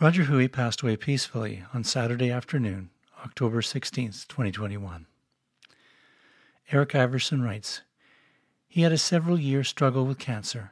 Roger 0.00 0.24
Hui 0.24 0.46
passed 0.46 0.82
away 0.82 0.96
peacefully 0.96 1.64
on 1.74 1.82
Saturday 1.82 2.30
afternoon, 2.30 2.90
October 3.24 3.60
16, 3.60 4.12
2021. 4.28 5.06
Eric 6.70 6.94
Iverson 6.94 7.42
writes 7.42 7.80
He 8.68 8.82
had 8.82 8.92
a 8.92 8.98
several 8.98 9.40
year 9.40 9.64
struggle 9.64 10.06
with 10.06 10.20
cancer 10.20 10.70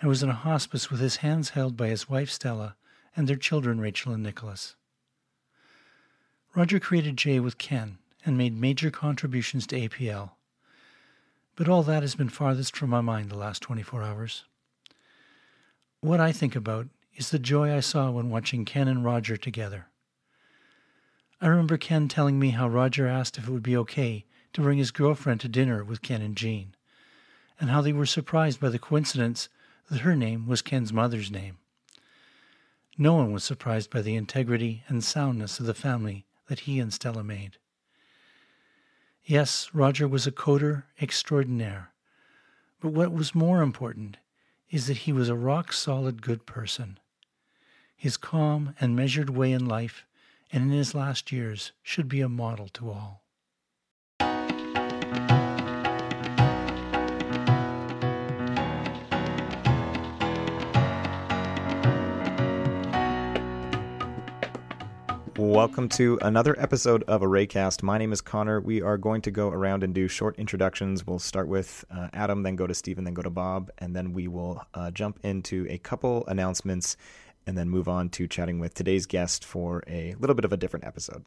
and 0.00 0.08
was 0.08 0.22
in 0.22 0.28
a 0.28 0.34
hospice 0.34 0.88
with 0.88 1.00
his 1.00 1.16
hands 1.16 1.50
held 1.50 1.76
by 1.76 1.88
his 1.88 2.08
wife 2.08 2.30
Stella 2.30 2.76
and 3.16 3.26
their 3.26 3.34
children 3.34 3.80
Rachel 3.80 4.12
and 4.12 4.22
Nicholas. 4.22 4.76
Roger 6.54 6.78
created 6.78 7.16
J 7.16 7.40
with 7.40 7.58
Ken 7.58 7.98
and 8.24 8.38
made 8.38 8.56
major 8.56 8.92
contributions 8.92 9.66
to 9.66 9.88
APL. 9.88 10.30
But 11.56 11.68
all 11.68 11.82
that 11.82 12.02
has 12.04 12.14
been 12.14 12.28
farthest 12.28 12.76
from 12.76 12.90
my 12.90 13.00
mind 13.00 13.30
the 13.30 13.36
last 13.36 13.62
24 13.62 14.04
hours. 14.04 14.44
What 16.00 16.20
I 16.20 16.30
think 16.30 16.54
about 16.54 16.86
is 17.14 17.30
the 17.30 17.38
joy 17.38 17.74
I 17.74 17.80
saw 17.80 18.10
when 18.10 18.30
watching 18.30 18.64
Ken 18.64 18.88
and 18.88 19.04
Roger 19.04 19.36
together. 19.36 19.86
I 21.40 21.46
remember 21.46 21.78
Ken 21.78 22.08
telling 22.08 22.38
me 22.38 22.50
how 22.50 22.68
Roger 22.68 23.06
asked 23.06 23.38
if 23.38 23.48
it 23.48 23.50
would 23.50 23.62
be 23.62 23.76
okay 23.78 24.26
to 24.52 24.60
bring 24.60 24.78
his 24.78 24.90
girlfriend 24.90 25.40
to 25.40 25.48
dinner 25.48 25.82
with 25.82 26.02
Ken 26.02 26.22
and 26.22 26.36
Jean, 26.36 26.74
and 27.58 27.70
how 27.70 27.80
they 27.80 27.92
were 27.92 28.06
surprised 28.06 28.60
by 28.60 28.68
the 28.68 28.78
coincidence 28.78 29.48
that 29.90 30.00
her 30.00 30.16
name 30.16 30.46
was 30.46 30.62
Ken's 30.62 30.92
mother's 30.92 31.30
name. 31.30 31.58
No 32.98 33.14
one 33.14 33.32
was 33.32 33.44
surprised 33.44 33.90
by 33.90 34.02
the 34.02 34.14
integrity 34.16 34.84
and 34.88 35.02
soundness 35.02 35.58
of 35.58 35.66
the 35.66 35.74
family 35.74 36.26
that 36.48 36.60
he 36.60 36.78
and 36.78 36.92
Stella 36.92 37.24
made. 37.24 37.56
Yes, 39.24 39.70
Roger 39.72 40.08
was 40.08 40.26
a 40.26 40.32
coder 40.32 40.84
extraordinaire, 41.00 41.92
but 42.80 42.92
what 42.92 43.12
was 43.12 43.34
more 43.34 43.62
important 43.62 44.18
is 44.70 44.86
that 44.86 44.98
he 44.98 45.12
was 45.12 45.28
a 45.28 45.34
rock 45.34 45.72
solid 45.72 46.22
good 46.22 46.46
person. 46.46 46.98
His 47.96 48.16
calm 48.16 48.74
and 48.80 48.96
measured 48.96 49.30
way 49.30 49.52
in 49.52 49.66
life 49.66 50.06
and 50.52 50.64
in 50.64 50.70
his 50.70 50.94
last 50.94 51.32
years 51.32 51.72
should 51.82 52.08
be 52.08 52.20
a 52.20 52.28
model 52.28 52.68
to 52.68 52.90
all. 52.90 53.19
Welcome 65.40 65.88
to 65.90 66.18
another 66.20 66.54
episode 66.60 67.02
of 67.04 67.22
Arraycast. 67.22 67.82
My 67.82 67.96
name 67.96 68.12
is 68.12 68.20
Connor. 68.20 68.60
We 68.60 68.82
are 68.82 68.98
going 68.98 69.22
to 69.22 69.30
go 69.30 69.48
around 69.48 69.82
and 69.82 69.94
do 69.94 70.06
short 70.06 70.38
introductions. 70.38 71.06
We'll 71.06 71.18
start 71.18 71.48
with 71.48 71.82
uh, 71.90 72.08
Adam, 72.12 72.42
then 72.42 72.56
go 72.56 72.66
to 72.66 72.74
Stephen, 72.74 73.04
then 73.04 73.14
go 73.14 73.22
to 73.22 73.30
Bob, 73.30 73.70
and 73.78 73.96
then 73.96 74.12
we 74.12 74.28
will 74.28 74.62
uh, 74.74 74.90
jump 74.90 75.18
into 75.22 75.66
a 75.70 75.78
couple 75.78 76.26
announcements 76.26 76.98
and 77.46 77.56
then 77.56 77.70
move 77.70 77.88
on 77.88 78.10
to 78.10 78.28
chatting 78.28 78.58
with 78.58 78.74
today's 78.74 79.06
guest 79.06 79.46
for 79.46 79.82
a 79.88 80.14
little 80.18 80.34
bit 80.34 80.44
of 80.44 80.52
a 80.52 80.58
different 80.58 80.84
episode. 80.84 81.24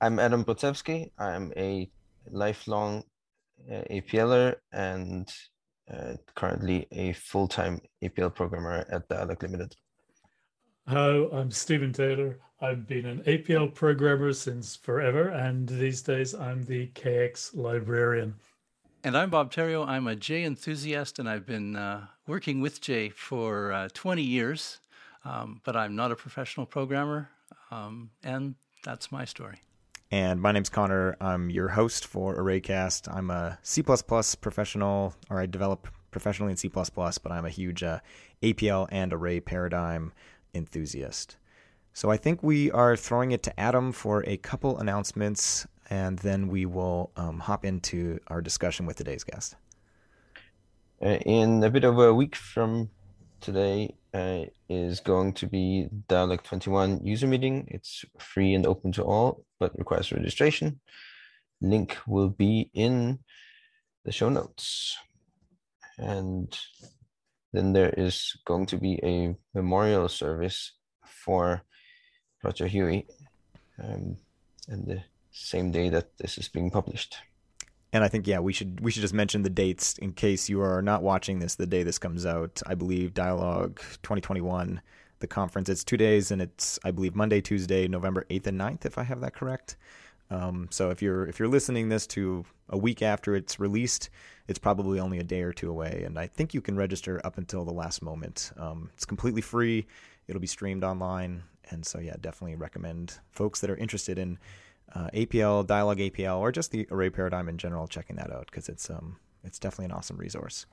I'm 0.00 0.20
Adam 0.20 0.44
Brudzewsky. 0.44 1.10
I'm 1.18 1.52
a 1.56 1.90
lifelong 2.30 3.02
uh, 3.68 3.82
APLer 3.90 4.54
and 4.70 5.28
uh, 5.92 6.12
currently 6.36 6.86
a 6.92 7.14
full 7.14 7.48
time 7.48 7.80
APL 8.00 8.32
programmer 8.32 8.86
at 8.88 9.08
Dyalog 9.08 9.42
Limited. 9.42 9.74
Hello, 10.86 11.28
I'm 11.32 11.50
Stephen 11.50 11.92
Taylor. 11.92 12.38
I've 12.62 12.86
been 12.86 13.06
an 13.06 13.22
APL 13.22 13.72
programmer 13.72 14.34
since 14.34 14.76
forever, 14.76 15.28
and 15.28 15.66
these 15.66 16.02
days 16.02 16.34
I'm 16.34 16.62
the 16.62 16.88
KX 16.88 17.56
librarian. 17.56 18.34
And 19.02 19.16
I'm 19.16 19.30
Bob 19.30 19.50
Therriault. 19.50 19.88
I'm 19.88 20.06
a 20.06 20.14
J 20.14 20.44
enthusiast, 20.44 21.18
and 21.18 21.26
I've 21.26 21.46
been 21.46 21.74
uh, 21.74 22.08
working 22.26 22.60
with 22.60 22.82
J 22.82 23.08
for 23.08 23.72
uh, 23.72 23.88
20 23.94 24.22
years, 24.22 24.78
um, 25.24 25.62
but 25.64 25.74
I'm 25.74 25.96
not 25.96 26.12
a 26.12 26.16
professional 26.16 26.66
programmer, 26.66 27.30
um, 27.70 28.10
and 28.22 28.56
that's 28.84 29.10
my 29.10 29.24
story. 29.24 29.62
And 30.10 30.42
my 30.42 30.52
name's 30.52 30.68
Connor. 30.68 31.16
I'm 31.18 31.48
your 31.48 31.68
host 31.68 32.06
for 32.06 32.36
Arraycast. 32.36 33.10
I'm 33.10 33.30
a 33.30 33.58
C 33.62 33.82
professional, 33.82 35.14
or 35.30 35.40
I 35.40 35.46
develop 35.46 35.88
professionally 36.10 36.50
in 36.50 36.58
C, 36.58 36.68
but 36.68 37.32
I'm 37.32 37.46
a 37.46 37.50
huge 37.50 37.82
uh, 37.82 38.00
APL 38.42 38.86
and 38.92 39.14
array 39.14 39.40
paradigm 39.40 40.12
enthusiast. 40.52 41.36
So 41.92 42.10
I 42.10 42.16
think 42.16 42.42
we 42.42 42.70
are 42.70 42.96
throwing 42.96 43.32
it 43.32 43.42
to 43.44 43.60
Adam 43.60 43.92
for 43.92 44.24
a 44.26 44.36
couple 44.36 44.78
announcements, 44.78 45.66
and 45.88 46.18
then 46.20 46.48
we 46.48 46.66
will 46.66 47.10
um, 47.16 47.40
hop 47.40 47.64
into 47.64 48.20
our 48.28 48.40
discussion 48.40 48.86
with 48.86 48.96
today's 48.96 49.24
guest. 49.24 49.56
Uh, 51.02 51.18
in 51.26 51.62
a 51.64 51.70
bit 51.70 51.84
over 51.84 52.06
a 52.06 52.14
week 52.14 52.36
from 52.36 52.90
today 53.40 53.94
uh, 54.14 54.44
is 54.68 55.00
going 55.00 55.32
to 55.32 55.46
be 55.46 55.88
Dyalog 56.08 56.42
21 56.42 57.00
user 57.04 57.26
meeting. 57.26 57.66
It's 57.68 58.04
free 58.18 58.54
and 58.54 58.66
open 58.66 58.92
to 58.92 59.02
all, 59.02 59.44
but 59.58 59.76
requires 59.78 60.12
registration. 60.12 60.80
Link 61.60 61.96
will 62.06 62.28
be 62.28 62.70
in 62.72 63.18
the 64.04 64.12
show 64.12 64.28
notes. 64.28 64.96
And 65.98 66.56
then 67.52 67.72
there 67.72 67.92
is 67.96 68.36
going 68.46 68.66
to 68.66 68.78
be 68.78 69.00
a 69.02 69.34
memorial 69.54 70.08
service 70.08 70.72
for 71.04 71.62
Roger 72.42 72.68
Hui, 72.68 73.02
um, 73.82 74.16
and 74.68 74.86
the 74.86 75.02
same 75.32 75.70
day 75.70 75.88
that 75.88 76.16
this 76.18 76.38
is 76.38 76.48
being 76.48 76.70
published. 76.70 77.16
And 77.92 78.04
I 78.04 78.08
think 78.08 78.26
yeah, 78.26 78.38
we 78.38 78.52
should 78.52 78.80
we 78.80 78.90
should 78.90 79.02
just 79.02 79.14
mention 79.14 79.42
the 79.42 79.50
dates 79.50 79.98
in 79.98 80.12
case 80.12 80.48
you 80.48 80.62
are 80.62 80.80
not 80.80 81.02
watching 81.02 81.40
this 81.40 81.56
the 81.56 81.66
day 81.66 81.82
this 81.82 81.98
comes 81.98 82.24
out. 82.24 82.62
I 82.66 82.74
believe 82.74 83.14
Dyalog 83.14 83.76
2021, 84.02 84.80
the 85.18 85.26
conference. 85.26 85.68
It's 85.68 85.82
two 85.82 85.96
days, 85.96 86.30
and 86.30 86.40
it's 86.40 86.78
I 86.84 86.92
believe 86.92 87.16
Monday, 87.16 87.40
Tuesday, 87.40 87.88
November 87.88 88.26
8th 88.30 88.46
and 88.46 88.60
9th, 88.60 88.84
if 88.84 88.96
I 88.96 89.02
have 89.02 89.20
that 89.22 89.34
correct. 89.34 89.76
Um, 90.30 90.68
so 90.70 90.90
if 90.90 91.02
you're 91.02 91.26
if 91.26 91.40
you're 91.40 91.48
listening 91.48 91.88
this 91.88 92.06
to 92.08 92.44
a 92.68 92.78
week 92.78 93.02
after 93.02 93.34
it's 93.34 93.58
released, 93.58 94.10
it's 94.46 94.60
probably 94.60 95.00
only 95.00 95.18
a 95.18 95.24
day 95.24 95.42
or 95.42 95.52
two 95.52 95.68
away, 95.68 96.04
and 96.06 96.16
I 96.16 96.28
think 96.28 96.54
you 96.54 96.60
can 96.60 96.76
register 96.76 97.20
up 97.24 97.38
until 97.38 97.64
the 97.64 97.72
last 97.72 98.02
moment. 98.02 98.52
Um, 98.56 98.90
it's 98.94 99.04
completely 99.04 99.42
free. 99.42 99.86
It'll 100.28 100.40
be 100.40 100.46
streamed 100.46 100.84
online, 100.84 101.42
and 101.70 101.86
so, 101.86 101.98
yeah, 101.98 102.16
definitely 102.20 102.56
recommend 102.56 103.18
folks 103.30 103.60
that 103.60 103.70
are 103.70 103.76
interested 103.76 104.18
in 104.18 104.38
uh, 104.94 105.08
APL, 105.14 105.66
Dyalog 105.66 106.10
APL, 106.10 106.38
or 106.38 106.52
just 106.52 106.72
the 106.72 106.86
array 106.90 107.10
paradigm 107.10 107.48
in 107.48 107.58
general 107.58 107.86
checking 107.86 108.16
that 108.16 108.32
out 108.32 108.46
because 108.50 108.68
it's 108.68 108.90
um 108.90 109.16
it's 109.44 109.58
definitely 109.58 109.86
an 109.86 109.92
awesome 109.92 110.16
resource. 110.16 110.66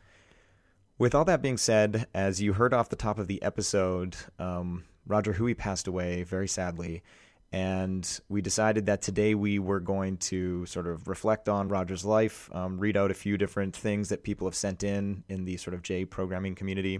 With 0.97 1.13
all 1.13 1.25
that 1.25 1.43
being 1.43 1.57
said, 1.57 2.07
as 2.13 2.41
you 2.41 2.53
heard 2.53 2.73
off 2.73 2.89
the 2.89 2.95
top 2.95 3.19
of 3.19 3.27
the 3.27 3.41
episode, 3.43 4.17
um, 4.39 4.83
Roger 5.05 5.33
Hui 5.33 5.53
passed 5.53 5.87
away 5.87 6.23
very 6.23 6.47
sadly, 6.47 7.03
and 7.51 8.19
we 8.27 8.41
decided 8.41 8.87
that 8.87 9.01
today 9.01 9.35
we 9.35 9.59
were 9.59 9.79
going 9.79 10.17
to 10.17 10.65
sort 10.65 10.87
of 10.87 11.07
reflect 11.07 11.47
on 11.47 11.69
Roger's 11.69 12.03
life, 12.03 12.49
um, 12.53 12.79
read 12.79 12.97
out 12.97 13.11
a 13.11 13.13
few 13.13 13.37
different 13.37 13.75
things 13.75 14.09
that 14.09 14.23
people 14.23 14.47
have 14.47 14.55
sent 14.55 14.83
in 14.83 15.23
in 15.29 15.45
the 15.45 15.57
sort 15.57 15.73
of 15.75 15.83
J 15.83 16.03
programming 16.03 16.55
community, 16.55 16.99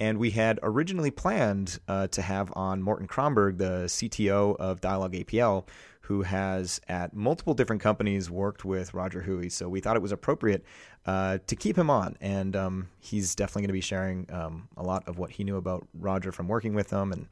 and 0.00 0.18
we 0.18 0.30
had 0.30 0.60
originally 0.62 1.10
planned 1.10 1.80
uh, 1.88 2.06
to 2.08 2.22
have 2.22 2.52
on 2.54 2.82
Morten 2.82 3.08
Kromberg, 3.08 3.58
the 3.58 3.86
CTO 3.86 4.56
of 4.56 4.80
Dyalog 4.80 5.24
APL, 5.24 5.66
who 6.02 6.22
has 6.22 6.80
at 6.88 7.14
multiple 7.14 7.52
different 7.52 7.82
companies 7.82 8.30
worked 8.30 8.64
with 8.64 8.94
Roger 8.94 9.22
Hui. 9.22 9.48
So 9.48 9.68
we 9.68 9.80
thought 9.80 9.96
it 9.96 10.02
was 10.02 10.12
appropriate 10.12 10.64
uh, 11.04 11.38
to 11.46 11.56
keep 11.56 11.76
him 11.76 11.90
on. 11.90 12.16
And 12.20 12.54
um, 12.56 12.88
he's 13.00 13.34
definitely 13.34 13.62
going 13.62 13.68
to 13.68 13.72
be 13.74 13.80
sharing 13.80 14.26
um, 14.32 14.68
a 14.76 14.82
lot 14.82 15.06
of 15.06 15.18
what 15.18 15.32
he 15.32 15.44
knew 15.44 15.56
about 15.56 15.86
Roger 15.92 16.32
from 16.32 16.48
working 16.48 16.74
with 16.74 16.90
him 16.90 17.12
and 17.12 17.26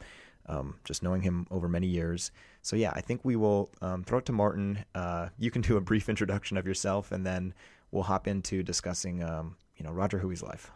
um, 0.47 0.77
just 0.85 1.03
knowing 1.03 1.23
him 1.23 1.47
over 1.51 1.69
many 1.69 1.87
years. 1.87 2.33
So 2.63 2.77
yeah, 2.77 2.93
I 2.95 3.01
think 3.01 3.25
we 3.25 3.37
will 3.37 3.71
um, 3.81 4.03
throw 4.05 4.19
it 4.19 4.27
to 4.27 4.33
Morten. 4.33 4.85
Uh, 4.95 5.29
you 5.39 5.51
can 5.51 5.63
do 5.63 5.77
a 5.77 5.81
brief 5.81 6.09
introduction 6.09 6.57
of 6.57 6.67
yourself, 6.67 7.13
and 7.13 7.25
then 7.25 7.55
we'll 7.91 8.03
hop 8.03 8.27
into 8.27 8.63
discussing, 8.63 9.23
um, 9.23 9.57
you 9.77 9.85
know, 9.85 9.93
Roger 9.93 10.19
Hui's 10.19 10.43
life. 10.43 10.71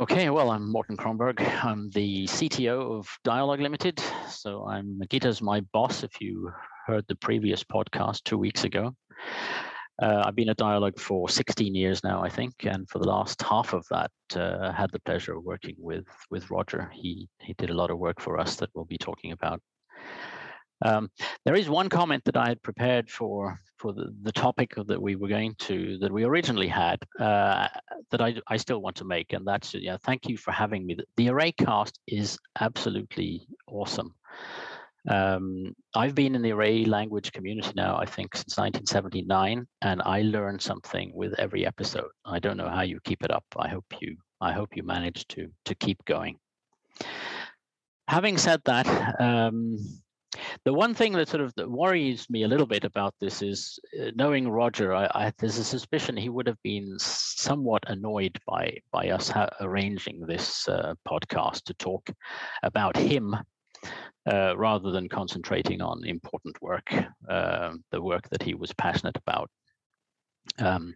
Okay, 0.00 0.28
well, 0.28 0.50
I'm 0.50 0.72
Morten 0.72 0.96
Kromberg. 0.96 1.40
I'm 1.64 1.88
the 1.90 2.24
CTO 2.24 2.98
of 2.98 3.08
Dyalog 3.24 3.60
Limited. 3.60 4.02
So 4.28 4.66
I'm 4.66 5.00
Gitte's 5.08 5.40
my 5.40 5.60
boss, 5.72 6.02
if 6.02 6.20
you 6.20 6.50
heard 6.84 7.04
the 7.06 7.14
previous 7.14 7.62
podcast 7.62 8.24
two 8.24 8.36
weeks 8.36 8.64
ago. 8.64 8.96
Uh, 10.02 10.24
I've 10.26 10.34
been 10.34 10.48
at 10.48 10.56
Dyalog 10.56 10.98
for 10.98 11.28
16 11.28 11.76
years 11.76 12.02
now, 12.02 12.24
I 12.24 12.28
think, 12.28 12.54
and 12.64 12.90
for 12.90 12.98
the 12.98 13.06
last 13.06 13.40
half 13.42 13.72
of 13.72 13.86
that, 13.92 14.10
uh, 14.34 14.72
had 14.72 14.90
the 14.90 14.98
pleasure 14.98 15.36
of 15.36 15.44
working 15.44 15.76
with 15.78 16.06
with 16.28 16.50
Roger. 16.50 16.90
He 16.92 17.28
he 17.40 17.54
did 17.54 17.70
a 17.70 17.74
lot 17.74 17.92
of 17.92 17.98
work 18.00 18.20
for 18.20 18.36
us 18.36 18.56
that 18.56 18.70
we'll 18.74 18.86
be 18.86 18.98
talking 18.98 19.30
about 19.30 19.62
um, 20.82 21.08
there 21.44 21.54
is 21.54 21.68
one 21.68 21.88
comment 21.88 22.24
that 22.24 22.36
I 22.36 22.48
had 22.48 22.62
prepared 22.62 23.10
for 23.10 23.58
for 23.78 23.92
the, 23.92 24.14
the 24.22 24.32
topic 24.32 24.74
that 24.86 25.00
we 25.00 25.16
were 25.16 25.28
going 25.28 25.54
to 25.58 25.98
that 25.98 26.12
we 26.12 26.24
originally 26.24 26.68
had 26.68 26.98
uh, 27.20 27.68
that 28.10 28.20
I, 28.20 28.36
I 28.48 28.56
still 28.56 28.80
want 28.80 28.96
to 28.96 29.04
make, 29.04 29.32
and 29.32 29.46
that's 29.46 29.74
yeah. 29.74 29.96
Thank 30.04 30.28
you 30.28 30.36
for 30.36 30.52
having 30.52 30.86
me. 30.86 30.96
The, 31.16 31.26
Arraycast 31.26 31.92
is 32.06 32.38
absolutely 32.60 33.46
awesome. 33.68 34.14
Um, 35.08 35.74
I've 35.94 36.14
been 36.14 36.34
in 36.34 36.40
the 36.40 36.52
array 36.52 36.86
language 36.86 37.30
community 37.32 37.72
now, 37.76 37.98
I 37.98 38.06
think, 38.06 38.34
since 38.34 38.56
1979, 38.56 39.66
and 39.82 40.02
I 40.02 40.22
learn 40.22 40.58
something 40.58 41.12
with 41.14 41.34
every 41.38 41.66
episode. 41.66 42.08
I 42.24 42.38
don't 42.38 42.56
know 42.56 42.70
how 42.70 42.82
you 42.82 42.98
keep 43.04 43.22
it 43.22 43.30
up. 43.30 43.44
I 43.58 43.68
hope 43.68 43.84
you 44.00 44.16
I 44.40 44.52
hope 44.52 44.76
you 44.76 44.82
manage 44.82 45.26
to 45.28 45.48
to 45.66 45.74
keep 45.74 46.02
going. 46.06 46.38
having 48.08 48.38
said 48.38 48.60
that, 48.64 48.86
um, 49.20 49.78
the 50.64 50.72
one 50.72 50.94
thing 50.94 51.12
that 51.12 51.28
sort 51.28 51.42
of 51.42 51.52
worries 51.68 52.28
me 52.30 52.42
a 52.42 52.48
little 52.48 52.66
bit 52.66 52.84
about 52.84 53.14
this 53.20 53.42
is 53.42 53.78
uh, 54.00 54.10
knowing 54.14 54.48
Roger. 54.48 54.94
I, 54.94 55.04
I, 55.14 55.32
there's 55.38 55.58
a 55.58 55.64
suspicion 55.64 56.16
he 56.16 56.28
would 56.28 56.46
have 56.46 56.62
been 56.62 56.94
somewhat 56.98 57.84
annoyed 57.86 58.38
by 58.46 58.78
by 58.92 59.10
us 59.10 59.32
arranging 59.60 60.20
this 60.26 60.68
uh, 60.68 60.94
podcast 61.08 61.64
to 61.64 61.74
talk 61.74 62.10
about 62.62 62.96
him 62.96 63.36
uh, 64.30 64.56
rather 64.56 64.90
than 64.90 65.08
concentrating 65.08 65.82
on 65.82 66.04
important 66.04 66.60
work, 66.62 66.92
uh, 67.28 67.72
the 67.90 68.00
work 68.00 68.28
that 68.30 68.42
he 68.42 68.54
was 68.54 68.72
passionate 68.74 69.16
about. 69.16 69.50
Um, 70.58 70.94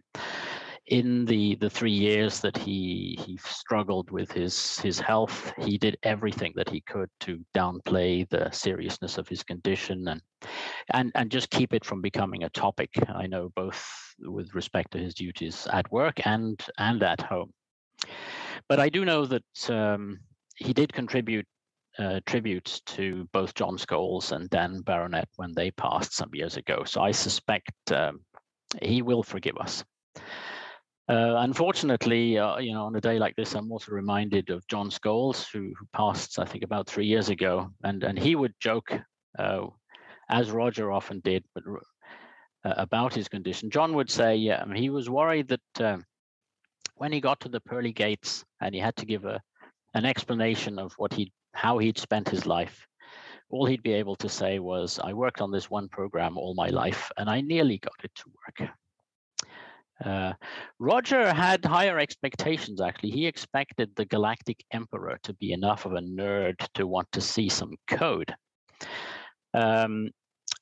in 0.89 1.23
the 1.25 1.55
the 1.55 1.69
three 1.69 1.91
years 1.91 2.39
that 2.41 2.57
he 2.57 3.17
he 3.25 3.37
struggled 3.37 4.09
with 4.11 4.31
his 4.31 4.79
his 4.79 4.99
health, 4.99 5.53
he 5.59 5.77
did 5.77 5.97
everything 6.03 6.51
that 6.55 6.69
he 6.69 6.81
could 6.81 7.09
to 7.21 7.39
downplay 7.55 8.27
the 8.29 8.49
seriousness 8.51 9.17
of 9.17 9.27
his 9.27 9.43
condition 9.43 10.07
and 10.07 10.21
and 10.93 11.11
and 11.15 11.31
just 11.31 11.51
keep 11.51 11.73
it 11.73 11.85
from 11.85 12.01
becoming 12.01 12.43
a 12.43 12.49
topic. 12.49 12.89
I 13.07 13.27
know 13.27 13.49
both 13.55 13.83
with 14.19 14.53
respect 14.55 14.91
to 14.91 14.97
his 14.97 15.13
duties 15.13 15.67
at 15.71 15.91
work 15.91 16.25
and 16.25 16.59
and 16.77 17.01
at 17.03 17.21
home. 17.21 17.51
But 18.67 18.79
I 18.79 18.89
do 18.89 19.05
know 19.05 19.25
that 19.25 19.69
um, 19.69 20.19
he 20.57 20.73
did 20.73 20.91
contribute 20.91 21.45
uh, 21.99 22.19
tributes 22.25 22.81
to 22.81 23.27
both 23.31 23.53
John 23.53 23.77
Scholes 23.77 24.31
and 24.31 24.49
Dan 24.49 24.81
Baronet 24.81 25.27
when 25.35 25.53
they 25.53 25.69
passed 25.71 26.13
some 26.13 26.29
years 26.33 26.57
ago. 26.57 26.83
So 26.85 27.01
I 27.01 27.11
suspect 27.11 27.71
um, 27.91 28.21
he 28.81 29.01
will 29.01 29.23
forgive 29.23 29.57
us. 29.57 29.83
Uh, 31.09 31.37
unfortunately, 31.39 32.37
uh, 32.37 32.59
you 32.59 32.71
know, 32.71 32.85
on 32.85 32.95
a 32.95 33.01
day 33.01 33.17
like 33.17 33.35
this, 33.35 33.55
I'm 33.55 33.71
also 33.71 33.91
reminded 33.91 34.51
of 34.51 34.67
John 34.67 34.91
Scholes, 34.91 35.51
who, 35.51 35.73
who 35.79 35.87
passed, 35.91 36.37
I 36.37 36.45
think, 36.45 36.63
about 36.63 36.87
three 36.87 37.07
years 37.07 37.29
ago, 37.29 37.71
and 37.83 38.03
and 38.03 38.17
he 38.19 38.35
would 38.35 38.53
joke, 38.59 38.91
uh, 39.39 39.65
as 40.29 40.51
Roger 40.51 40.91
often 40.91 41.19
did, 41.21 41.43
but 41.55 41.63
uh, 42.63 42.73
about 42.77 43.15
his 43.15 43.27
condition. 43.27 43.71
John 43.71 43.95
would 43.95 44.11
say, 44.11 44.35
yeah, 44.35 44.63
he 44.75 44.91
was 44.91 45.09
worried 45.09 45.47
that 45.47 45.81
um, 45.81 46.05
when 46.93 47.11
he 47.11 47.21
got 47.21 47.39
to 47.39 47.49
the 47.49 47.61
pearly 47.61 47.91
gates 47.91 48.45
and 48.61 48.75
he 48.75 48.79
had 48.79 48.95
to 48.97 49.05
give 49.05 49.25
a 49.25 49.41
an 49.95 50.05
explanation 50.05 50.77
of 50.77 50.93
what 50.97 51.11
he 51.11 51.33
how 51.55 51.79
he'd 51.79 51.97
spent 51.97 52.29
his 52.29 52.45
life, 52.45 52.85
all 53.49 53.65
he'd 53.65 53.81
be 53.81 53.93
able 53.93 54.15
to 54.17 54.29
say 54.29 54.59
was, 54.59 54.99
"I 54.99 55.13
worked 55.13 55.41
on 55.41 55.49
this 55.51 55.71
one 55.71 55.89
program 55.89 56.37
all 56.37 56.53
my 56.53 56.67
life, 56.67 57.11
and 57.17 57.27
I 57.27 57.41
nearly 57.41 57.79
got 57.79 58.03
it 58.03 58.13
to 58.13 58.25
work." 58.27 58.69
Uh, 60.03 60.33
Roger 60.79 61.33
had 61.33 61.63
higher 61.65 61.99
expectations, 61.99 62.81
actually. 62.81 63.11
He 63.11 63.27
expected 63.27 63.91
the 63.95 64.05
Galactic 64.05 64.63
Emperor 64.71 65.19
to 65.23 65.33
be 65.33 65.51
enough 65.51 65.85
of 65.85 65.93
a 65.93 66.01
nerd 66.01 66.55
to 66.75 66.87
want 66.87 67.11
to 67.11 67.21
see 67.21 67.49
some 67.49 67.73
code. 67.87 68.33
Um, 69.53 70.09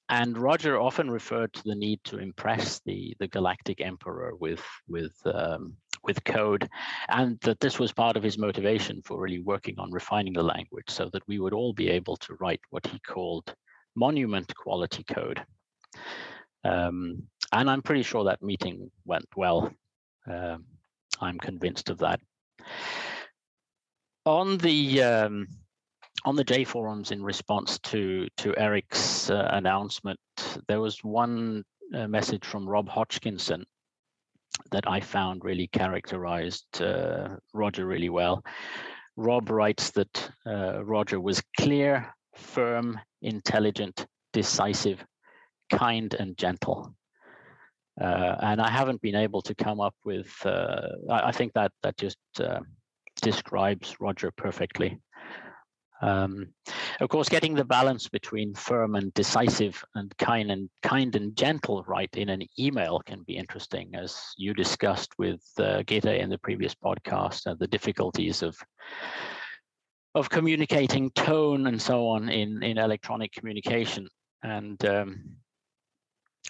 and 0.09 0.37
Roger 0.37 0.79
often 0.79 1.11
referred 1.11 1.53
to 1.53 1.63
the 1.65 1.75
need 1.75 1.99
to 2.05 2.17
impress 2.17 2.79
the, 2.85 3.13
the 3.19 3.27
Galactic 3.27 3.81
Emperor 3.81 4.33
with, 4.35 4.63
with, 4.87 5.13
um, 5.25 5.73
with 6.03 6.23
code, 6.23 6.67
and 7.09 7.37
that 7.41 7.59
this 7.59 7.77
was 7.77 7.91
part 7.91 8.15
of 8.15 8.23
his 8.23 8.37
motivation 8.37 9.01
for 9.03 9.19
really 9.19 9.41
working 9.41 9.77
on 9.77 9.91
refining 9.91 10.33
the 10.33 10.43
language 10.43 10.89
so 10.89 11.09
that 11.11 11.27
we 11.27 11.39
would 11.39 11.53
all 11.53 11.73
be 11.73 11.89
able 11.89 12.15
to 12.17 12.35
write 12.39 12.61
what 12.69 12.87
he 12.87 12.99
called 12.99 13.53
monument 13.95 14.55
quality 14.55 15.03
code. 15.03 15.43
Um, 16.63 17.23
and 17.51 17.69
I'm 17.69 17.81
pretty 17.81 18.03
sure 18.03 18.25
that 18.25 18.41
meeting 18.41 18.91
went 19.05 19.27
well. 19.35 19.71
Uh, 20.29 20.57
I'm 21.21 21.37
convinced 21.37 21.89
of 21.89 21.99
that. 21.99 22.19
On 24.25 24.57
the 24.57 25.01
um, 25.03 25.47
on 26.25 26.35
the 26.35 26.43
J 26.43 26.63
forums 26.65 27.11
in 27.11 27.23
response 27.23 27.79
to 27.79 28.27
to 28.37 28.57
Eric's 28.57 29.29
uh, 29.29 29.49
announcement, 29.53 30.19
there 30.67 30.81
was 30.81 31.03
one 31.03 31.63
uh, 31.95 32.07
message 32.07 32.45
from 32.45 32.67
Rob 32.67 32.89
Hodgkinson 32.89 33.65
that 34.71 34.83
I 34.87 34.99
found 34.99 35.45
really 35.45 35.67
characterized 35.67 36.81
uh, 36.81 37.37
Roger 37.53 37.85
really 37.85 38.09
well. 38.09 38.43
Rob 39.15 39.49
writes 39.49 39.91
that 39.91 40.31
uh, 40.45 40.83
Roger 40.83 41.19
was 41.19 41.41
clear, 41.59 42.13
firm, 42.35 42.99
intelligent, 43.21 44.05
decisive, 44.33 45.03
kind, 45.69 46.13
and 46.13 46.37
gentle. 46.37 46.93
Uh, 47.99 48.35
and 48.41 48.61
I 48.61 48.69
haven't 48.69 49.01
been 49.01 49.15
able 49.15 49.41
to 49.41 49.55
come 49.55 49.79
up 49.79 49.95
with. 50.05 50.33
Uh, 50.45 50.89
I, 51.09 51.29
I, 51.29 51.31
think 51.31 51.53
that 51.53 51.71
that 51.81 51.97
just 51.97 52.17
uh, 52.39 52.59
describes 53.21 53.95
Roger 53.99 54.31
perfectly. 54.37 54.99
Um, 56.01 56.49
of 57.01 57.09
course, 57.09 57.27
getting 57.27 57.55
the 57.55 57.65
balance 57.65 58.07
between 58.07 58.53
firm 58.53 58.95
and 58.95 59.13
decisive 59.15 59.83
and 59.95 60.15
kind 60.17 60.51
and 60.51 60.69
kind 60.83 61.15
and 61.15 61.35
gentle 61.35 61.83
right 61.87 62.09
in 62.15 62.29
an 62.29 62.43
email 62.59 63.01
can 63.05 63.23
be 63.23 63.35
interesting, 63.35 63.95
as 63.95 64.21
you 64.37 64.53
discussed 64.53 65.09
with 65.17 65.41
uh, 65.57 65.81
Gitte 65.87 66.19
in 66.19 66.29
the 66.29 66.37
previous 66.37 66.75
podcast, 66.75 67.47
uh, 67.47 67.55
the 67.59 67.67
difficulties 67.67 68.43
of 68.43 68.55
of 70.13 70.29
communicating 70.29 71.11
tone 71.11 71.67
and 71.67 71.81
so 71.81 72.07
on 72.07 72.29
in 72.29 72.61
in 72.61 72.77
electronic 72.77 73.31
communication. 73.31 74.07
And 74.43 74.83
um, 74.85 75.23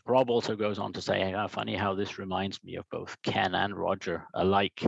Rob 0.05 0.29
also 0.29 0.55
goes 0.55 0.79
on 0.79 0.94
to 0.94 1.01
say, 1.01 1.33
oh, 1.33 1.47
funny 1.47 1.75
how 1.75 1.94
this 1.94 2.17
reminds 2.17 2.63
me 2.63 2.75
of 2.75 2.85
both 2.89 3.15
Ken 3.23 3.55
and 3.55 3.75
Roger 3.75 4.25
alike. 4.33 4.83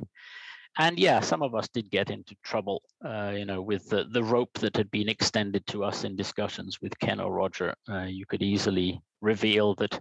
And 0.78 0.98
yeah, 0.98 1.20
some 1.20 1.42
of 1.42 1.56
us 1.56 1.68
did 1.68 1.92
get 1.92 2.10
into 2.10 2.36
trouble, 2.44 2.82
uh, 3.04 3.34
you 3.36 3.46
know, 3.46 3.62
with 3.62 3.90
the, 3.90 4.06
the 4.12 4.24
rope 4.24 4.54
that 4.60 4.78
had 4.78 4.90
been 4.92 5.10
extended 5.10 5.66
to 5.68 5.84
us 5.84 6.04
in 6.04 6.16
discussions 6.16 6.80
with 6.82 6.98
Ken 7.00 7.20
or 7.20 7.34
Roger. 7.34 7.74
Uh, 7.90 8.04
you 8.04 8.26
could 8.26 8.42
easily 8.42 9.02
reveal 9.20 9.76
that 9.76 10.00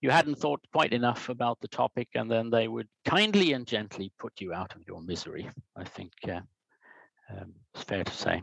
you 0.00 0.10
hadn't 0.10 0.38
thought 0.38 0.60
quite 0.72 0.92
enough 0.92 1.28
about 1.28 1.60
the 1.60 1.68
topic, 1.68 2.08
and 2.14 2.30
then 2.30 2.50
they 2.50 2.68
would 2.68 2.88
kindly 3.04 3.52
and 3.52 3.66
gently 3.66 4.12
put 4.18 4.32
you 4.40 4.52
out 4.52 4.74
of 4.74 4.82
your 4.86 5.00
misery. 5.00 5.48
I 5.76 5.84
think 5.84 6.12
uh, 6.28 6.40
um, 7.30 7.52
it's 7.74 7.84
fair 7.84 8.02
to 8.02 8.12
say. 8.12 8.42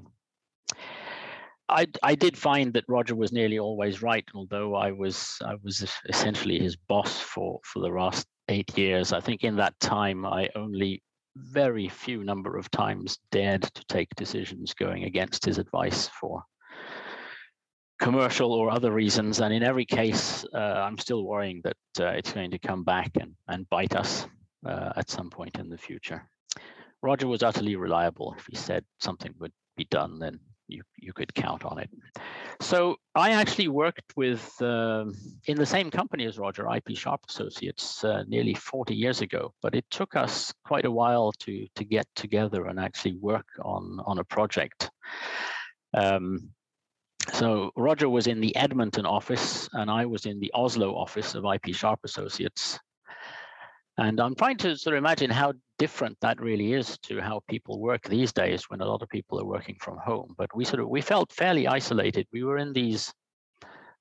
I, 1.69 1.87
I 2.01 2.15
did 2.15 2.37
find 2.37 2.73
that 2.73 2.85
Roger 2.87 3.15
was 3.15 3.31
nearly 3.31 3.59
always 3.59 4.01
right, 4.01 4.25
although 4.33 4.75
I 4.75 4.91
was 4.91 5.37
I 5.45 5.55
was 5.63 5.85
essentially 6.07 6.59
his 6.59 6.75
boss 6.75 7.19
for 7.19 7.59
for 7.63 7.79
the 7.79 7.89
last 7.89 8.27
eight 8.49 8.77
years. 8.77 9.13
I 9.13 9.19
think 9.19 9.43
in 9.43 9.55
that 9.57 9.79
time 9.79 10.25
I 10.25 10.49
only 10.55 11.03
very 11.35 11.87
few 11.87 12.23
number 12.23 12.57
of 12.57 12.69
times 12.71 13.19
dared 13.31 13.61
to 13.61 13.85
take 13.85 14.09
decisions 14.15 14.73
going 14.73 15.03
against 15.03 15.45
his 15.45 15.57
advice 15.57 16.09
for 16.19 16.43
commercial 17.99 18.53
or 18.53 18.71
other 18.71 18.91
reasons. 18.91 19.39
And 19.39 19.53
in 19.53 19.63
every 19.63 19.85
case, 19.85 20.45
uh, 20.53 20.57
I'm 20.57 20.97
still 20.97 21.23
worrying 21.23 21.61
that 21.63 21.77
uh, 21.99 22.11
it's 22.11 22.33
going 22.33 22.51
to 22.51 22.59
come 22.59 22.83
back 22.83 23.11
and, 23.19 23.33
and 23.47 23.69
bite 23.69 23.95
us 23.95 24.27
uh, 24.65 24.93
at 24.95 25.09
some 25.09 25.29
point 25.29 25.59
in 25.59 25.69
the 25.69 25.77
future. 25.77 26.27
Roger 27.01 27.27
was 27.27 27.43
utterly 27.43 27.75
reliable. 27.75 28.33
If 28.37 28.47
he 28.49 28.55
said 28.55 28.83
something 28.99 29.33
would 29.39 29.53
be 29.77 29.85
done, 29.85 30.19
then 30.19 30.39
you 30.69 30.83
you 30.97 31.13
could 31.13 31.33
count 31.33 31.65
on 31.65 31.79
it. 31.79 31.89
So 32.61 32.97
I 33.15 33.31
actually 33.31 33.67
worked 33.67 34.13
with 34.15 34.61
uh, 34.61 35.05
in 35.45 35.57
the 35.57 35.65
same 35.65 35.89
company 35.91 36.25
as 36.25 36.37
Roger, 36.37 36.67
IP 36.73 36.95
Sharp 36.95 37.21
Associates, 37.27 38.03
uh, 38.03 38.23
nearly 38.27 38.53
40 38.53 38.95
years 38.95 39.21
ago. 39.21 39.53
But 39.61 39.75
it 39.75 39.85
took 39.89 40.15
us 40.15 40.53
quite 40.65 40.85
a 40.85 40.91
while 40.91 41.31
to 41.39 41.67
to 41.75 41.83
get 41.83 42.07
together 42.15 42.65
and 42.67 42.79
actually 42.79 43.15
work 43.15 43.47
on 43.61 43.99
on 44.05 44.19
a 44.19 44.23
project. 44.23 44.89
Um, 45.93 46.51
so 47.33 47.71
Roger 47.75 48.09
was 48.09 48.27
in 48.27 48.39
the 48.39 48.55
Edmonton 48.55 49.05
office, 49.05 49.69
and 49.73 49.89
I 49.89 50.05
was 50.05 50.25
in 50.25 50.39
the 50.39 50.51
Oslo 50.53 50.95
office 50.95 51.35
of 51.35 51.45
IP 51.45 51.75
Sharp 51.75 51.99
Associates. 52.03 52.79
And 53.99 54.21
I'm 54.21 54.33
trying 54.33 54.55
to 54.59 54.77
sort 54.77 54.95
of 54.95 54.99
imagine 54.99 55.29
how 55.29 55.51
different 55.77 56.17
that 56.21 56.39
really 56.39 56.71
is 56.71 56.97
to 56.99 57.19
how 57.19 57.41
people 57.49 57.81
work 57.81 58.03
these 58.03 58.31
days 58.31 58.69
when 58.69 58.79
a 58.79 58.85
lot 58.85 59.01
of 59.01 59.09
people 59.09 59.41
are 59.41 59.45
working 59.45 59.75
from 59.81 59.97
home. 59.97 60.35
But 60.37 60.55
we 60.55 60.63
sort 60.63 60.79
of 60.79 60.87
we 60.87 61.01
felt 61.01 61.33
fairly 61.33 61.67
isolated. 61.67 62.25
We 62.31 62.43
were 62.43 62.57
in 62.57 62.71
these 62.71 63.13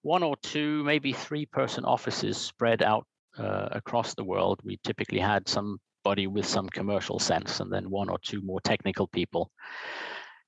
one 0.03 0.23
or 0.23 0.37
two, 0.37 0.85
maybe 0.85 1.13
three 1.13 1.47
person 1.47 1.85
offices 1.85 2.39
spread 2.39 2.81
out 2.81 3.07
uh, 3.37 3.71
across 3.73 4.15
the 4.15 4.23
world. 4.23 4.61
We 4.63 4.79
typically 4.85 5.19
had 5.19 5.49
somebody 5.49 6.29
with 6.29 6.47
some 6.47 6.69
commercial 6.69 7.19
sense 7.19 7.59
and 7.59 7.73
then 7.73 7.91
one 7.91 8.09
or 8.09 8.19
two 8.23 8.41
more 8.43 8.61
technical 8.61 9.09
people 9.09 9.51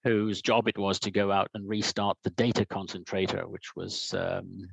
whose 0.05 0.41
job 0.43 0.69
it 0.69 0.79
was 0.79 1.01
to 1.01 1.11
go 1.11 1.33
out 1.33 1.49
and 1.55 1.69
restart 1.69 2.17
the 2.23 2.31
data 2.31 2.65
concentrator, 2.65 3.49
which 3.49 3.75
was 3.75 4.15
um, 4.17 4.69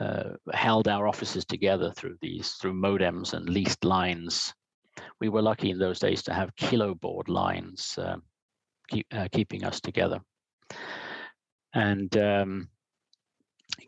uh, 0.00 0.30
held 0.52 0.88
our 0.88 1.06
offices 1.06 1.44
together 1.44 1.92
through 1.92 2.16
these 2.20 2.52
through 2.52 2.74
modems 2.74 3.32
and 3.32 3.48
leased 3.48 3.84
lines. 3.84 4.54
We 5.20 5.28
were 5.28 5.42
lucky 5.42 5.70
in 5.70 5.78
those 5.78 5.98
days 5.98 6.22
to 6.24 6.34
have 6.34 6.54
kilobaud 6.56 7.28
lines 7.28 7.98
uh, 7.98 8.16
keep, 8.88 9.06
uh, 9.12 9.28
keeping 9.32 9.64
us 9.64 9.80
together. 9.80 10.20
And 11.74 12.16
um, 12.16 12.68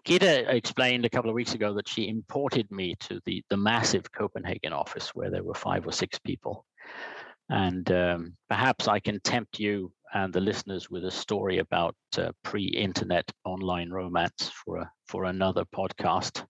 Gitte 0.04 0.48
explained 0.48 1.04
a 1.04 1.10
couple 1.10 1.30
of 1.30 1.34
weeks 1.34 1.54
ago 1.54 1.74
that 1.74 1.88
she 1.88 2.08
imported 2.08 2.70
me 2.70 2.94
to 3.00 3.20
the, 3.24 3.42
the 3.50 3.56
massive 3.56 4.10
Copenhagen 4.12 4.72
office 4.72 5.14
where 5.14 5.30
there 5.30 5.44
were 5.44 5.54
five 5.54 5.86
or 5.86 5.92
six 5.92 6.18
people. 6.18 6.64
And 7.48 7.90
um, 7.92 8.36
perhaps 8.48 8.88
I 8.88 8.98
can 8.98 9.20
tempt 9.20 9.60
you 9.60 9.92
and 10.14 10.32
the 10.32 10.40
listeners 10.40 10.90
with 10.90 11.04
a 11.04 11.10
story 11.10 11.58
about 11.58 11.96
uh, 12.18 12.30
pre-internet 12.42 13.30
online 13.44 13.90
romance 13.90 14.50
for 14.64 14.78
a, 14.78 14.90
for 15.06 15.24
another 15.24 15.64
podcast. 15.74 16.44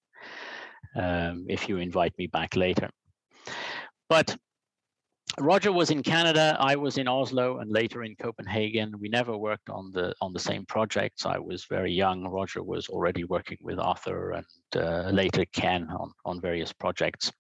Um, 0.95 1.47
if 1.49 1.69
you 1.69 1.79
invite 1.79 2.15
me 2.17 2.27
back 2.27 2.57
later, 2.57 2.89
but 4.09 4.37
Roger 5.39 5.71
was 5.71 5.91
in 5.91 6.03
Canada, 6.03 6.57
I 6.59 6.77
was 6.77 6.97
in 6.97 7.09
Oslo, 7.09 7.59
and 7.59 7.71
later 7.71 8.05
in 8.05 8.17
Copenhagen. 8.17 8.95
We 8.99 9.11
never 9.11 9.37
worked 9.37 9.69
on 9.69 9.91
the 9.93 10.15
on 10.23 10.33
the 10.33 10.41
same 10.41 10.65
projects. 10.65 11.27
I 11.27 11.39
was 11.39 11.67
very 11.69 11.93
young. 11.93 12.25
Roger 12.25 12.63
was 12.63 12.89
already 12.89 13.25
working 13.25 13.59
with 13.61 13.79
Arthur 13.79 14.33
and 14.33 14.47
uh, 14.77 15.11
later 15.11 15.45
Ken 15.53 15.89
on 15.91 16.11
on 16.25 16.41
various 16.41 16.73
projects. 16.73 17.31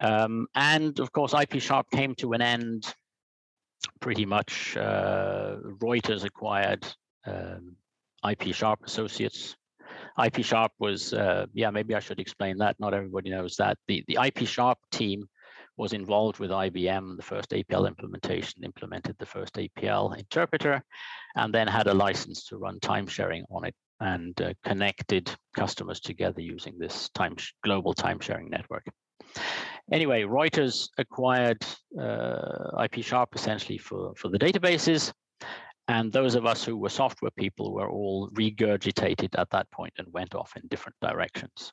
Um, 0.00 0.46
and 0.54 0.98
of 1.00 1.12
course, 1.12 1.34
IP 1.34 1.60
Sharp 1.60 1.90
came 1.90 2.14
to 2.16 2.32
an 2.32 2.42
end 2.42 2.94
pretty 4.00 4.26
much. 4.26 4.76
Uh, 4.76 5.56
Reuters 5.78 6.24
acquired 6.24 6.86
um, 7.26 7.76
IP 8.28 8.54
Sharp 8.54 8.80
Associates. 8.84 9.56
IP 10.22 10.44
Sharp 10.44 10.72
was, 10.78 11.12
uh, 11.12 11.46
yeah, 11.52 11.70
maybe 11.70 11.94
I 11.94 12.00
should 12.00 12.20
explain 12.20 12.58
that. 12.58 12.78
Not 12.78 12.94
everybody 12.94 13.30
knows 13.30 13.56
that. 13.56 13.78
The, 13.88 14.04
the 14.06 14.18
IP 14.24 14.46
Sharp 14.46 14.78
team 14.90 15.28
was 15.76 15.92
involved 15.92 16.38
with 16.38 16.50
IBM, 16.50 17.16
the 17.16 17.22
first 17.22 17.50
APL 17.50 17.88
implementation, 17.88 18.62
implemented 18.64 19.16
the 19.18 19.26
first 19.26 19.54
APL 19.54 20.16
interpreter, 20.16 20.82
and 21.34 21.52
then 21.52 21.66
had 21.66 21.88
a 21.88 21.94
license 21.94 22.44
to 22.46 22.56
run 22.56 22.78
time 22.80 23.06
sharing 23.06 23.44
on 23.50 23.64
it 23.64 23.74
and 24.00 24.40
uh, 24.40 24.52
connected 24.64 25.30
customers 25.54 26.00
together 26.00 26.40
using 26.40 26.78
this 26.78 27.08
time 27.10 27.36
global 27.62 27.94
time 27.94 28.20
sharing 28.20 28.48
network. 28.50 28.84
Anyway, 29.92 30.22
Reuters 30.22 30.88
acquired 30.98 31.62
uh, 32.00 32.82
IP 32.82 33.04
Sharp 33.04 33.34
essentially 33.34 33.78
for, 33.78 34.14
for 34.16 34.28
the 34.28 34.38
databases. 34.38 35.12
And 35.88 36.10
those 36.10 36.34
of 36.34 36.46
us 36.46 36.64
who 36.64 36.78
were 36.78 36.88
software 36.88 37.30
people 37.36 37.74
were 37.74 37.90
all 37.90 38.30
regurgitated 38.30 39.38
at 39.38 39.50
that 39.50 39.70
point 39.70 39.92
and 39.98 40.10
went 40.12 40.34
off 40.34 40.52
in 40.56 40.66
different 40.68 40.96
directions. 41.02 41.72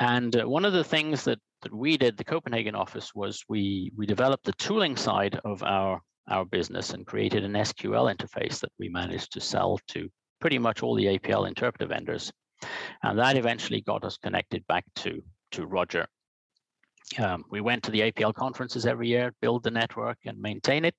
And 0.00 0.34
uh, 0.34 0.48
one 0.48 0.64
of 0.64 0.72
the 0.72 0.84
things 0.84 1.24
that 1.24 1.38
that 1.62 1.74
we 1.74 1.98
did, 1.98 2.16
the 2.16 2.24
Copenhagen 2.24 2.74
office, 2.74 3.14
was 3.14 3.44
we 3.48 3.92
we 3.96 4.06
developed 4.06 4.44
the 4.44 4.52
tooling 4.52 4.96
side 4.96 5.38
of 5.44 5.62
our 5.62 6.00
our 6.28 6.44
business 6.44 6.90
and 6.90 7.06
created 7.06 7.44
an 7.44 7.52
SQL 7.52 8.12
interface 8.14 8.60
that 8.60 8.72
we 8.78 8.88
managed 8.88 9.32
to 9.32 9.40
sell 9.40 9.78
to 9.88 10.08
pretty 10.40 10.58
much 10.58 10.82
all 10.82 10.94
the 10.94 11.18
APL 11.18 11.46
interpreter 11.46 11.86
vendors, 11.86 12.32
and 13.02 13.18
that 13.18 13.36
eventually 13.36 13.82
got 13.82 14.04
us 14.04 14.16
connected 14.16 14.66
back 14.66 14.84
to 14.96 15.22
to 15.52 15.66
Roger. 15.66 16.06
Um, 17.18 17.44
we 17.50 17.60
went 17.60 17.82
to 17.84 17.90
the 17.90 18.00
APL 18.00 18.34
conferences 18.34 18.86
every 18.86 19.08
year, 19.08 19.32
build 19.40 19.64
the 19.64 19.70
network 19.70 20.18
and 20.24 20.40
maintain 20.40 20.84
it. 20.84 20.94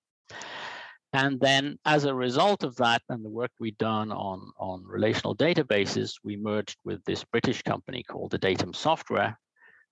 And 1.13 1.39
then 1.39 1.77
as 1.85 2.05
a 2.05 2.15
result 2.15 2.63
of 2.63 2.75
that 2.77 3.01
and 3.09 3.23
the 3.23 3.29
work 3.29 3.51
we'd 3.59 3.77
done 3.77 4.11
on, 4.11 4.51
on 4.57 4.83
relational 4.85 5.35
databases, 5.35 6.13
we 6.23 6.37
merged 6.37 6.77
with 6.85 7.03
this 7.03 7.23
British 7.25 7.61
company 7.63 8.03
called 8.03 8.31
Adaytum 8.31 8.73
Software, 8.73 9.37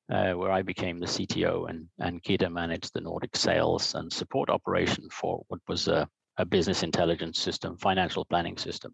uh, 0.10 0.32
where 0.34 0.52
I 0.52 0.62
became 0.62 1.00
the 1.00 1.06
CTO 1.06 1.70
and, 1.70 1.88
and 2.00 2.24
Gitte 2.24 2.50
managed 2.50 2.94
the 2.94 3.02
Nordic 3.02 3.36
sales 3.36 3.96
and 3.96 4.12
support 4.12 4.50
operation 4.50 5.10
for 5.12 5.44
what 5.50 5.60
was 5.68 5.90
a, 5.90 6.08
a 6.38 6.46
business 6.46 6.84
intelligence 6.84 7.38
system, 7.38 7.78
financial 7.78 8.24
planning 8.24 8.58
system. 8.58 8.94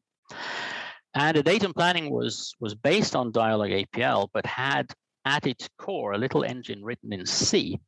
And 1.13 1.37
the 1.37 1.43
datum 1.43 1.73
planning 1.73 2.11
was, 2.11 2.55
was 2.59 2.73
based 2.73 3.15
on 3.15 3.31
Dyalog 3.31 3.85
APL, 3.85 4.29
but 4.33 4.47
had 4.47 4.91
at 5.25 5.47
its 5.47 5.67
core 5.77 6.13
a 6.13 6.17
little 6.17 6.43
engine 6.43 6.83
written 6.83 7.11
in 7.11 7.25
C 7.25 7.79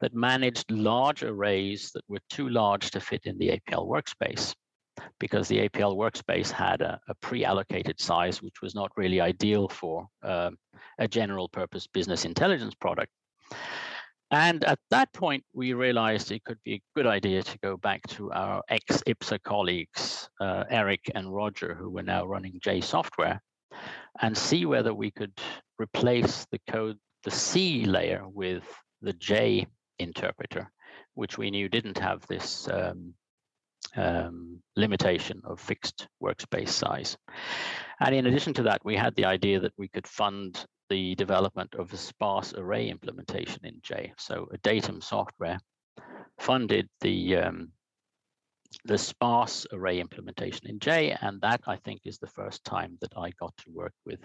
that 0.00 0.14
managed 0.14 0.70
large 0.70 1.22
arrays 1.22 1.90
that 1.92 2.04
were 2.08 2.20
too 2.30 2.48
large 2.48 2.90
to 2.90 3.00
fit 3.00 3.22
in 3.24 3.38
the 3.38 3.48
APL 3.48 3.88
workspace 3.88 4.54
because 5.18 5.48
the 5.48 5.68
APL 5.68 5.96
workspace 5.96 6.50
had 6.50 6.80
a, 6.80 6.98
a 7.08 7.14
pre-allocated 7.16 8.00
size, 8.00 8.42
which 8.42 8.62
was 8.62 8.74
not 8.74 8.90
really 8.96 9.20
ideal 9.20 9.68
for 9.68 10.06
uh, 10.22 10.50
a 10.98 11.08
general 11.08 11.48
purpose 11.48 11.86
business 11.86 12.24
intelligence 12.24 12.74
product. 12.74 13.12
And 14.30 14.64
at 14.64 14.80
that 14.90 15.12
point, 15.12 15.44
we 15.54 15.72
realized 15.72 16.32
it 16.32 16.42
could 16.44 16.58
be 16.64 16.74
a 16.74 16.82
good 16.96 17.06
idea 17.06 17.42
to 17.42 17.58
go 17.58 17.76
back 17.76 18.02
to 18.08 18.32
our 18.32 18.62
ex 18.68 19.02
IPSA 19.06 19.42
colleagues, 19.42 20.28
uh, 20.40 20.64
Eric 20.68 21.10
and 21.14 21.32
Roger, 21.32 21.74
who 21.74 21.90
were 21.90 22.02
now 22.02 22.26
running 22.26 22.58
J 22.60 22.80
Software, 22.80 23.40
and 24.20 24.36
see 24.36 24.66
whether 24.66 24.94
we 24.94 25.10
could 25.10 25.38
replace 25.78 26.46
the 26.50 26.60
code, 26.68 26.98
the 27.24 27.30
C 27.30 27.84
layer 27.84 28.24
with 28.28 28.64
the 29.02 29.12
J 29.12 29.66
interpreter, 29.98 30.70
which 31.14 31.38
we 31.38 31.50
knew 31.50 31.68
didn't 31.68 31.98
have 31.98 32.26
this 32.26 32.68
um, 32.68 33.14
um, 33.96 34.62
limitation 34.76 35.40
of 35.44 35.60
fixed 35.60 36.08
workspace 36.22 36.68
size. 36.70 37.16
And 38.00 38.14
in 38.14 38.26
addition 38.26 38.54
to 38.54 38.62
that, 38.64 38.84
we 38.84 38.96
had 38.96 39.14
the 39.16 39.24
idea 39.24 39.60
that 39.60 39.72
we 39.76 39.88
could 39.88 40.06
fund 40.06 40.64
the 40.88 41.14
development 41.16 41.74
of 41.74 41.92
a 41.92 41.96
sparse 41.96 42.54
array 42.54 42.88
implementation 42.88 43.64
in 43.64 43.80
J. 43.82 44.12
So 44.18 44.48
Adaytum 44.54 45.02
software 45.02 45.58
funded 46.38 46.88
the 47.00 47.36
um, 47.36 47.72
the 48.84 48.98
sparse 48.98 49.66
array 49.72 50.00
implementation 50.00 50.66
in 50.68 50.78
J, 50.78 51.16
and 51.20 51.40
that 51.40 51.60
I 51.66 51.76
think 51.76 52.02
is 52.04 52.18
the 52.18 52.26
first 52.26 52.64
time 52.64 52.98
that 53.00 53.12
I 53.16 53.30
got 53.38 53.56
to 53.58 53.70
work 53.72 53.94
with 54.04 54.20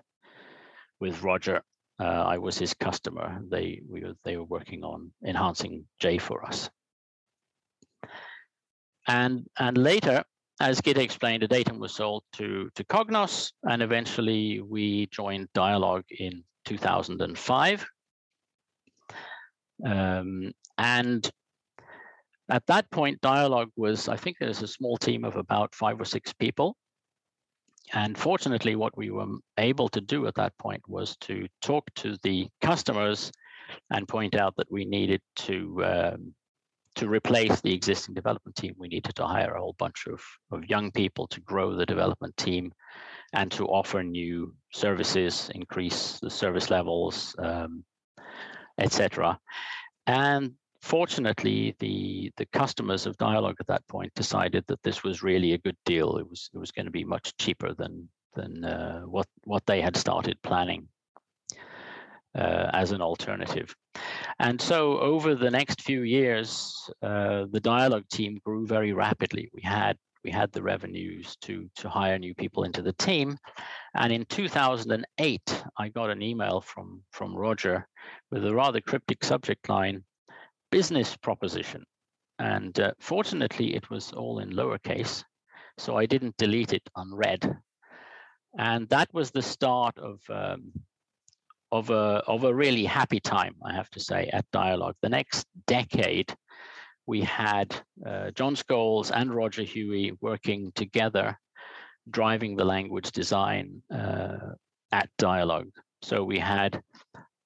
with 0.99 1.23
Roger. 1.23 1.61
Uh, 1.99 2.03
I 2.03 2.37
was 2.37 2.57
his 2.57 2.73
customer. 2.73 3.39
They 3.49 3.81
we 3.87 4.01
were, 4.01 4.13
they 4.23 4.37
were 4.37 4.45
working 4.45 4.83
on 4.83 5.11
enhancing 5.25 5.85
J 5.99 6.17
for 6.17 6.45
us. 6.45 6.69
And, 9.07 9.45
and 9.57 9.77
later, 9.77 10.23
as 10.59 10.79
Gitte 10.79 10.97
explained, 10.97 11.43
the 11.43 11.47
datum 11.47 11.79
was 11.79 11.93
sold 11.93 12.23
to, 12.33 12.69
to 12.75 12.83
Cognos, 12.83 13.51
and 13.63 13.81
eventually 13.81 14.61
we 14.61 15.07
joined 15.07 15.47
Dyalog 15.53 16.03
in 16.11 16.43
2005. 16.65 17.85
Um, 19.83 20.51
and 20.77 21.31
at 22.49 22.65
that 22.67 22.89
point, 22.91 23.21
Dyalog 23.21 23.67
was, 23.75 24.07
I 24.07 24.17
think 24.17 24.37
there's 24.39 24.61
a 24.61 24.67
small 24.67 24.97
team 24.97 25.23
of 25.23 25.35
about 25.35 25.73
five 25.75 25.99
or 25.99 26.05
six 26.05 26.33
people. 26.33 26.75
And 27.93 28.17
fortunately, 28.17 28.75
what 28.75 28.95
we 28.97 29.09
were 29.09 29.27
able 29.57 29.89
to 29.89 30.01
do 30.01 30.27
at 30.27 30.35
that 30.35 30.57
point 30.57 30.81
was 30.87 31.17
to 31.21 31.47
talk 31.61 31.83
to 31.95 32.17
the 32.23 32.47
customers 32.61 33.31
and 33.89 34.07
point 34.07 34.35
out 34.35 34.55
that 34.57 34.71
we 34.71 34.85
needed 34.85 35.21
to 35.37 35.85
um, 35.85 36.33
to 36.95 37.07
replace 37.07 37.61
the 37.61 37.73
existing 37.73 38.13
development 38.13 38.55
team, 38.55 38.73
we 38.77 38.87
needed 38.87 39.15
to 39.15 39.25
hire 39.25 39.53
a 39.55 39.59
whole 39.59 39.75
bunch 39.79 40.07
of, 40.07 40.21
of 40.51 40.65
young 40.65 40.91
people 40.91 41.27
to 41.27 41.39
grow 41.41 41.73
the 41.75 41.85
development 41.85 42.35
team 42.37 42.71
and 43.33 43.51
to 43.51 43.65
offer 43.67 44.03
new 44.03 44.53
services, 44.73 45.49
increase 45.55 46.19
the 46.19 46.29
service 46.29 46.69
levels, 46.69 47.33
um, 47.39 47.83
etc. 48.77 49.39
And 50.05 50.53
fortunately, 50.81 51.75
the 51.79 52.31
the 52.37 52.45
customers 52.47 53.05
of 53.05 53.17
Dyalog 53.17 53.55
at 53.59 53.67
that 53.67 53.87
point 53.87 54.13
decided 54.15 54.63
that 54.67 54.83
this 54.83 55.03
was 55.03 55.23
really 55.23 55.53
a 55.53 55.57
good 55.59 55.77
deal. 55.85 56.17
It 56.17 56.29
was 56.29 56.49
it 56.53 56.57
was 56.57 56.71
going 56.71 56.85
to 56.85 56.91
be 56.91 57.03
much 57.03 57.35
cheaper 57.37 57.73
than 57.73 58.09
than 58.35 58.65
uh, 58.65 59.01
what 59.01 59.27
what 59.43 59.65
they 59.65 59.81
had 59.81 59.95
started 59.95 60.41
planning 60.41 60.87
uh, 62.35 62.69
as 62.73 62.91
an 62.91 63.01
alternative. 63.01 63.75
And 64.39 64.59
so 64.59 64.99
over 64.99 65.35
the 65.35 65.51
next 65.51 65.81
few 65.81 66.01
years, 66.01 66.89
uh, 67.01 67.45
the 67.51 67.61
Dyalog 67.61 68.07
team 68.09 68.39
grew 68.43 68.65
very 68.65 68.93
rapidly. 68.93 69.49
We 69.53 69.61
had 69.61 69.97
we 70.23 70.31
had 70.31 70.51
the 70.51 70.61
revenues 70.61 71.35
to 71.41 71.69
to 71.77 71.89
hire 71.89 72.17
new 72.17 72.33
people 72.35 72.63
into 72.63 72.81
the 72.81 72.93
team, 72.93 73.37
and 73.95 74.13
in 74.13 74.25
2008, 74.25 75.63
I 75.77 75.89
got 75.89 76.09
an 76.09 76.21
email 76.21 76.61
from 76.61 77.01
from 77.11 77.35
Roger 77.35 77.87
with 78.31 78.45
a 78.45 78.53
rather 78.53 78.81
cryptic 78.81 79.23
subject 79.23 79.67
line, 79.67 80.03
"business 80.71 81.15
proposition," 81.17 81.83
and 82.39 82.79
uh, 82.79 82.91
fortunately, 82.99 83.75
it 83.75 83.89
was 83.89 84.11
all 84.13 84.39
in 84.39 84.51
lowercase, 84.51 85.23
so 85.77 85.97
I 85.97 86.05
didn't 86.05 86.37
delete 86.37 86.73
it 86.73 86.89
unread. 86.95 87.57
And 88.57 88.89
that 88.89 89.09
was 89.13 89.31
the 89.31 89.41
start 89.41 89.97
of 89.97 90.19
um, 90.29 90.73
of 91.71 91.89
a 91.89 92.21
of 92.27 92.43
a 92.43 92.53
really 92.53 92.85
happy 92.85 93.19
time, 93.19 93.55
I 93.63 93.73
have 93.73 93.89
to 93.91 93.99
say, 93.99 94.29
at 94.33 94.45
Dyalog. 94.51 94.93
The 95.01 95.09
next 95.09 95.47
decade, 95.67 96.35
we 97.05 97.21
had 97.21 97.73
uh, 98.05 98.31
John 98.31 98.55
Scholes 98.55 99.11
and 99.13 99.33
Roger 99.33 99.63
Hui 99.63 100.11
working 100.21 100.71
together, 100.75 101.39
driving 102.09 102.55
the 102.55 102.65
language 102.65 103.11
design 103.11 103.81
uh, 103.93 104.55
at 104.91 105.09
Dyalog. 105.17 105.71
So 106.01 106.23
we 106.23 106.39
had 106.39 106.81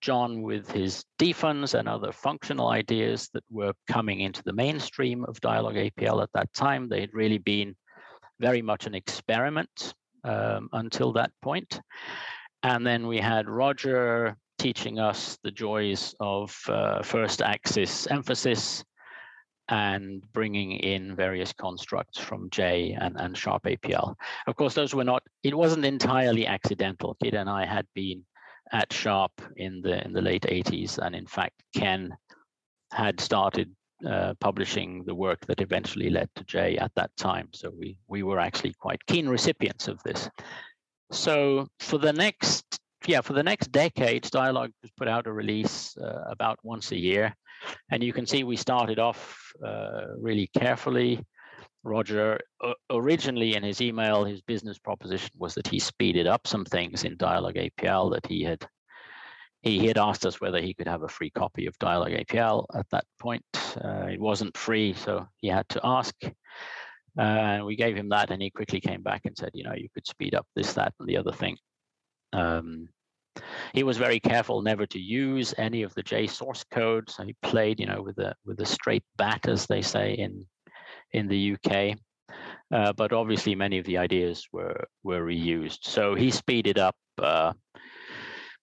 John 0.06 0.44
with 0.44 0.70
his 0.70 1.04
dfns 1.18 1.74
and 1.74 1.90
other 1.90 2.12
functional 2.12 2.68
ideas 2.68 3.28
that 3.34 3.44
were 3.50 3.74
coming 3.88 4.20
into 4.20 4.44
the 4.44 4.54
mainstream 4.54 5.26
of 5.26 5.42
Dyalog 5.42 5.90
APL 5.90 6.22
at 6.22 6.30
that 6.36 6.54
time. 6.54 6.88
They 6.88 7.02
had 7.02 7.10
really 7.12 7.40
been 7.40 7.76
very 8.40 8.62
much 8.62 8.86
an 8.86 8.94
experiment 8.94 9.96
um, 10.24 10.70
until 10.74 11.12
that 11.14 11.32
point. 11.42 11.82
And 12.62 12.86
then 12.86 13.08
we 13.08 13.18
had 13.18 13.50
Roger 13.50 14.38
teaching 14.60 15.00
us 15.00 15.40
the 15.44 15.50
joys 15.50 16.14
of 16.20 16.56
uh, 16.68 17.02
first 17.02 17.42
axis 17.42 18.06
emphasis 18.06 18.84
and 19.70 20.22
bringing 20.34 20.74
in 20.74 21.16
various 21.16 21.52
constructs 21.52 22.20
from 22.20 22.52
J 22.52 22.96
and, 23.02 23.20
and 23.20 23.36
Sharp 23.36 23.64
APL. 23.64 24.14
Of 24.46 24.56
course, 24.56 24.76
those 24.76 24.94
were 24.94 25.04
not, 25.04 25.24
it 25.42 25.58
wasn't 25.58 25.84
entirely 25.84 26.46
accidental. 26.46 27.18
Kid 27.24 27.34
and 27.34 27.50
I 27.50 27.66
had 27.66 27.88
been 27.96 28.24
at 28.72 28.92
Sharp 28.92 29.32
in 29.58 29.82
the 29.82 30.04
in 30.06 30.14
the 30.14 30.22
late 30.22 30.44
80s, 30.44 30.98
and 30.98 31.16
in 31.16 31.28
fact, 31.28 31.64
Ken 31.76 32.16
had 32.92 33.20
started 33.20 33.72
uh, 34.08 34.34
publishing 34.40 35.04
the 35.06 35.16
work 35.16 35.46
that 35.46 35.62
eventually 35.62 36.10
led 36.10 36.30
to 36.36 36.44
J 36.44 36.78
at 36.78 36.92
that 36.96 37.12
time. 37.18 37.50
So 37.54 37.72
we 37.78 37.98
we 38.08 38.24
were 38.24 38.40
actually 38.40 38.74
quite 38.74 39.06
keen 39.06 39.28
recipients 39.28 39.88
of 39.88 40.02
this. 40.04 40.30
So 41.12 41.68
for 41.80 41.98
the 41.98 42.14
next 42.14 42.80
yeah 43.08 43.22
for 43.22 43.34
the 43.34 43.44
next 43.44 43.72
decade, 43.72 44.24
Dyalog 44.24 44.72
has 44.82 44.92
put 44.98 45.08
out 45.08 45.28
a 45.28 45.32
release 45.32 45.96
uh, 45.98 46.24
about 46.30 46.60
once 46.64 46.92
a 46.92 46.98
year, 46.98 47.34
and 47.92 48.04
you 48.04 48.14
can 48.14 48.26
see 48.26 48.44
we 48.44 48.58
started 48.58 49.00
off 49.00 49.52
uh, 49.66 50.08
really 50.20 50.50
carefully. 50.58 51.24
Roger 51.86 52.39
originally 52.89 53.56
in 53.56 53.62
his 53.62 53.80
email, 53.80 54.25
his 54.25 54.42
business 54.42 54.80
proposition 54.80 55.30
was 55.38 55.54
that 55.54 55.68
he 55.68 55.77
speeded 55.77 56.25
up 56.25 56.48
some 56.48 56.65
things 56.65 57.04
in 57.04 57.15
Dyalog 57.15 57.70
APL 57.70 58.12
that 58.12 58.25
he 58.25 58.44
had 58.44 58.68
he, 59.62 59.88
had 59.88 59.98
asked 59.98 60.25
us 60.25 60.42
whether 60.42 60.62
he 60.62 60.74
could 60.75 60.88
have 60.88 61.04
a 61.04 61.08
free 61.08 61.32
copy 61.32 61.65
of 61.65 61.77
Dyalog 61.80 62.25
APL 62.25 62.65
at 62.75 62.88
that 62.92 63.06
point. 63.20 63.44
Uh, 63.84 64.08
it 64.12 64.20
wasn't 64.20 64.56
free, 64.56 64.94
so 64.94 65.27
he 65.38 65.48
had 65.48 65.68
to 65.70 65.82
ask. 65.84 66.15
Uh, 67.18 67.22
and 67.22 67.65
we 67.65 67.75
gave 67.75 67.96
him 67.96 68.10
that, 68.10 68.30
and 68.30 68.42
he 68.42 68.51
quickly 68.51 68.80
came 68.80 69.01
back 69.01 69.22
and 69.25 69.36
said, 69.36 69.50
you 69.54 69.63
know, 69.63 69.74
you 69.74 69.89
could 69.92 70.06
speed 70.06 70.36
up 70.36 70.46
this, 70.56 70.74
that, 70.74 70.94
and 71.00 71.10
the 71.10 71.18
other 71.18 71.32
thing. 71.32 71.58
Um, 72.32 72.89
he 73.74 73.84
was 73.84 73.98
very 73.98 74.20
careful 74.20 74.62
never 74.62 74.86
to 74.86 75.00
use 75.00 75.54
any 75.58 75.82
of 75.82 75.94
the 75.96 76.04
J 76.04 76.27
source 76.27 76.63
code, 76.70 77.10
so 77.10 77.24
he 77.24 77.36
played, 77.42 77.80
you 77.80 77.88
know, 77.88 78.01
with 78.01 78.20
a 78.20 78.36
with 78.46 78.60
a 78.62 78.65
straight 78.65 79.04
bat, 79.18 79.48
as 79.48 79.65
they 79.65 79.82
say 79.82 80.13
in 80.13 80.46
in 81.16 81.28
the 81.28 81.56
UK. 81.56 81.98
Uh, 82.72 82.94
but 82.94 83.14
obviously, 83.14 83.56
many 83.56 83.78
of 83.78 83.86
the 83.86 83.98
ideas 83.98 84.48
were 84.52 84.86
were 85.04 85.22
reused. 85.22 85.80
So 85.84 86.16
he 86.16 86.32
speeded 86.32 86.78
up 86.80 86.96
uh, 87.22 87.54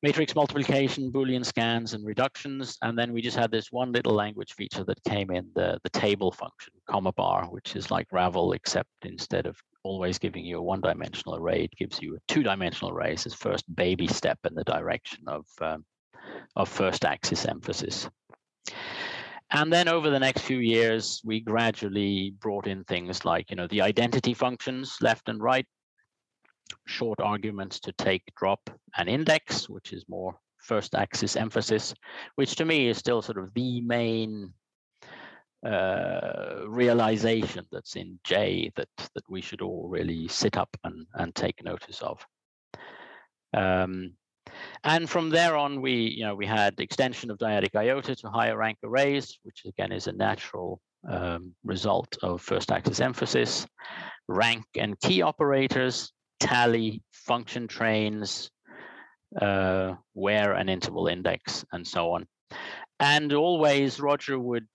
matrix 0.03 0.35
multiplication, 0.35 1.13
Boolean 1.13 1.45
scans, 1.45 1.95
and 1.95 2.05
reductions. 2.05 2.77
And 2.83 2.99
then 2.99 3.13
we 3.13 3.23
just 3.23 3.37
had 3.37 3.51
this 3.51 3.71
one 3.71 3.93
little 3.93 4.15
language 4.15 4.55
feature 4.55 4.85
that 4.85 5.03
came 5.05 5.31
in 5.31 5.49
the, 5.55 5.79
the 5.85 5.91
table 5.91 6.33
function, 6.33 6.73
comma 6.91 7.13
bar, 7.13 7.47
which 7.47 7.77
is 7.77 7.91
like 7.91 8.09
Ravel, 8.13 8.53
except 8.53 8.91
instead 9.05 9.47
of 9.47 9.57
always 9.85 10.19
giving 10.19 10.45
you 10.45 10.59
a 10.59 10.63
one-dimensional 10.63 11.37
array, 11.37 11.65
it 11.65 11.77
gives 11.79 12.01
you 12.03 12.17
a 12.17 12.33
two-dimensional 12.33 12.93
array 12.93 13.13
its 13.13 13.35
first 13.35 13.65
baby 13.75 14.07
step 14.07 14.39
in 14.45 14.55
the 14.55 14.65
direction 14.65 15.25
of, 15.27 15.47
um, 15.61 15.85
of 16.57 16.69
first 16.69 17.05
axis 17.05 17.47
emphasis. 17.47 18.09
And 19.55 19.71
then 19.71 19.87
over 19.87 20.09
the 20.09 20.19
next 20.19 20.43
few 20.43 20.59
years, 20.59 21.21
we 21.25 21.41
gradually 21.41 22.35
brought 22.41 22.67
in 22.67 22.85
things 22.85 23.25
like, 23.25 23.51
you 23.51 23.57
know, 23.57 23.67
the 23.67 23.83
identity 23.83 24.33
functions 24.33 24.97
left 25.03 25.29
and 25.29 25.43
right, 25.43 25.67
short 26.87 27.21
arguments 27.21 27.79
to 27.81 27.93
take, 27.93 28.23
drop, 28.35 28.71
and 28.97 29.11
index, 29.11 29.69
which 29.69 29.93
is 29.93 30.05
more 30.09 30.35
first 30.59 30.95
axis 30.95 31.37
emphasis, 31.37 31.93
which 32.37 32.57
to 32.57 32.65
me 32.65 32.89
is 32.89 32.97
still 32.97 33.21
sort 33.21 33.37
of 33.37 33.53
the 33.53 33.83
main 33.83 34.55
uh, 35.67 36.63
realization 36.67 37.67
that's 37.71 37.95
in 37.95 38.19
J 38.25 38.73
that 38.75 38.89
that 38.97 39.29
we 39.29 39.41
should 39.41 39.61
all 39.61 39.87
really 39.89 40.29
sit 40.29 40.57
up 40.57 40.75
and, 40.85 41.07
and 41.15 41.35
take 41.35 41.63
notice 41.63 42.01
of. 42.01 42.25
Um, 43.55 44.15
and 44.85 45.09
from 45.09 45.31
there 45.31 45.57
on, 45.57 45.81
we 45.81 45.92
you 46.16 46.25
know 46.25 46.35
we 46.35 46.47
had 46.47 46.78
extension 46.81 47.31
of 47.31 47.38
dyadic 47.38 47.75
iota 47.76 48.14
to 48.16 48.28
higher 48.28 48.57
rank 48.57 48.78
arrays, 48.85 49.38
which 49.42 49.62
again 49.66 49.92
is 49.92 50.07
a 50.07 50.12
natural 50.12 50.81
um, 51.09 51.54
result 51.64 52.16
of 52.23 52.40
first 52.40 52.71
axis 52.71 53.00
emphasis, 53.00 53.66
rank 54.28 54.64
and 54.76 54.99
key 55.00 55.23
operators, 55.23 56.12
tally, 56.40 57.02
function 57.12 57.66
trains, 57.69 58.50
uh, 59.40 59.95
where 60.12 60.53
an 60.53 60.68
interval 60.68 61.07
index, 61.07 61.64
and 61.72 61.87
so 61.87 62.12
on. 62.12 62.27
And 63.01 63.33
always 63.33 64.01
Roger 64.01 64.38
would 64.38 64.66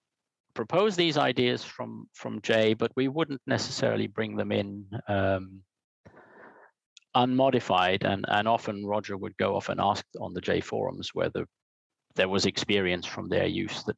propose 0.54 0.96
these 0.96 1.18
ideas 1.18 1.64
from 1.64 2.08
from 2.14 2.42
J, 2.42 2.74
but 2.74 2.92
we 2.96 3.08
wouldn't 3.08 3.42
necessarily 3.46 4.08
bring 4.08 4.36
them 4.36 4.52
in 4.52 4.86
um, 5.08 5.62
unmodified. 7.24 8.04
And 8.04 8.26
and 8.28 8.48
often 8.48 8.86
Roger 8.86 9.18
would 9.18 9.38
go 9.38 9.56
off 9.56 9.70
and 9.70 9.80
ask 9.80 10.06
on 10.20 10.34
the 10.34 10.42
J 10.42 10.62
forums 10.62 11.12
whether 11.14 11.46
there 12.16 12.30
was 12.30 12.46
experience 12.46 13.06
from 13.06 13.30
their 13.30 13.46
use 13.46 13.84
that, 13.84 13.96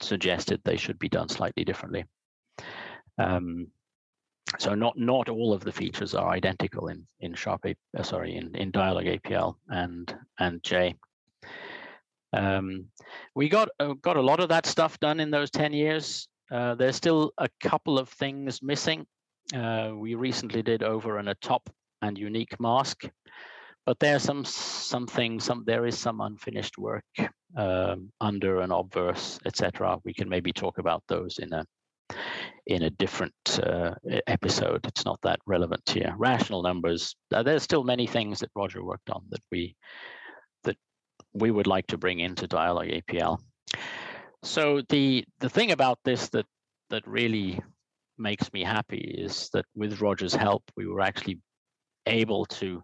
suggested 0.00 0.60
they 0.62 0.76
should 0.76 0.98
be 0.98 1.08
done 1.08 1.28
slightly 1.28 1.64
differently. 1.64 2.04
Um, 3.18 3.68
so 4.58 4.74
not 4.74 4.98
not 4.98 5.28
all 5.28 5.52
of 5.52 5.64
the 5.64 5.72
features 5.72 6.14
are 6.14 6.28
identical 6.28 6.88
in 6.88 7.06
in 7.20 7.34
Sharp, 7.34 7.64
uh, 7.66 8.02
sorry, 8.02 8.36
in 8.36 8.54
in 8.56 8.72
Dyalog 8.72 9.20
APL 9.20 9.56
and 9.68 10.14
and 10.38 10.62
J. 10.62 10.94
Um, 12.32 12.86
we 13.34 13.48
got 13.48 13.68
uh, 13.80 13.94
got 14.02 14.16
a 14.16 14.22
lot 14.22 14.40
of 14.40 14.48
that 14.50 14.66
stuff 14.66 15.00
done 15.00 15.20
in 15.20 15.30
those 15.30 15.50
ten 15.50 15.72
years. 15.72 16.28
Uh, 16.50 16.74
there's 16.74 16.96
still 16.96 17.32
a 17.38 17.48
couple 17.60 17.98
of 17.98 18.08
things 18.08 18.62
missing. 18.62 19.06
Uh, 19.54 19.92
we 19.94 20.14
recently 20.14 20.62
did 20.62 20.82
over 20.82 21.18
and 21.18 21.28
atop 21.28 21.70
and 22.06 22.18
unique 22.18 22.58
mask, 22.60 23.08
but 23.84 23.98
there's 23.98 24.22
some 24.22 24.44
something 24.44 25.40
some 25.40 25.64
there 25.66 25.86
is 25.86 25.98
some 25.98 26.20
unfinished 26.20 26.78
work 26.78 27.04
um, 27.56 28.10
under 28.20 28.60
an 28.60 28.72
obverse, 28.72 29.38
etc. 29.46 29.98
We 30.04 30.14
can 30.14 30.28
maybe 30.28 30.52
talk 30.52 30.78
about 30.78 31.02
those 31.08 31.38
in 31.38 31.52
a 31.52 31.64
in 32.66 32.82
a 32.82 32.90
different 32.90 33.34
uh, 33.62 33.94
episode. 34.26 34.84
It's 34.86 35.04
not 35.04 35.20
that 35.22 35.38
relevant 35.46 35.88
here. 35.88 36.14
Rational 36.18 36.62
numbers. 36.62 37.14
Uh, 37.32 37.42
there's 37.42 37.62
still 37.62 37.84
many 37.84 38.06
things 38.06 38.40
that 38.40 38.50
Roger 38.54 38.84
worked 38.84 39.10
on 39.10 39.22
that 39.30 39.42
we 39.50 39.76
that 40.64 40.76
we 41.32 41.50
would 41.50 41.66
like 41.66 41.86
to 41.88 41.98
bring 41.98 42.20
into 42.20 42.48
Dyalog 42.48 43.02
APL. 43.02 43.38
So 44.42 44.82
the 44.88 45.24
the 45.40 45.48
thing 45.48 45.72
about 45.72 45.98
this 46.04 46.28
that 46.30 46.46
that 46.90 47.06
really 47.06 47.60
makes 48.18 48.52
me 48.52 48.64
happy 48.64 49.14
is 49.18 49.50
that 49.52 49.64
with 49.74 50.00
Roger's 50.00 50.34
help, 50.34 50.62
we 50.76 50.86
were 50.86 51.00
actually 51.00 51.38
able 52.06 52.46
to 52.46 52.82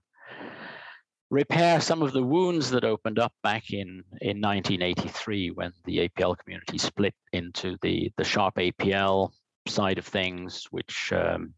repair 1.31 1.81
some 1.81 2.03
of 2.03 2.13
the 2.13 2.23
wounds 2.23 2.71
that 2.71 2.85
opened 2.85 3.19
up 3.19 3.33
back 3.43 3.71
in, 3.71 4.05
in 4.21 4.41
1983 4.41 5.51
when 5.53 5.73
the 5.85 6.09
APL 6.09 6.37
community 6.37 6.77
split 6.77 7.15
into 7.33 7.77
the, 7.81 8.13
the 8.19 8.25
Sharp 8.25 8.57
APL 8.57 9.31
side 9.67 9.99
of 9.99 10.07
things, 10.07 10.67
which 10.71 11.13
um, 11.13 11.55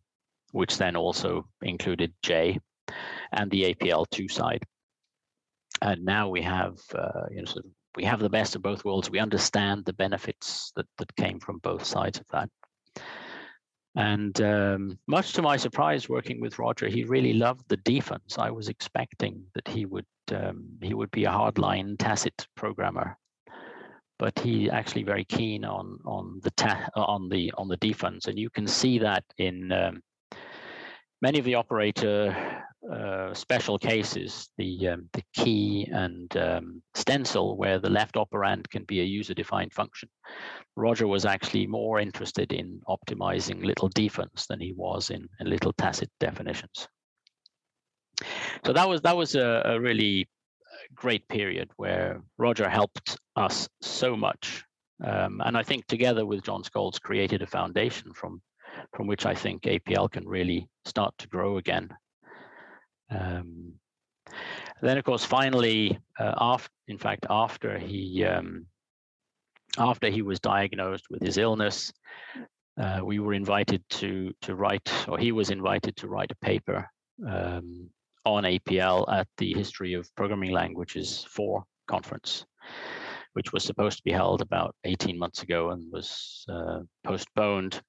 which 0.52 0.78
then 0.78 0.94
also 0.94 1.44
included 1.62 2.14
J 2.22 2.60
and 3.32 3.50
the 3.50 3.74
APL2 3.74 4.30
side. 4.30 4.62
And 5.82 6.04
now 6.04 6.28
we 6.28 6.42
have 6.42 6.78
uh, 6.94 7.26
you 7.30 7.38
know 7.38 7.44
sort 7.44 7.64
of, 7.64 7.72
we 7.96 8.04
have 8.04 8.20
the 8.20 8.30
best 8.30 8.54
of 8.54 8.62
both 8.62 8.84
worlds. 8.84 9.10
We 9.10 9.18
understand 9.18 9.84
the 9.84 9.92
benefits 9.92 10.72
that, 10.76 10.86
that 10.98 11.14
came 11.16 11.40
from 11.40 11.58
both 11.58 11.84
sides 11.84 12.20
of 12.20 12.26
that. 12.32 12.48
And 13.96 14.40
um, 14.40 14.98
much 15.06 15.32
to 15.34 15.42
my 15.42 15.56
surprise, 15.56 16.08
working 16.08 16.40
with 16.40 16.58
Roger, 16.58 16.88
he 16.88 17.04
really 17.04 17.32
loved 17.32 17.68
the 17.68 17.76
dfns. 17.78 18.38
I 18.38 18.50
was 18.50 18.68
expecting 18.68 19.44
that 19.54 19.68
he 19.68 19.86
would 19.86 20.06
um, 20.32 20.64
he 20.82 20.94
would 20.94 21.10
be 21.10 21.26
a 21.26 21.30
hardline 21.30 21.96
tacit 21.98 22.46
programmer, 22.56 23.16
but 24.18 24.36
he 24.38 24.68
actually 24.68 25.04
very 25.04 25.24
keen 25.24 25.64
on 25.64 25.98
on 26.04 26.40
the 26.42 26.50
ta- 26.52 26.88
on 26.96 27.28
the 27.28 27.52
on 27.56 27.68
the 27.68 27.78
dfns, 27.78 28.26
and 28.26 28.38
you 28.38 28.50
can 28.50 28.66
see 28.66 28.98
that 28.98 29.24
in 29.38 29.70
um, 29.70 30.02
many 31.24 31.38
of 31.38 31.46
the 31.46 31.54
operator 31.54 32.18
uh, 32.96 33.32
special 33.32 33.78
cases, 33.78 34.50
the 34.58 34.72
um, 34.92 35.08
the 35.16 35.24
key 35.32 35.88
and 35.90 36.36
um, 36.36 36.82
stencil, 36.94 37.56
where 37.56 37.78
the 37.78 37.94
left 37.98 38.16
operand 38.16 38.68
can 38.74 38.84
be 38.84 39.00
a 39.00 39.12
user-defined 39.18 39.72
function. 39.72 40.08
Roger 40.76 41.06
was 41.06 41.24
actually 41.24 41.66
more 41.66 41.96
interested 41.98 42.52
in 42.52 42.66
optimizing 42.96 43.64
little 43.64 43.88
dfns 43.88 44.46
than 44.48 44.60
he 44.60 44.72
was 44.76 45.10
in, 45.10 45.22
in 45.40 45.46
little 45.54 45.72
tacit 45.72 46.10
definitions. 46.20 46.88
So 48.66 48.72
that 48.74 48.88
was 48.90 49.00
that 49.00 49.16
was 49.16 49.34
a, 49.34 49.50
a 49.74 49.80
really 49.80 50.28
great 50.94 51.26
period 51.28 51.68
where 51.82 52.20
Roger 52.36 52.68
helped 52.68 53.16
us 53.46 53.68
so 53.80 54.14
much, 54.26 54.62
um, 55.10 55.40
and 55.46 55.56
I 55.56 55.62
think 55.62 55.86
together 55.86 56.24
with 56.26 56.44
John 56.44 56.62
Scholes 56.62 57.00
created 57.00 57.40
a 57.42 57.54
foundation 57.58 58.12
from 58.12 58.42
from 58.94 59.06
which 59.06 59.26
I 59.26 59.34
think 59.34 59.62
APL 59.62 60.10
can 60.10 60.26
really 60.26 60.68
start 60.84 61.14
to 61.18 61.28
grow 61.28 61.58
again. 61.58 61.88
Um, 63.10 63.74
then, 64.82 64.98
of 64.98 65.04
course, 65.04 65.24
finally, 65.24 65.98
uh, 66.18 66.34
after, 66.38 66.70
in 66.88 66.98
fact, 66.98 67.26
after 67.30 67.78
he 67.78 68.24
um, 68.24 68.66
after 69.78 70.08
he 70.08 70.22
was 70.22 70.40
diagnosed 70.40 71.06
with 71.10 71.22
his 71.22 71.38
illness, 71.38 71.92
uh, 72.80 73.00
we 73.02 73.18
were 73.18 73.34
invited 73.34 73.82
to 73.88 74.32
to 74.42 74.54
write, 74.54 74.90
or 75.08 75.18
he 75.18 75.32
was 75.32 75.50
invited 75.50 75.96
to 75.96 76.08
write 76.08 76.32
a 76.32 76.46
paper 76.46 76.88
um, 77.26 77.88
on 78.24 78.44
APL 78.44 79.10
at 79.12 79.28
the 79.38 79.52
History 79.54 79.94
of 79.94 80.12
Programming 80.16 80.52
Languages 80.52 81.26
4 81.30 81.62
conference, 81.86 82.46
which 83.34 83.52
was 83.52 83.64
supposed 83.64 83.98
to 83.98 84.04
be 84.04 84.12
held 84.12 84.40
about 84.40 84.74
18 84.84 85.18
months 85.18 85.42
ago 85.42 85.70
and 85.70 85.92
was 85.92 86.44
uh, 86.48 86.80
postponed. 87.04 87.80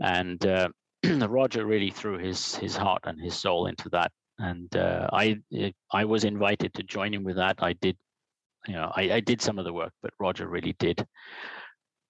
And 0.00 0.44
uh, 0.46 0.68
Roger 1.28 1.66
really 1.66 1.90
threw 1.90 2.18
his 2.18 2.56
his 2.56 2.76
heart 2.76 3.02
and 3.04 3.20
his 3.20 3.34
soul 3.34 3.66
into 3.66 3.88
that, 3.90 4.12
and 4.38 4.74
uh, 4.76 5.08
I 5.12 5.40
I 5.92 6.04
was 6.04 6.24
invited 6.24 6.74
to 6.74 6.82
join 6.82 7.14
him 7.14 7.24
with 7.24 7.36
that. 7.36 7.56
I 7.60 7.74
did, 7.74 7.96
you 8.66 8.74
know, 8.74 8.90
I, 8.94 9.02
I 9.12 9.20
did 9.20 9.40
some 9.40 9.58
of 9.58 9.64
the 9.64 9.72
work, 9.72 9.92
but 10.02 10.12
Roger 10.18 10.48
really 10.48 10.74
did 10.78 11.06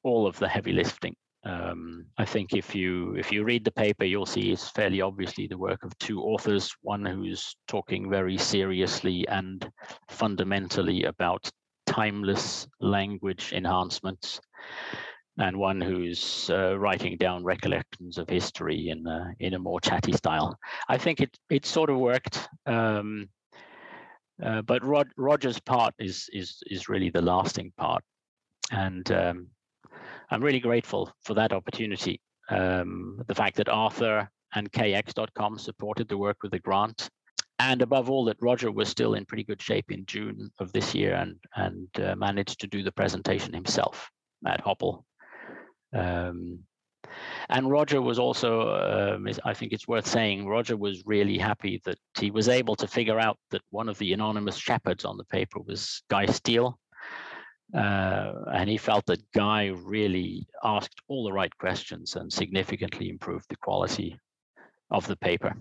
all 0.03 0.27
of 0.27 0.39
the 0.39 0.49
heavy 0.49 0.73
lifting. 0.73 1.15
Um, 1.45 2.07
I 2.19 2.27
think 2.27 2.53
if 2.53 2.75
you 2.75 3.15
if 3.15 3.33
you 3.33 3.45
read 3.45 3.65
the 3.65 3.73
paper, 3.73 4.05
you'll 4.05 4.27
see 4.27 4.53
it's 4.53 4.69
fairly 4.71 5.01
obviously 5.01 5.47
the 5.47 5.59
work 5.59 5.85
of 5.85 5.97
two 5.99 6.21
authors. 6.21 6.75
One 6.83 7.05
who's 7.05 7.57
talking 7.67 8.11
very 8.11 8.37
seriously 8.37 9.27
and 9.29 9.67
fundamentally 10.09 11.05
about 11.05 11.51
timeless 11.87 12.69
language 12.81 13.53
enhancements, 13.53 14.41
and 15.39 15.57
one 15.57 15.81
who's 15.81 16.51
uh, 16.51 16.79
writing 16.79 17.17
down 17.17 17.45
recollections 17.45 18.19
of 18.19 18.29
history 18.29 18.91
in 18.91 19.07
a, 19.07 19.33
in 19.41 19.55
a 19.55 19.59
more 19.59 19.81
chatty 19.81 20.13
style. 20.13 20.59
I 20.89 20.99
think 20.99 21.21
it 21.21 21.37
it 21.49 21.67
sort 21.67 21.91
of 21.91 21.99
worked. 21.99 22.49
Um, 22.67 23.29
uh, 24.43 24.63
but 24.63 24.85
Rod, 24.85 25.09
Roger's 25.17 25.61
part 25.61 25.95
is 25.99 26.29
is 26.33 26.63
is 26.67 26.89
really 26.89 27.11
the 27.11 27.23
lasting 27.23 27.73
part, 27.77 28.03
and 28.71 29.11
um, 29.13 29.49
I'm 30.31 30.43
really 30.43 30.61
grateful 30.61 31.13
for 31.23 31.35
that 31.35 31.53
opportunity. 31.53 32.21
Um, 32.49 33.23
the 33.27 33.35
fact 33.35 33.57
that 33.57 33.69
Arthur 33.69 34.29
and 34.55 34.73
KX.com 34.73 35.59
supported 35.59 36.09
the 36.09 36.19
work 36.19 36.39
with 36.43 36.53
the 36.53 36.59
grant, 36.59 37.09
and 37.59 37.83
above 37.83 38.11
all, 38.11 38.25
that 38.25 38.39
Roger 38.41 38.73
was 38.73 38.89
still 38.89 39.15
in 39.15 39.25
pretty 39.25 39.45
good 39.45 39.63
shape 39.63 39.93
in 39.93 40.05
June 40.07 40.51
of 40.59 40.73
this 40.73 40.95
year 40.95 41.15
and 41.15 41.37
and 41.57 41.89
uh, 42.01 42.17
managed 42.17 42.61
to 42.61 42.67
do 42.67 42.83
the 42.83 42.93
presentation 42.93 43.55
himself 43.55 44.11
at 44.47 44.61
HOPL 44.63 45.05
um, 45.93 46.61
and 47.49 47.71
Roger 47.71 48.01
was 48.01 48.19
also, 48.19 49.17
um, 49.17 49.27
I 49.45 49.55
think 49.55 49.73
it's 49.73 49.89
worth 49.89 50.07
saying, 50.07 50.47
Roger 50.47 50.77
was 50.77 51.03
really 51.07 51.39
happy 51.39 51.81
that 51.85 51.99
he 52.19 52.31
was 52.31 52.49
able 52.49 52.77
to 52.77 52.87
figure 52.87 53.19
out 53.19 53.39
that 53.51 53.63
one 53.71 53.89
of 53.89 53.99
the 53.99 54.13
anonymous 54.13 54.57
shepherds 54.57 55.05
on 55.05 55.17
the 55.17 55.25
paper 55.25 55.61
was 55.61 56.03
Guy 56.09 56.27
Steele. 56.27 56.79
Uh, 57.75 58.33
and 58.53 58.69
he 58.69 58.77
felt 58.77 59.07
that 59.07 59.23
Guy 59.33 59.67
really 59.67 60.47
asked 60.65 61.01
all 61.09 61.25
the 61.25 61.33
right 61.33 61.57
questions 61.59 62.17
and 62.17 62.33
significantly 62.33 63.09
improved 63.09 63.47
the 63.49 63.57
quality 63.57 64.19
of 64.91 65.07
the 65.07 65.17
paper. 65.17 65.55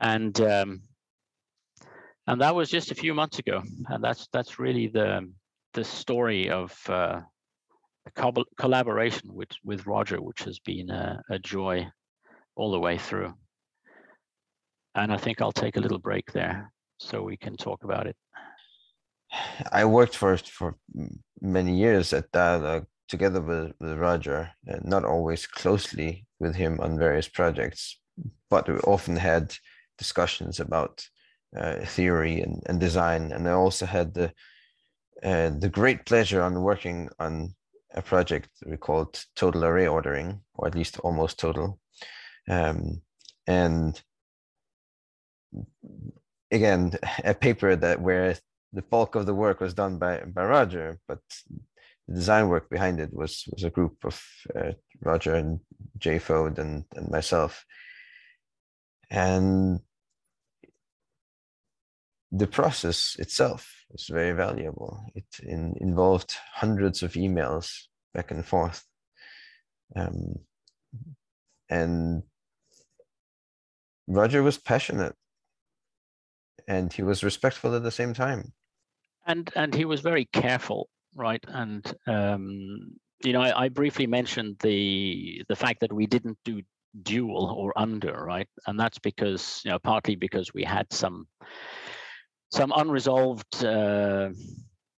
And 0.00 0.40
um, 0.40 0.82
and 2.26 2.40
that 2.40 2.54
was 2.54 2.70
just 2.70 2.90
a 2.90 2.94
few 2.94 3.14
months 3.14 3.38
ago, 3.38 3.62
and 3.88 4.02
that's 4.02 4.28
that's 4.32 4.58
really 4.58 4.86
the 4.86 5.28
the 5.74 5.84
story 5.84 6.50
of 6.50 6.76
uh, 6.88 7.20
co- 8.10 8.44
collaboration 8.58 9.32
with 9.32 9.50
with 9.64 9.86
Roger, 9.86 10.20
which 10.20 10.42
has 10.42 10.58
been 10.60 10.90
a, 10.90 11.22
a 11.30 11.38
joy 11.38 11.86
all 12.56 12.72
the 12.72 12.80
way 12.80 12.98
through. 12.98 13.32
And 14.94 15.12
I 15.12 15.16
think 15.16 15.40
I'll 15.40 15.52
take 15.52 15.76
a 15.76 15.80
little 15.80 15.98
break 15.98 16.32
there 16.32 16.72
so 16.98 17.22
we 17.22 17.36
can 17.36 17.56
talk 17.56 17.84
about 17.84 18.06
it. 18.06 18.16
I 19.72 19.84
worked 19.84 20.16
for 20.16 20.36
for 20.36 20.76
many 21.40 21.76
years 21.76 22.12
at 22.12 22.30
Dyalog 22.32 22.86
together 23.08 23.40
with, 23.40 23.72
with 23.80 23.98
Roger, 23.98 24.50
and 24.66 24.84
not 24.84 25.04
always 25.04 25.46
closely 25.46 26.26
with 26.40 26.54
him 26.54 26.80
on 26.80 26.98
various 26.98 27.28
projects, 27.28 27.98
but 28.50 28.68
we 28.68 28.76
often 28.78 29.16
had 29.16 29.54
discussions 29.98 30.60
about 30.60 31.06
uh, 31.56 31.76
theory 31.84 32.40
and, 32.40 32.62
and 32.66 32.80
design. 32.80 33.32
And 33.32 33.48
I 33.48 33.52
also 33.52 33.86
had 33.86 34.14
the 34.14 34.32
uh, 35.22 35.50
the 35.50 35.68
great 35.68 36.04
pleasure 36.04 36.42
on 36.42 36.62
working 36.62 37.08
on 37.18 37.54
a 37.94 38.02
project 38.02 38.48
we 38.66 38.76
called 38.76 39.24
total 39.36 39.64
array 39.64 39.86
ordering, 39.86 40.40
or 40.54 40.66
at 40.66 40.74
least 40.74 40.98
almost 41.00 41.38
total. 41.38 41.78
Um, 42.48 43.02
and 43.46 44.00
again, 46.50 46.92
a 47.24 47.34
paper 47.34 47.76
that 47.76 48.00
where 48.00 48.36
the 48.72 48.82
bulk 48.82 49.14
of 49.14 49.26
the 49.26 49.34
work 49.34 49.60
was 49.60 49.74
done 49.74 49.98
by, 49.98 50.20
by 50.20 50.44
Roger, 50.44 50.98
but 51.06 51.20
the 52.08 52.14
design 52.14 52.48
work 52.48 52.68
behind 52.70 53.00
it 53.00 53.12
was 53.12 53.44
was 53.52 53.64
a 53.64 53.70
group 53.70 53.96
of 54.04 54.20
uh, 54.56 54.72
Roger 55.00 55.34
and 55.34 55.60
Jay 55.98 56.18
Foad 56.18 56.58
and, 56.58 56.84
and 56.96 57.10
myself. 57.10 57.64
And 59.10 59.80
the 62.32 62.46
process 62.46 63.14
itself 63.18 63.84
was 63.90 64.06
very 64.10 64.32
valuable. 64.32 65.04
It 65.14 65.26
in, 65.42 65.74
involved 65.80 66.34
hundreds 66.54 67.02
of 67.02 67.12
emails 67.12 67.82
back 68.14 68.30
and 68.30 68.44
forth. 68.44 68.84
Um, 69.94 70.36
and 71.68 72.22
Roger 74.08 74.42
was 74.42 74.56
passionate 74.56 75.14
and 76.66 76.90
he 76.90 77.02
was 77.02 77.22
respectful 77.22 77.74
at 77.74 77.82
the 77.82 77.90
same 77.90 78.14
time. 78.14 78.52
And 79.26 79.50
and 79.54 79.74
he 79.74 79.84
was 79.84 80.00
very 80.00 80.24
careful, 80.32 80.88
right? 81.14 81.44
And 81.48 81.84
um, 82.06 82.92
you 83.22 83.32
know, 83.32 83.40
I, 83.40 83.64
I 83.64 83.68
briefly 83.68 84.06
mentioned 84.06 84.56
the 84.60 85.44
the 85.48 85.56
fact 85.56 85.80
that 85.80 85.92
we 85.92 86.06
didn't 86.06 86.38
do 86.44 86.62
dual 87.02 87.54
or 87.56 87.72
under, 87.78 88.12
right? 88.12 88.48
And 88.66 88.78
that's 88.80 88.98
because 88.98 89.60
you 89.64 89.70
know 89.70 89.78
partly 89.78 90.16
because 90.16 90.52
we 90.52 90.64
had 90.64 90.92
some 90.92 91.26
some 92.52 92.72
unresolved 92.76 93.64
uh, 93.64 94.28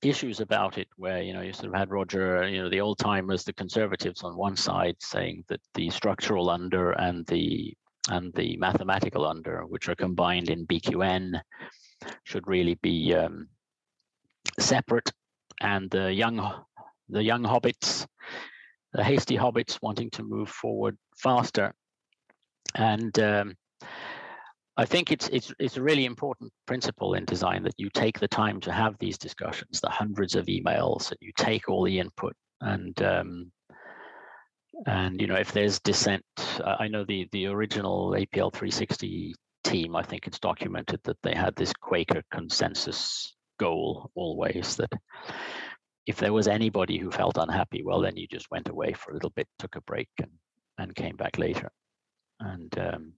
issues 0.03 0.41
about 0.41 0.77
it 0.77 0.89
where 0.97 1.23
you 1.23 1.33
know 1.33 1.41
you 1.41 1.53
sort 1.53 1.69
of 1.69 1.75
had 1.75 1.91
roger 1.91 2.47
you 2.47 2.61
know 2.61 2.69
the 2.69 2.81
old 2.81 2.99
timers 2.99 3.43
the 3.43 3.53
conservatives 3.55 4.23
on 4.23 4.37
one 4.37 4.57
side 4.57 4.97
saying 5.01 5.43
that 5.49 5.61
the 5.75 5.89
structural 5.89 6.51
under 6.51 6.93
and 6.93 7.25
the 7.27 7.73
and 8.11 8.35
the 8.35 8.55
mathematical 8.59 9.25
under 9.25 9.65
which 9.67 9.89
are 9.89 9.95
combined 9.95 10.51
in 10.51 10.67
bqn 10.67 11.41
should 12.25 12.47
really 12.47 12.75
be 12.83 13.15
um, 13.15 13.49
separate. 14.59 15.13
And 15.61 15.91
the 15.91 16.13
young 16.13 16.65
the 17.09 17.23
young 17.23 17.43
hobbits 17.43 18.07
the 18.93 19.05
hasty 19.05 19.37
hobbits 19.37 19.79
wanting 19.83 20.11
to 20.11 20.23
move 20.23 20.49
forward 20.49 20.97
faster. 21.17 21.75
And 22.75 23.17
um, 23.19 23.55
I 24.77 24.85
think 24.85 25.13
it's 25.13 25.29
it's 25.29 25.53
it's 25.59 25.77
a 25.77 25.83
really 25.83 26.05
important 26.05 26.53
principle 26.67 27.15
in 27.15 27.25
design 27.25 27.63
that 27.63 27.75
you 27.79 27.91
take 27.91 28.19
the 28.19 28.29
time 28.29 28.61
to 28.63 28.73
have 28.73 28.99
these 28.99 29.17
discussions, 29.17 29.81
the 29.81 29.89
hundreds 29.89 30.35
of 30.35 30.47
emails, 30.47 31.11
and 31.11 31.19
you 31.21 31.33
take 31.37 31.69
all 31.69 31.85
the 31.85 32.01
input 32.01 32.35
and 32.61 33.01
um, 33.03 33.53
and 34.87 35.21
you 35.21 35.27
know 35.27 35.37
if 35.37 35.53
there's 35.53 35.79
dissent, 35.81 36.25
I 36.65 36.89
know 36.89 37.05
the 37.05 37.29
the 37.33 37.47
original 37.47 38.11
APL 38.13 38.53
360 38.53 39.35
team. 39.63 39.95
I 39.95 40.03
think 40.03 40.27
it's 40.27 40.41
documented 40.41 41.01
that 41.05 41.19
they 41.23 41.35
had 41.35 41.55
this 41.55 41.73
Quaker 41.73 42.23
consensus 42.31 43.35
goal 43.61 44.11
always 44.17 44.77
that 44.77 44.93
if 46.07 46.17
there 46.17 46.33
was 46.33 46.49
anybody 46.49 46.99
who 46.99 47.11
felt 47.11 47.39
unhappy, 47.39 47.83
well 47.85 48.01
then 48.01 48.17
you 48.17 48.27
just 48.27 48.51
went 48.51 48.69
away 48.69 48.93
for 48.93 49.13
a 49.13 49.15
little 49.15 49.31
bit, 49.31 49.47
took 49.59 49.77
a 49.77 49.81
break, 49.83 50.09
and 50.19 50.33
and 50.79 50.97
came 50.97 51.17
back 51.17 51.39
later, 51.39 51.71
and 52.41 52.77
um, 52.79 53.13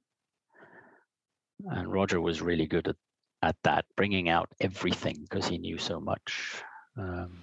and 1.64 1.92
Roger 1.92 2.20
was 2.20 2.42
really 2.42 2.66
good 2.66 2.88
at 2.88 2.96
at 3.42 3.56
that, 3.62 3.84
bringing 3.96 4.28
out 4.28 4.48
everything 4.60 5.18
because 5.28 5.46
he 5.46 5.58
knew 5.58 5.78
so 5.78 6.00
much. 6.00 6.62
Um, 6.96 7.42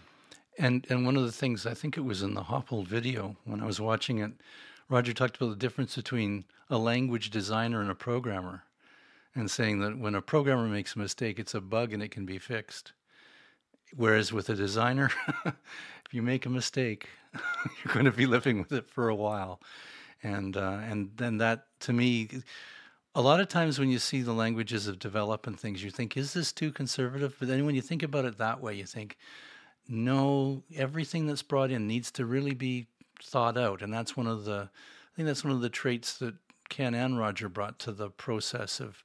and 0.58 0.86
and 0.90 1.06
one 1.06 1.16
of 1.16 1.24
the 1.24 1.32
things 1.32 1.66
I 1.66 1.74
think 1.74 1.98
it 1.98 2.06
was 2.06 2.22
in 2.22 2.34
the 2.34 2.44
HOPL 2.44 2.86
video 2.86 3.38
when 3.46 3.62
I 3.62 3.66
was 3.66 3.80
watching 3.80 4.20
it, 4.20 4.32
Roger 4.90 5.14
talked 5.14 5.38
about 5.38 5.50
the 5.50 5.56
difference 5.56 5.96
between 5.96 6.46
a 6.70 6.78
language 6.78 7.30
designer 7.30 7.82
and 7.82 7.90
a 7.90 7.96
programmer, 7.96 8.64
and 9.36 9.50
saying 9.50 9.80
that 9.80 9.98
when 9.98 10.16
a 10.16 10.22
programmer 10.22 10.68
makes 10.68 10.96
a 10.96 11.00
mistake, 11.00 11.40
it's 11.40 11.56
a 11.56 11.62
bug 11.62 11.94
and 11.94 12.04
it 12.04 12.12
can 12.12 12.26
be 12.26 12.38
fixed. 12.38 12.94
Whereas 13.96 14.34
with 14.34 14.50
a 14.50 14.56
designer, 14.56 15.12
if 15.46 16.14
you 16.14 16.22
make 16.22 16.46
a 16.46 16.50
mistake, 16.50 17.10
you're 17.84 17.94
going 17.94 18.06
to 18.06 18.12
be 18.12 18.26
living 18.26 18.58
with 18.58 18.72
it 18.72 18.90
for 18.90 19.10
a 19.10 19.16
while, 19.16 19.62
and 20.22 20.58
uh, 20.58 20.80
and 20.84 21.12
then 21.16 21.38
that 21.38 21.68
to 21.82 21.94
me 21.94 22.30
a 23.16 23.22
lot 23.22 23.40
of 23.40 23.48
times 23.48 23.80
when 23.80 23.90
you 23.90 24.00
see 24.00 24.22
the 24.22 24.34
languages 24.34 24.88
of 24.88 24.98
development 24.98 25.56
and 25.56 25.60
things, 25.60 25.84
you 25.84 25.92
think, 25.92 26.18
is 26.18 26.34
this 26.34 26.52
too 26.52 26.72
conservative? 26.72 27.36
But 27.38 27.48
then 27.48 27.66
when 27.66 27.76
you 27.76 27.82
think 27.82 28.02
about 28.02 28.26
it 28.26 28.38
that 28.40 28.62
way, 28.62 28.76
you 28.76 28.86
think, 28.86 29.18
no, 29.88 30.64
everything 30.76 31.28
that's 31.28 31.44
brought 31.44 31.70
in 31.72 31.88
needs 31.88 32.10
to 32.12 32.26
really 32.26 32.56
be 32.56 32.88
thought 33.22 33.58
out. 33.58 33.82
And 33.82 33.94
that's 33.94 34.18
one 34.18 34.28
of 34.28 34.46
the, 34.46 34.70
I 34.72 35.16
think 35.16 35.28
that's 35.28 35.44
one 35.44 35.54
of 35.54 35.62
the 35.62 35.70
traits 35.70 36.18
that 36.18 36.36
Ken 36.70 36.96
and 36.96 37.20
Roger 37.20 37.50
brought 37.50 37.78
to 37.80 37.92
the 37.92 38.10
process 38.10 38.80
of 38.80 39.04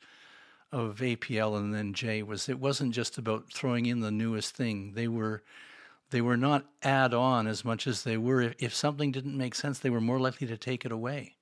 of 0.71 0.99
APL 0.99 1.57
and 1.57 1.75
then 1.75 1.95
J 1.95 2.23
was 2.23 2.47
it 2.47 2.59
wasn't 2.59 2.95
just 2.95 3.17
about 3.17 3.51
throwing 3.51 3.87
in 3.87 4.01
the 4.01 4.11
newest 4.11 4.55
thing. 4.55 4.93
They 4.93 5.09
were 5.09 5.43
they 6.11 6.21
were 6.21 6.37
not 6.37 6.67
add 6.83 7.15
on 7.15 7.47
as 7.47 7.65
much 7.65 7.87
as 7.87 8.03
they 8.03 8.19
were 8.19 8.43
if, 8.43 8.55
if 8.59 8.75
something 8.75 9.11
didn't 9.11 9.37
make 9.37 9.55
sense, 9.55 9.79
they 9.79 9.89
were 9.89 10.01
more 10.01 10.21
likely 10.21 10.47
to 10.47 10.59
take 10.59 10.85
it 10.85 10.93
away 10.93 11.38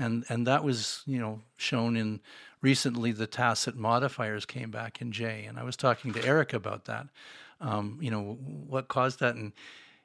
and 0.00 0.24
and 0.28 0.46
that 0.46 0.64
was 0.64 1.02
you 1.06 1.20
know 1.20 1.40
shown 1.56 1.96
in 1.96 2.20
recently 2.62 3.12
the 3.12 3.26
tacit 3.26 3.76
modifiers 3.76 4.44
came 4.44 4.70
back 4.70 5.00
in 5.00 5.12
J, 5.12 5.44
and 5.44 5.58
I 5.58 5.62
was 5.62 5.76
talking 5.76 6.12
to 6.14 6.24
Eric 6.24 6.52
about 6.52 6.86
that. 6.86 7.06
um, 7.60 7.98
you 8.00 8.10
know, 8.10 8.38
what 8.42 8.88
caused 8.88 9.20
that. 9.20 9.34
And 9.36 9.52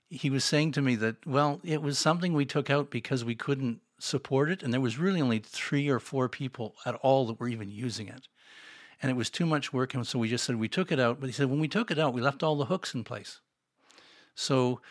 he 0.09 0.29
was 0.29 0.43
saying 0.43 0.73
to 0.73 0.81
me 0.81 0.95
that, 0.95 1.25
well, 1.25 1.61
it 1.63 1.81
was 1.81 1.97
something 1.97 2.33
we 2.33 2.45
took 2.45 2.69
out 2.69 2.89
because 2.89 3.23
we 3.23 3.35
couldn't 3.35 3.79
support 3.99 4.49
it. 4.49 4.61
And 4.61 4.73
there 4.73 4.81
was 4.81 4.97
really 4.99 5.21
only 5.21 5.39
three 5.39 5.89
or 5.89 5.99
four 5.99 6.29
people 6.29 6.75
at 6.85 6.95
all 6.95 7.25
that 7.27 7.39
were 7.39 7.47
even 7.47 7.71
using 7.71 8.07
it. 8.07 8.27
And 9.01 9.09
it 9.09 9.15
was 9.15 9.29
too 9.29 9.45
much 9.45 9.73
work. 9.73 9.93
And 9.93 10.05
so 10.05 10.19
we 10.19 10.29
just 10.29 10.43
said 10.43 10.55
we 10.57 10.67
took 10.67 10.91
it 10.91 10.99
out. 10.99 11.19
But 11.19 11.27
he 11.27 11.33
said, 11.33 11.49
when 11.49 11.59
we 11.59 11.67
took 11.67 11.91
it 11.91 11.99
out, 11.99 12.13
we 12.13 12.21
left 12.21 12.43
all 12.43 12.55
the 12.55 12.65
hooks 12.65 12.93
in 12.93 13.03
place. 13.03 13.39
So 14.35 14.81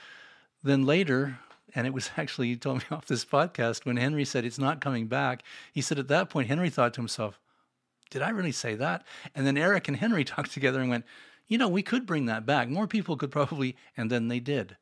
then 0.63 0.87
later, 0.87 1.39
and 1.75 1.87
it 1.87 1.93
was 1.93 2.11
actually, 2.17 2.49
he 2.49 2.57
told 2.57 2.79
me 2.79 2.85
off 2.91 3.07
this 3.07 3.25
podcast 3.25 3.85
when 3.85 3.97
Henry 3.97 4.25
said 4.25 4.45
it's 4.45 4.59
not 4.59 4.81
coming 4.81 5.07
back. 5.07 5.43
He 5.73 5.81
said 5.81 5.99
at 5.99 6.09
that 6.09 6.31
point, 6.31 6.49
Henry 6.49 6.71
thought 6.71 6.95
to 6.95 7.01
himself, 7.01 7.39
did 8.11 8.23
I 8.23 8.31
really 8.31 8.53
say 8.53 8.75
that? 8.77 9.05
And 9.35 9.47
then 9.47 9.57
Eric 9.57 9.89
and 9.89 9.97
Henry 9.97 10.25
talked 10.25 10.53
together 10.53 10.81
and 10.81 10.91
went, 10.91 11.05
you 11.47 11.59
know, 11.59 11.69
we 11.69 11.83
could 11.83 12.07
bring 12.07 12.27
that 12.27 12.47
back. 12.47 12.69
More 12.69 12.87
people 12.87 13.17
could 13.17 13.31
probably, 13.31 13.77
and 13.97 14.11
then 14.11 14.29
they 14.29 14.41
did. 14.41 14.77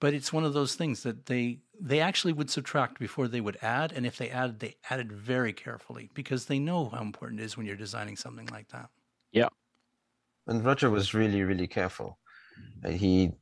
But 0.00 0.14
it's 0.14 0.32
one 0.32 0.44
of 0.44 0.54
those 0.54 0.74
things 0.74 1.02
that 1.02 1.26
they 1.26 1.58
they 1.80 2.00
actually 2.00 2.32
would 2.32 2.50
subtract 2.50 2.98
before 2.98 3.28
they 3.28 3.40
would 3.40 3.58
add, 3.62 3.92
and 3.92 4.06
if 4.06 4.16
they 4.16 4.30
added, 4.30 4.60
they 4.60 4.76
added 4.90 5.12
very 5.12 5.52
carefully 5.52 6.08
because 6.14 6.46
they 6.46 6.58
know 6.58 6.88
how 6.88 7.02
important 7.02 7.40
it 7.40 7.44
is 7.44 7.56
when 7.56 7.66
you're 7.66 7.76
designing 7.76 8.16
something 8.16 8.46
like 8.46 8.68
that. 8.68 8.90
Yeah. 9.32 9.48
And 10.46 10.64
Roger 10.64 10.88
was 10.88 11.14
really, 11.14 11.42
really 11.42 11.66
careful. 11.66 12.18
Uh, 12.84 12.90
he 12.90 13.32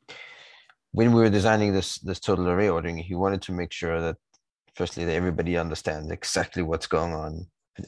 when 0.97 1.13
we 1.13 1.21
were 1.21 1.39
designing 1.39 1.75
this 1.75 1.99
this 2.09 2.21
total 2.21 2.49
array 2.49 2.71
ordering, 2.71 2.97
he 2.97 3.15
wanted 3.15 3.43
to 3.43 3.53
make 3.53 3.71
sure 3.71 4.01
that 4.01 4.17
firstly 4.79 5.05
that 5.05 5.19
everybody 5.21 5.55
understands 5.59 6.11
exactly 6.11 6.63
what's 6.63 6.87
going 6.87 7.13
on, 7.13 7.33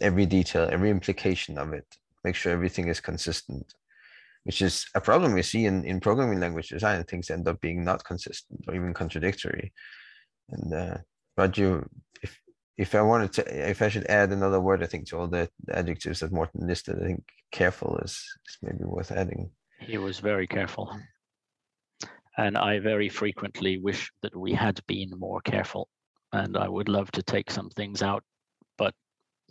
every 0.03 0.27
detail, 0.27 0.69
every 0.71 0.91
implication 0.91 1.57
of 1.57 1.73
it, 1.73 1.89
make 2.23 2.37
sure 2.37 2.53
everything 2.53 2.89
is 2.89 3.01
consistent, 3.01 3.67
which 4.45 4.61
is 4.61 4.75
a 4.95 5.01
problem 5.01 5.33
we 5.33 5.43
see 5.43 5.65
in, 5.65 5.87
in 5.87 6.01
programming 6.01 6.39
language 6.39 6.69
design. 6.69 7.03
Things 7.03 7.31
end 7.31 7.49
up 7.49 7.59
being 7.63 7.83
not 7.83 8.05
consistent 8.05 8.61
or 8.69 8.75
even 8.75 8.93
contradictory. 8.93 9.73
And 10.51 10.75
uh, 10.75 10.99
Roger, 11.39 11.89
if 12.23 12.39
if 12.77 12.95
I 12.95 13.01
wanted 13.01 13.33
to, 13.37 13.71
if 13.71 13.81
I 13.81 13.89
should 13.89 14.07
add 14.19 14.33
another 14.33 14.61
word, 14.61 14.83
I 14.83 14.87
think 14.87 15.09
to 15.09 15.19
all 15.19 15.29
the 15.29 15.49
adjectives 15.81 16.21
that 16.21 16.37
Morten 16.39 16.67
listed, 16.67 16.97
I 17.03 17.07
think 17.07 17.25
careful 17.53 17.99
is, 18.05 18.13
is 18.49 18.59
maybe 18.61 18.85
worth 18.85 19.13
adding. 19.13 19.51
He 19.81 19.97
was 19.97 20.19
very 20.19 20.47
careful. 20.47 20.87
And 22.39 22.57
I 22.57 22.79
very 22.79 23.09
frequently 23.09 23.79
wish 23.79 24.13
that 24.23 24.35
we 24.35 24.53
had 24.55 24.81
been 24.87 25.11
more 25.19 25.41
careful. 25.41 25.89
And 26.33 26.57
I 26.57 26.69
would 26.69 26.89
love 26.89 27.11
to 27.13 27.23
take 27.23 27.51
some 27.51 27.69
things 27.71 28.01
out, 28.01 28.23
but 28.77 28.95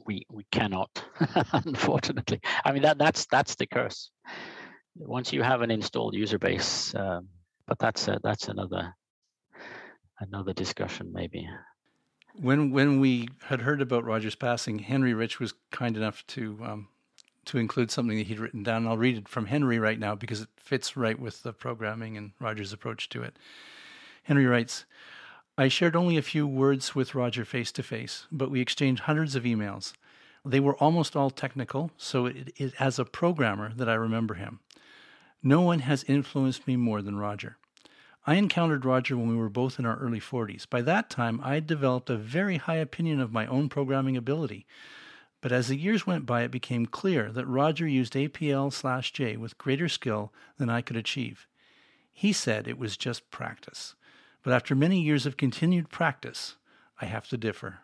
we 0.06 0.26
we 0.30 0.45
cannot, 0.52 0.89
unfortunately. 1.52 2.39
I 2.63 2.71
mean 2.71 2.84
that 2.84 2.97
that's 2.97 3.26
that's 3.26 3.56
the 3.56 3.67
curse. 3.67 4.12
Once 4.95 5.34
you 5.34 5.43
have 5.43 5.62
an 5.62 5.71
installed 5.71 6.13
user 6.15 6.39
base, 6.39 6.95
um, 6.95 7.28
but 7.67 7.78
that's 7.78 8.08
a, 8.08 8.19
that's 8.23 8.47
another 8.47 8.95
another 10.19 10.54
discussion 10.54 11.12
maybe. 11.12 11.50
When 12.36 12.71
when 12.71 13.00
we 13.00 13.28
had 13.41 13.62
heard 13.62 13.82
about 13.82 14.06
Roger's 14.06 14.36
passing, 14.36 14.80
Henry 14.80 15.13
Rich 15.13 15.39
was 15.39 15.54
kind 15.71 15.97
enough 15.97 16.26
to 16.28 16.60
um, 16.63 16.88
to 17.48 17.58
include 17.58 17.92
something 17.92 18.18
that 18.18 18.28
he'd 18.28 18.40
written 18.40 18.64
down. 18.64 18.88
I'll 18.88 18.98
read 18.98 19.18
it 19.18 19.28
from 19.28 19.48
Henry 19.48 19.80
right 19.80 20.00
now 20.00 20.16
because 20.16 20.42
it 20.42 20.50
fits 20.58 20.96
right 20.96 21.20
with 21.20 21.44
the 21.44 21.54
programming 21.54 22.16
and 22.16 22.32
Roger's 22.40 22.74
approach 22.74 23.10
to 23.10 23.24
it. 23.24 23.38
Henry 24.24 24.46
writes, 24.46 24.86
I 25.58 25.70
shared 25.70 25.96
only 25.96 26.18
a 26.18 26.22
few 26.22 26.46
words 26.46 26.94
with 26.94 27.16
Roger 27.16 27.44
face 27.44 27.72
to 27.74 27.84
face, 27.84 28.28
but 28.32 28.52
we 28.52 28.62
exchanged 28.62 29.04
hundreds 29.04 29.36
of 29.36 29.44
emails. 29.44 29.94
They 30.46 30.60
were 30.60 30.76
almost 30.78 31.16
all 31.16 31.32
technical, 31.32 31.92
so 31.98 32.28
it 32.28 32.54
is 32.58 32.74
as 32.80 33.00
a 33.00 33.06
programmer 33.06 33.74
that 33.76 33.90
I 33.90 33.96
remember 33.96 34.36
him. 34.36 34.60
No 35.42 35.62
one 35.62 35.80
has 35.80 36.04
influenced 36.04 36.68
me 36.68 36.76
more 36.76 37.02
than 37.02 37.18
Roger. 37.18 37.58
I 38.26 38.36
encountered 38.36 38.86
Roger 38.86 39.16
when 39.18 39.30
we 39.30 39.38
were 39.38 39.50
both 39.50 39.80
in 39.80 39.86
our 39.86 39.98
early 39.98 40.20
40s. 40.20 40.70
By 40.70 40.82
that 40.82 41.10
time, 41.10 41.40
I 41.44 41.56
had 41.56 41.66
developed 41.66 42.10
a 42.10 42.18
very 42.18 42.58
high 42.58 42.76
opinion 42.76 43.22
of 43.22 43.32
my 43.32 43.48
own 43.48 43.70
programming 43.70 44.18
ability. 44.18 44.68
But 45.41 45.52
as 45.52 45.67
the 45.67 45.78
years 45.78 46.08
went 46.08 46.26
by, 46.26 46.41
it 46.41 46.52
became 46.52 46.86
clear 46.86 47.32
that 47.32 47.45
Roger 47.45 47.88
used 47.88 48.13
APL 48.13 48.73
slash 48.73 49.13
J 49.13 49.38
with 49.38 49.58
greater 49.58 49.88
skill 49.88 50.34
than 50.58 50.69
I 50.69 50.82
could 50.82 50.97
achieve. 50.97 51.47
He 52.12 52.34
said 52.34 52.67
it 52.67 52.80
was 52.80 52.97
just 52.97 53.30
practice. 53.30 53.95
But 54.41 54.54
after 54.54 54.73
many 54.73 55.00
years 55.00 55.26
of 55.26 55.38
continued 55.38 55.89
practice, 55.89 56.56
I 57.00 57.06
have 57.06 57.28
to 57.30 57.38
differ. 57.38 57.80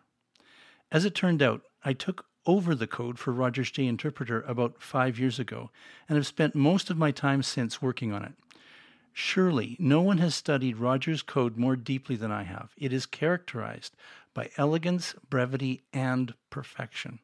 As 0.90 1.04
it 1.04 1.14
turned 1.14 1.42
out, 1.42 1.62
I 1.84 1.92
took 1.92 2.26
over 2.46 2.74
the 2.74 2.86
code 2.86 3.18
for 3.18 3.32
Roger's 3.32 3.70
J 3.70 3.86
interpreter 3.86 4.42
about 4.42 4.82
five 4.82 5.18
years 5.18 5.38
ago 5.38 5.70
and 6.08 6.16
have 6.16 6.26
spent 6.26 6.54
most 6.54 6.90
of 6.90 6.98
my 6.98 7.10
time 7.10 7.42
since 7.42 7.80
working 7.80 8.12
on 8.12 8.24
it. 8.24 8.32
Surely 9.12 9.76
no 9.78 10.00
one 10.00 10.18
has 10.18 10.34
studied 10.34 10.76
Roger's 10.76 11.22
code 11.22 11.56
more 11.56 11.76
deeply 11.76 12.16
than 12.16 12.32
I 12.32 12.42
have. 12.42 12.72
It 12.76 12.92
is 12.92 13.06
characterized 13.06 13.94
by 14.34 14.50
elegance, 14.56 15.14
brevity, 15.30 15.84
and 15.92 16.34
perfection. 16.50 17.20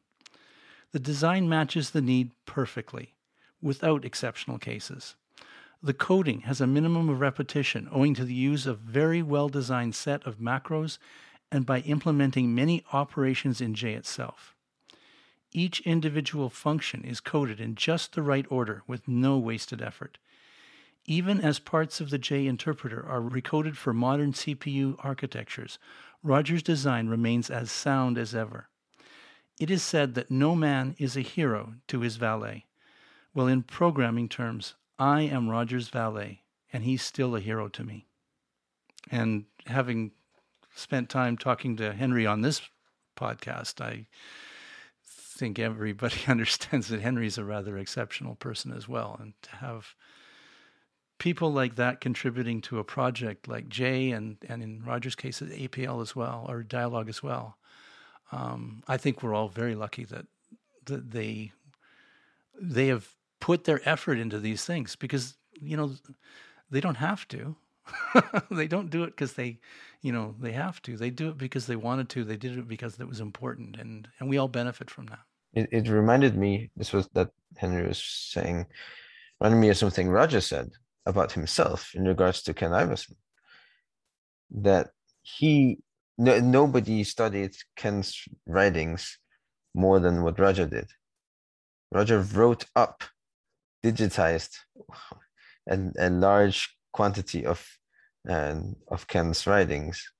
The 0.91 0.99
design 0.99 1.47
matches 1.47 1.91
the 1.91 2.01
need 2.01 2.31
perfectly, 2.45 3.15
without 3.61 4.03
exceptional 4.03 4.57
cases. 4.57 5.15
The 5.81 5.93
coding 5.93 6.41
has 6.41 6.59
a 6.59 6.67
minimum 6.67 7.09
of 7.09 7.21
repetition 7.21 7.87
owing 7.91 8.13
to 8.15 8.25
the 8.25 8.33
use 8.33 8.67
of 8.67 8.79
very 8.79 9.21
well 9.21 9.49
designed 9.49 9.95
set 9.95 10.25
of 10.27 10.37
macros 10.37 10.97
and 11.51 11.65
by 11.65 11.79
implementing 11.79 12.53
many 12.53 12.83
operations 12.93 13.61
in 13.61 13.73
J 13.73 13.93
itself. 13.93 14.55
Each 15.53 15.79
individual 15.81 16.49
function 16.49 17.03
is 17.03 17.19
coded 17.19 17.59
in 17.59 17.75
just 17.75 18.13
the 18.13 18.21
right 18.21 18.45
order 18.49 18.83
with 18.85 19.07
no 19.07 19.37
wasted 19.37 19.81
effort. 19.81 20.17
Even 21.05 21.41
as 21.41 21.59
parts 21.59 21.99
of 21.99 22.09
the 22.09 22.19
J 22.19 22.47
interpreter 22.47 23.05
are 23.05 23.21
recoded 23.21 23.75
for 23.75 23.93
modern 23.93 24.33
CPU 24.33 24.95
architectures, 24.99 25.79
Roger's 26.21 26.63
design 26.63 27.07
remains 27.07 27.49
as 27.49 27.71
sound 27.71 28.17
as 28.17 28.35
ever. 28.35 28.69
It 29.59 29.69
is 29.69 29.83
said 29.83 30.15
that 30.15 30.31
no 30.31 30.55
man 30.55 30.95
is 30.97 31.15
a 31.15 31.21
hero 31.21 31.75
to 31.87 32.01
his 32.01 32.15
valet. 32.15 32.65
Well, 33.33 33.47
in 33.47 33.63
programming 33.63 34.27
terms, 34.27 34.75
I 34.97 35.21
am 35.21 35.49
Roger's 35.49 35.89
valet, 35.89 36.41
and 36.73 36.83
he's 36.83 37.01
still 37.01 37.35
a 37.35 37.39
hero 37.39 37.67
to 37.69 37.83
me. 37.83 38.07
And 39.09 39.45
having 39.67 40.11
spent 40.75 41.09
time 41.09 41.37
talking 41.37 41.77
to 41.77 41.93
Henry 41.93 42.25
on 42.25 42.41
this 42.41 42.61
podcast, 43.15 43.81
I 43.81 44.07
think 45.03 45.59
everybody 45.59 46.17
understands 46.27 46.87
that 46.89 47.01
Henry's 47.01 47.37
a 47.37 47.43
rather 47.43 47.77
exceptional 47.77 48.35
person 48.35 48.71
as 48.71 48.87
well. 48.87 49.17
And 49.19 49.33
to 49.43 49.55
have 49.57 49.95
people 51.17 51.51
like 51.51 51.75
that 51.75 52.01
contributing 52.01 52.61
to 52.61 52.79
a 52.79 52.83
project 52.83 53.47
like 53.47 53.69
J 53.69 54.11
and, 54.11 54.37
and 54.47 54.61
in 54.63 54.83
Roger's 54.83 55.15
case, 55.15 55.39
APL 55.39 56.01
as 56.01 56.15
well, 56.15 56.45
or 56.49 56.63
Dyalog 56.63 57.09
as 57.09 57.21
well, 57.21 57.57
um, 58.31 58.83
I 58.87 58.97
think 58.97 59.21
we're 59.21 59.33
all 59.33 59.49
very 59.49 59.75
lucky 59.75 60.05
that, 60.05 60.25
that 60.85 61.11
they 61.11 61.51
they 62.59 62.87
have 62.87 63.07
put 63.39 63.63
their 63.63 63.81
effort 63.87 64.19
into 64.19 64.39
these 64.39 64.63
things 64.63 64.95
because 64.95 65.35
you 65.59 65.75
know 65.75 65.93
they 66.69 66.79
don't 66.79 66.95
have 66.95 67.27
to. 67.29 67.55
they 68.51 68.67
don't 68.67 68.89
do 68.89 69.03
it 69.03 69.07
because 69.07 69.33
they, 69.33 69.59
you 70.01 70.11
know, 70.11 70.35
they 70.39 70.51
have 70.51 70.81
to. 70.83 70.95
They 70.95 71.09
do 71.09 71.29
it 71.29 71.37
because 71.37 71.65
they 71.65 71.75
wanted 71.75 72.09
to. 72.09 72.23
They 72.23 72.37
did 72.37 72.57
it 72.57 72.67
because 72.67 72.99
it 72.99 73.07
was 73.07 73.19
important, 73.19 73.77
and 73.77 74.07
and 74.19 74.29
we 74.29 74.37
all 74.37 74.47
benefit 74.47 74.89
from 74.89 75.07
that. 75.07 75.19
It, 75.53 75.67
it 75.71 75.89
reminded 75.89 76.37
me. 76.37 76.71
This 76.77 76.93
was 76.93 77.09
that 77.13 77.31
Henry 77.57 77.85
was 77.85 78.01
saying, 78.01 78.65
reminded 79.39 79.59
me 79.59 79.69
of 79.69 79.77
something 79.77 80.09
Roger 80.09 80.41
said 80.41 80.69
about 81.05 81.31
himself 81.31 81.93
in 81.95 82.05
regards 82.05 82.43
to 82.43 82.53
Ken 82.53 82.73
Iverson. 82.73 83.17
That 84.51 84.91
he 85.23 85.79
no, 86.21 86.39
nobody 86.39 87.03
studied 87.03 87.55
Ken's 87.75 88.25
writings 88.45 89.17
more 89.73 89.99
than 89.99 90.21
what 90.21 90.39
Roger 90.39 90.67
did. 90.67 90.87
Roger 91.91 92.19
wrote 92.19 92.65
up, 92.75 93.03
digitized 93.83 94.55
a, 95.67 95.79
a 95.97 96.09
large 96.09 96.77
quantity 96.93 97.45
of 97.45 97.67
um, 98.29 98.75
of 98.87 99.07
Ken's 99.07 99.47
writings 99.47 100.11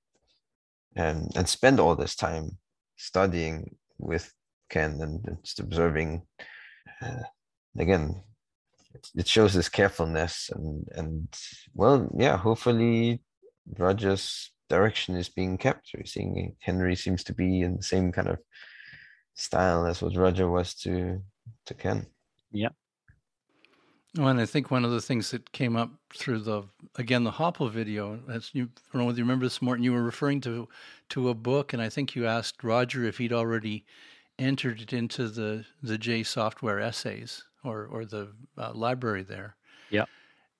and, 0.96 1.30
and 1.36 1.48
spent 1.48 1.78
all 1.78 1.94
this 1.94 2.16
time 2.16 2.58
studying 2.96 3.76
with 3.98 4.32
Ken 4.70 4.98
and 5.00 5.38
just 5.44 5.60
observing. 5.60 6.22
Uh, 7.00 7.22
again, 7.78 8.22
it, 8.92 9.08
it 9.14 9.28
shows 9.28 9.52
his 9.52 9.68
carefulness 9.68 10.50
and 10.52 10.88
and 10.96 11.28
well, 11.74 12.10
yeah. 12.18 12.36
Hopefully, 12.36 13.22
Roger's 13.78 14.52
direction 14.76 15.16
is 15.16 15.28
being 15.28 15.58
kept. 15.58 15.90
We're 15.94 16.06
seeing 16.06 16.56
Henry 16.60 16.96
seems 16.96 17.22
to 17.24 17.34
be 17.34 17.60
in 17.66 17.76
the 17.76 17.82
same 17.94 18.10
kind 18.12 18.28
of 18.28 18.38
style 19.34 19.86
as 19.86 20.02
what 20.02 20.16
Roger 20.16 20.48
was 20.50 20.74
to 20.84 21.20
to 21.66 21.74
Ken. 21.74 22.06
Yeah. 22.52 22.72
Well, 24.16 24.28
and 24.28 24.40
I 24.40 24.46
think 24.46 24.70
one 24.70 24.84
of 24.84 24.90
the 24.90 25.00
things 25.00 25.30
that 25.30 25.52
came 25.52 25.74
up 25.76 25.90
through 26.14 26.40
the 26.40 26.62
again 26.96 27.24
the 27.24 27.30
HOPL 27.40 27.70
video, 27.70 28.20
as 28.30 28.50
you 28.54 28.64
I 28.64 28.68
don't 28.92 29.00
know 29.02 29.06
whether 29.06 29.18
you 29.18 29.24
remember 29.24 29.46
this, 29.46 29.62
Morten, 29.62 29.84
you 29.84 29.92
were 29.92 30.02
referring 30.02 30.40
to 30.42 30.68
to 31.10 31.28
a 31.30 31.34
book, 31.34 31.72
and 31.72 31.82
I 31.82 31.88
think 31.90 32.14
you 32.14 32.26
asked 32.26 32.64
Roger 32.64 33.04
if 33.04 33.18
he'd 33.18 33.32
already 33.32 33.84
entered 34.38 34.80
it 34.80 34.92
into 34.92 35.28
the 35.28 35.64
the 35.82 35.98
J 35.98 36.22
software 36.22 36.80
essays 36.80 37.44
or 37.64 37.86
or 37.86 38.04
the 38.04 38.32
uh, 38.58 38.72
library 38.74 39.22
there. 39.22 39.56
Yeah. 39.90 40.06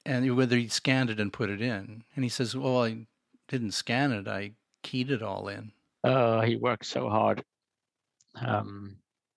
and 0.05 0.37
whether 0.37 0.57
he 0.57 0.69
scanned 0.69 1.11
it 1.11 1.21
and 1.21 1.33
put 1.33 1.49
it 1.51 1.61
in. 1.63 2.05
And 2.15 2.25
he 2.25 2.29
says, 2.31 2.55
"Well, 2.57 2.83
I 2.85 3.07
didn't 3.53 3.73
scan 3.73 4.13
it. 4.13 4.27
I 4.27 4.53
keyed 4.83 5.11
it 5.11 5.23
all 5.23 5.49
in." 5.49 5.73
Uh, 6.03 6.41
he 6.41 6.57
worked 6.57 6.87
so 6.87 7.09
hard, 7.09 7.45
um, 8.41 8.97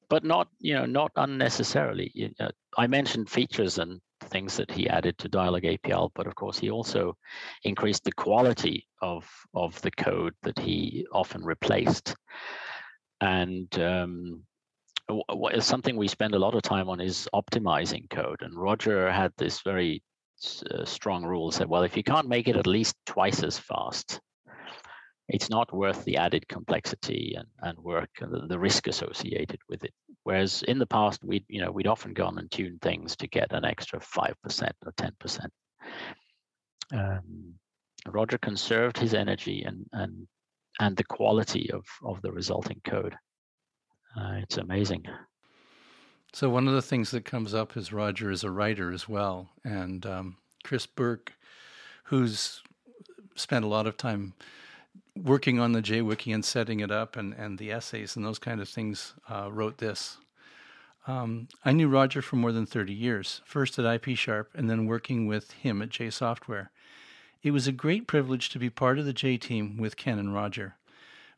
but 0.10 0.24
not 0.24 0.48
you 0.60 0.74
know 0.74 0.86
not 0.86 1.12
unnecessarily. 1.16 2.12
You 2.16 2.32
know, 2.40 2.50
I 2.78 2.88
mentioned 2.88 3.30
features 3.30 3.78
and 3.78 4.02
things 4.22 4.58
that 4.58 4.72
he 4.72 4.90
added 4.90 5.18
to 5.18 5.30
Dyalog 5.30 5.64
APL, 5.64 6.10
but 6.16 6.28
of 6.28 6.36
course 6.36 6.58
he 6.58 6.72
also 6.72 7.18
increased 7.64 8.06
the 8.06 8.14
quality 8.14 8.88
of 9.02 9.30
of 9.54 9.80
the 9.82 9.92
code 9.92 10.34
that 10.44 10.58
he 10.58 11.06
often 11.12 11.44
replaced. 11.44 12.16
And 13.22 13.78
um, 13.80 14.44
something 15.60 15.96
we 15.96 16.08
spend 16.08 16.36
a 16.36 16.40
lot 16.40 16.56
of 16.56 16.62
time 16.62 16.90
on 16.90 17.00
is 17.00 17.30
optimizing 17.34 18.10
code. 18.10 18.42
And 18.42 18.58
Roger 18.58 19.12
had 19.12 19.32
this 19.38 19.62
very 19.62 20.02
uh, 20.72 20.86
strong 20.86 21.24
rules 21.24 21.58
that 21.58 21.70
well, 21.70 21.84
if 21.84 21.98
you 21.98 22.04
can't 22.04 22.28
make 22.28 22.48
it 22.48 22.58
at 22.58 22.68
least 22.68 22.96
twice 23.06 23.44
as 23.44 23.58
fast, 23.58 24.20
it's 25.28 25.50
not 25.50 25.74
worth 25.74 26.04
the 26.06 26.18
added 26.18 26.48
complexity 26.48 27.36
and, 27.38 27.48
and 27.62 27.78
work 27.80 28.10
and 28.22 28.32
the, 28.32 28.48
the 28.48 28.60
risk 28.60 28.88
associated 28.88 29.60
with 29.70 29.84
it. 29.84 29.94
Whereas 30.24 30.64
in 30.64 30.80
the 30.80 30.86
past, 30.86 31.24
we'd 31.24 31.46
you 31.48 31.62
know 31.62 31.72
we'd 31.72 31.88
often 31.88 32.14
gone 32.14 32.38
and 32.38 32.50
tuned 32.52 32.82
things 32.82 33.16
to 33.18 33.28
get 33.28 33.54
an 33.54 33.66
extra 33.66 34.00
five 34.00 34.36
percent 34.44 34.76
or 34.86 34.94
ten 34.98 35.14
percent. 35.20 35.52
Um, 36.94 37.54
Roger 38.08 38.38
conserved 38.38 38.98
his 38.98 39.14
energy 39.14 39.64
and 39.64 39.86
and 39.94 40.28
and 40.80 40.96
the 40.96 41.04
quality 41.04 41.72
of 41.72 41.86
of 42.04 42.22
the 42.22 42.32
resulting 42.32 42.82
code. 42.84 43.16
Uh, 44.18 44.40
it's 44.42 44.58
amazing. 44.58 45.04
So 46.36 46.50
one 46.50 46.68
of 46.68 46.74
the 46.74 46.82
things 46.82 47.12
that 47.12 47.24
comes 47.24 47.54
up 47.54 47.78
is 47.78 47.94
Roger 47.94 48.30
is 48.30 48.44
a 48.44 48.52
writer 48.52 48.92
as 48.92 49.08
well, 49.08 49.48
and 49.64 50.06
um, 50.06 50.36
Chris 50.66 50.86
Burke, 50.86 51.32
who's 52.04 52.62
spent 53.36 53.64
a 53.64 53.70
lot 53.70 53.88
of 53.88 53.96
time 53.96 54.34
working 55.16 55.62
on 55.62 55.72
the 55.72 55.82
JWiki 55.82 56.36
and 56.36 56.44
setting 56.44 56.82
it 56.82 56.92
up 56.92 57.16
and, 57.16 57.34
and 57.36 57.58
the 57.58 57.72
essays 57.72 58.18
and 58.18 58.26
those 58.26 58.38
kind 58.38 58.60
of 58.60 58.68
things, 58.68 59.14
uh, 59.30 59.50
wrote 59.50 59.78
this. 59.78 60.18
Um, 61.08 61.48
I 61.64 61.72
knew 61.72 61.88
Roger 61.88 62.22
for 62.22 62.36
more 62.36 62.52
than 62.52 62.66
30 62.66 62.92
years, 62.92 63.40
first 63.46 63.80
at 63.80 63.86
IP 63.86 64.18
Sharp 64.18 64.52
and 64.56 64.70
then 64.70 64.88
working 64.88 65.28
with 65.28 65.52
him 65.52 65.82
at 65.82 65.88
J 65.88 66.10
Software. 66.10 66.70
It 67.44 67.52
was 67.52 67.66
a 67.66 67.72
great 67.72 68.08
privilege 68.08 68.50
to 68.50 68.60
be 68.60 68.70
part 68.70 69.00
of 69.00 69.06
the 69.06 69.14
J 69.14 69.38
team 69.38 69.78
with 69.78 69.96
Ken 69.96 70.20
and 70.20 70.34
Roger. 70.34 70.76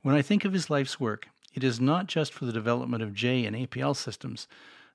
When 0.02 0.16
I 0.16 0.24
think 0.24 0.44
of 0.44 0.54
his 0.54 0.72
life's 0.72 1.00
work, 1.00 1.28
it 1.54 1.64
is 1.64 1.80
not 1.80 2.08
just 2.08 2.34
for 2.34 2.46
the 2.46 2.52
development 2.52 3.04
of 3.04 3.14
J 3.14 3.46
and 3.46 3.56
APL 3.56 3.96
systems, 3.96 4.48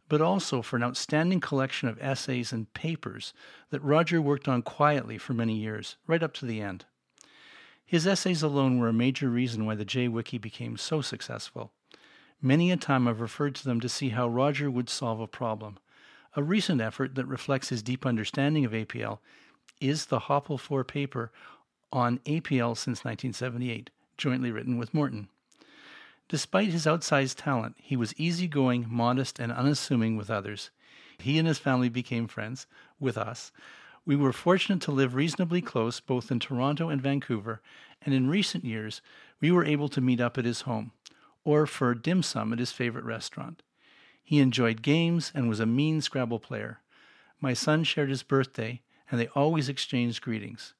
but 0.09 0.21
also 0.21 0.63
for 0.63 0.77
an 0.77 0.83
outstanding 0.83 1.41
collection 1.41 1.89
of 1.89 1.99
essays 2.01 2.53
and 2.53 2.73
papers 2.75 3.33
that 3.71 3.83
Roger 3.83 4.21
worked 4.21 4.49
on 4.49 4.63
quietly 4.63 5.19
for 5.19 5.33
many 5.33 5.55
years, 5.55 5.97
right 6.07 6.23
up 6.23 6.35
to 6.35 6.47
the 6.47 6.61
end. 6.61 6.85
His 7.85 8.07
essays 8.07 8.43
alone 8.43 8.79
were 8.79 8.89
a 8.89 8.93
major 8.93 9.29
reason 9.29 9.67
why 9.67 9.75
the 9.75 9.85
JWiki 9.85 10.41
became 10.41 10.77
so 10.77 11.01
successful. 11.01 11.73
Many 12.41 12.73
a 12.73 12.77
time 12.77 13.07
I've 13.07 13.21
referred 13.21 13.55
to 13.57 13.65
them 13.65 13.81
to 13.81 13.89
see 13.89 14.09
how 14.09 14.29
Roger 14.29 14.71
would 14.71 14.89
solve 14.89 15.21
a 15.21 15.27
problem. 15.27 15.79
A 16.35 16.43
recent 16.43 16.81
effort 16.81 17.15
that 17.15 17.27
reflects 17.27 17.69
his 17.69 17.83
deep 17.83 18.07
understanding 18.07 18.65
of 18.65 18.73
APL 18.73 19.19
is 19.81 20.07
the 20.07 20.21
HOPL 20.21 20.59
4 20.59 20.85
paper 20.85 21.31
on 21.93 22.19
APL 22.21 22.77
since 22.77 23.05
1978, 23.05 23.91
jointly 24.17 24.51
written 24.51 24.79
with 24.79 24.95
Morten. 24.95 25.29
Despite 26.29 26.69
his 26.69 26.87
outsized 26.87 27.37
talent, 27.37 27.77
he 27.79 27.97
was 27.97 28.19
easygoing, 28.19 28.87
modest, 28.89 29.39
and 29.39 29.53
unassuming 29.53 30.17
with 30.17 30.31
others. 30.31 30.71
He 31.19 31.39
and 31.39 31.47
his 31.47 31.59
family 31.59 31.89
became 31.89 32.27
friends 32.27 32.67
with 32.99 33.19
us 33.19 33.53
we 34.05 34.17
were 34.17 34.33
fortunate 34.33 34.81
to 34.83 34.91
live 34.91 35.15
reasonably 35.15 35.61
close 35.61 36.01
both 36.01 36.31
in 36.31 36.41
Toronto 36.41 36.89
and 36.89 37.01
Vancouver, 37.01 37.61
and 38.05 38.15
in 38.15 38.29
recent 38.29 38.65
years 38.65 39.01
we 39.41 39.53
were 39.53 39.65
able 39.65 39.89
to 39.89 40.01
meet 40.01 40.21
up 40.21 40.37
at 40.37 40.45
his 40.45 40.63
home 40.63 40.91
or 41.45 41.67
for 41.67 41.95
dim 41.95 42.23
sum 42.23 42.53
at 42.53 42.59
his 42.59 42.73
favorite 42.73 43.05
restaurant. 43.05 43.63
He 44.23 44.39
enjoyed 44.39 44.83
games 44.83 45.33
and 45.35 45.49
was 45.49 45.61
a 45.61 45.67
mean 45.67 46.01
Scrabble 46.01 46.39
player. 46.41 46.81
My 47.41 47.53
son 47.53 47.85
shared 47.85 48.11
his 48.11 48.23
birthday, 48.23 48.81
and 49.11 49.21
they 49.21 49.27
always 49.29 49.69
exchanged 49.69 50.23
greetings. 50.23 50.75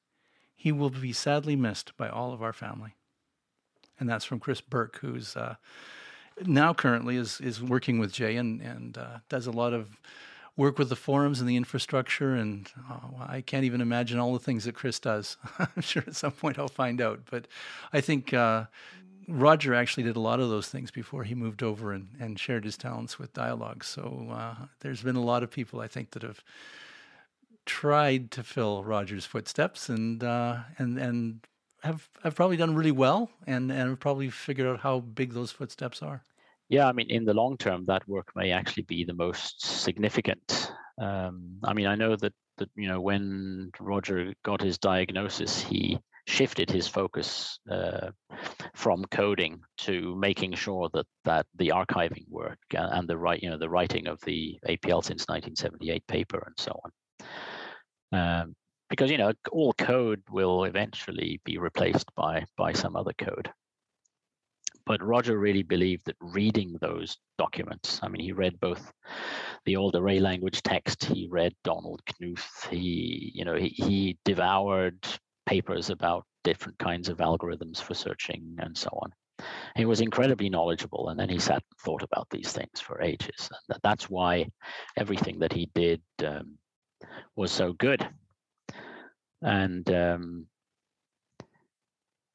He 0.55 0.71
will 0.71 0.89
be 0.89 1.11
sadly 1.11 1.57
missed 1.57 1.95
by 1.97 2.07
all 2.07 2.33
of 2.33 2.41
our 2.41 2.53
family. 2.53 2.95
And 4.03 4.09
that's 4.09 4.25
from 4.25 4.41
Chris 4.41 4.59
Burke, 4.59 4.97
who's 4.97 5.37
uh, 5.37 5.55
now 6.45 6.73
currently 6.73 7.15
is 7.15 7.39
is 7.39 7.63
working 7.63 7.99
with 7.99 8.11
J 8.11 8.35
and 8.35 8.59
and 8.59 8.97
uh, 8.97 9.19
does 9.29 9.47
a 9.47 9.51
lot 9.51 9.71
of 9.71 9.97
work 10.57 10.77
with 10.77 10.89
the 10.89 10.97
forums 10.97 11.39
and 11.39 11.49
the 11.49 11.55
infrastructure. 11.55 12.35
And 12.35 12.69
oh, 12.91 13.15
I 13.25 13.39
can't 13.39 13.63
even 13.63 13.79
imagine 13.79 14.19
all 14.19 14.33
the 14.33 14.39
things 14.39 14.65
that 14.65 14.75
Chris 14.75 14.99
does. 14.99 15.37
I'm 15.57 15.81
sure 15.81 16.03
at 16.05 16.17
some 16.17 16.33
point 16.33 16.59
I'll 16.59 16.67
find 16.67 16.99
out. 16.99 17.21
But 17.31 17.47
I 17.93 18.01
think 18.01 18.33
uh, 18.33 18.65
Roger 19.29 19.73
actually 19.73 20.03
did 20.03 20.17
a 20.17 20.19
lot 20.19 20.41
of 20.41 20.49
those 20.49 20.67
things 20.67 20.91
before 20.91 21.23
he 21.23 21.33
moved 21.33 21.63
over 21.63 21.93
and, 21.93 22.09
and 22.19 22.37
shared 22.37 22.65
his 22.65 22.75
talents 22.75 23.17
with 23.17 23.33
Dyalog. 23.33 23.85
So 23.85 24.27
uh, 24.29 24.65
there's 24.81 25.01
been 25.01 25.15
a 25.15 25.23
lot 25.23 25.43
of 25.43 25.49
people 25.49 25.79
I 25.79 25.87
think 25.87 26.11
that 26.11 26.23
have 26.23 26.43
tried 27.65 28.31
to 28.31 28.43
fill 28.43 28.83
Roger's 28.83 29.25
footsteps 29.25 29.87
and 29.87 30.21
uh, 30.25 30.57
and 30.77 30.97
and 30.97 31.39
have 31.83 32.09
have 32.23 32.35
probably 32.35 32.57
done 32.57 32.75
really 32.75 32.91
well 32.91 33.29
and 33.45 33.71
and 33.71 33.89
have 33.89 33.99
probably 33.99 34.29
figured 34.29 34.67
out 34.67 34.79
how 34.79 34.99
big 34.99 35.33
those 35.33 35.51
footsteps 35.51 36.01
are. 36.01 36.23
Yeah, 36.69 36.87
I 36.87 36.93
mean, 36.93 37.09
in 37.09 37.25
the 37.25 37.33
long 37.33 37.57
term, 37.57 37.85
that 37.85 38.07
work 38.07 38.31
may 38.35 38.51
actually 38.51 38.83
be 38.83 39.03
the 39.03 39.13
most 39.13 39.63
significant. 39.63 40.71
Um, 40.99 41.57
I 41.63 41.73
mean, 41.73 41.87
I 41.87 41.95
know 41.95 42.15
that 42.15 42.33
that 42.57 42.69
you 42.75 42.87
know 42.87 43.01
when 43.01 43.71
Roger 43.79 44.33
got 44.43 44.61
his 44.61 44.77
diagnosis, 44.77 45.61
he 45.61 45.99
shifted 46.25 46.69
his 46.69 46.87
focus 46.87 47.59
uh, 47.69 48.11
from 48.75 49.03
coding 49.11 49.59
to 49.77 50.15
making 50.15 50.53
sure 50.53 50.89
that 50.93 51.05
that 51.25 51.45
the 51.55 51.69
archiving 51.69 52.27
work 52.29 52.59
and 52.73 53.07
the 53.09 53.17
right 53.17 53.43
you 53.43 53.49
know 53.49 53.57
the 53.57 53.69
writing 53.69 54.07
of 54.07 54.19
the 54.21 54.57
APL 54.67 55.03
since 55.03 55.27
1978 55.27 56.07
paper 56.07 56.43
and 56.45 56.55
so 56.57 56.79
on. 56.83 56.91
Um, 58.13 58.55
because 58.93 59.09
you 59.09 59.17
know 59.17 59.33
all 59.51 59.73
code 59.73 60.21
will 60.29 60.65
eventually 60.65 61.41
be 61.43 61.57
replaced 61.57 62.13
by 62.15 62.45
by 62.55 62.71
some 62.71 62.95
other 62.95 63.13
code 63.17 63.51
but 64.85 65.01
Roger 65.01 65.39
really 65.39 65.63
believed 65.63 66.05
that 66.05 66.17
reading 66.19 66.77
those 66.81 67.17
documents, 67.37 67.99
I 68.03 68.09
mean, 68.09 68.21
he 68.21 68.33
read 68.33 68.59
both 68.59 68.91
the 69.65 69.77
old 69.77 69.95
array 69.95 70.19
language 70.19 70.61
text, 70.61 71.05
he 71.05 71.27
read 71.31 71.53
Donald 71.63 72.01
Knuth, 72.05 72.67
he, 72.69 73.31
you 73.33 73.45
know, 73.45 73.55
he, 73.55 73.69
he 73.69 74.17
devoured 74.25 74.99
papers 75.45 75.89
about 75.89 76.25
different 76.43 76.77
kinds 76.79 77.07
of 77.07 77.19
algorithms 77.19 77.81
for 77.81 77.93
searching 77.93 78.55
and 78.59 78.77
so 78.77 78.89
on. 79.01 79.13
He 79.75 79.85
was 79.85 80.01
incredibly 80.01 80.49
knowledgeable, 80.49 81.09
and 81.09 81.19
then 81.19 81.29
he 81.29 81.39
sat 81.39 81.63
and 81.71 81.79
thought 81.79 82.03
about 82.03 82.27
these 82.29 82.51
things 82.51 82.79
for 82.79 83.01
ages. 83.01 83.49
And 83.69 83.79
that's 83.83 84.09
why 84.09 84.49
everything 84.97 85.39
that 85.39 85.53
he 85.53 85.69
did 85.73 86.01
um, 86.25 86.57
was 87.35 87.51
so 87.51 87.73
good. 87.73 88.07
And 89.43 89.89
um, 89.91 90.47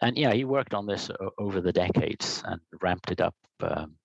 and 0.01 0.17
yeah, 0.17 0.33
he 0.33 0.45
worked 0.45 0.75
on 0.75 0.87
this 0.87 1.11
over 1.39 1.61
the 1.61 1.73
decades 1.73 2.43
and 2.47 2.61
ramped 2.81 3.11
it 3.11 3.21
up 3.21 3.35
um, 3.61 3.97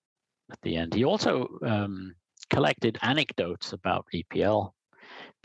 at 0.52 0.60
the 0.62 0.76
end. 0.76 0.94
He 0.94 1.04
also 1.04 1.48
um, 1.64 2.16
collected 2.50 2.98
anecdotes 3.02 3.74
about 3.74 4.06
APL 4.14 4.72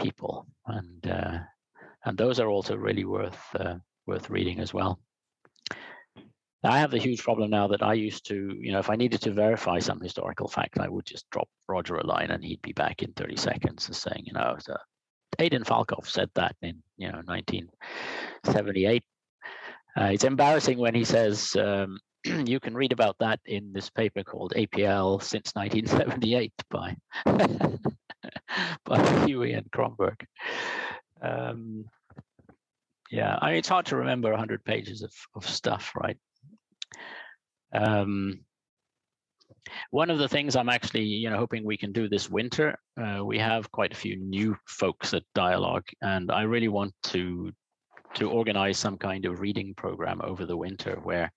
people, 0.01 0.47
and 0.67 1.07
uh, 1.07 1.39
and 2.05 2.17
those 2.17 2.41
are 2.41 2.49
also 2.49 2.77
really 2.77 3.05
worth 3.05 3.39
uh, 3.59 3.77
worth 4.07 4.31
reading 4.31 4.61
as 4.61 4.73
well. 4.73 4.99
I 6.65 6.79
have 6.81 6.91
the 6.91 6.99
huge 6.99 7.23
problem 7.23 7.51
now 7.51 7.69
that 7.69 7.85
I 7.85 7.93
used 7.93 8.27
to, 8.27 8.57
you 8.59 8.73
know, 8.73 8.81
if 8.81 8.91
I 8.91 8.97
needed 8.97 9.23
to 9.23 9.33
verify 9.33 9.79
some 9.79 10.01
historical 10.01 10.49
fact, 10.49 10.81
I 10.81 10.89
would 10.89 11.07
just 11.07 11.31
drop 11.31 11.49
Roger 11.69 11.97
a 11.97 12.07
line 12.07 12.33
and 12.33 12.43
he'd 12.43 12.63
be 12.63 12.73
back 12.73 13.03
in 13.03 13.13
30 13.13 13.37
seconds 13.37 13.87
and 13.87 13.95
saying, 13.95 14.25
you 14.25 14.33
know, 14.33 14.57
so 15.37 15.45
Adin 15.45 15.65
Falkoff 15.65 16.07
said 16.07 16.31
that 16.35 16.57
in, 16.63 16.83
you 16.97 17.09
know, 17.09 17.23
1978 17.25 19.03
uh, 19.99 20.11
it's 20.13 20.25
embarrassing 20.25 20.79
when 20.79 20.95
he 20.95 21.05
says, 21.05 21.57
um, 21.57 21.99
you 22.25 22.61
can 22.61 22.75
read 22.75 22.93
about 22.93 23.17
that 23.19 23.41
in 23.47 23.73
this 23.73 23.91
paper 23.91 24.23
called 24.23 24.53
APL 24.57 25.23
since 25.23 25.53
1978 25.55 26.53
by, 26.71 26.97
by 28.85 28.99
Hui 28.99 29.53
and 29.53 29.71
Kromberg. 29.73 30.21
Um, 31.21 31.87
yeah, 33.11 33.39
I 33.41 33.49
mean, 33.49 33.59
it's 33.59 33.69
hard 33.69 33.87
to 33.87 33.97
remember 33.97 34.31
100 34.31 34.65
pages 34.65 35.03
of, 35.03 35.13
of 35.35 35.49
stuff, 35.49 35.93
right? 35.97 36.19
Um, 37.73 38.41
one 39.91 40.11
of 40.11 40.19
the 40.19 40.29
things 40.29 40.57
I'm 40.57 40.69
actually, 40.69 41.05
you 41.05 41.31
know, 41.31 41.39
hoping 41.39 41.65
we 41.65 41.77
can 41.77 41.93
do 41.93 42.09
this 42.09 42.31
winter, 42.31 42.79
uh, 43.01 43.25
we 43.25 43.39
have 43.39 43.71
quite 43.73 43.93
a 43.93 43.97
few 43.97 44.17
new 44.17 44.57
folks 44.67 45.15
at 45.15 45.23
Dyalog, 45.37 45.83
and 46.03 46.31
I 46.31 46.43
really 46.43 46.69
want 46.69 46.95
to 47.05 47.53
to 48.15 48.31
organize 48.31 48.79
some 48.79 48.97
kind 48.97 49.27
of 49.27 49.41
reading 49.41 49.75
program 49.75 50.19
over 50.25 50.47
the 50.47 50.57
winter 50.57 50.99
where 51.03 51.31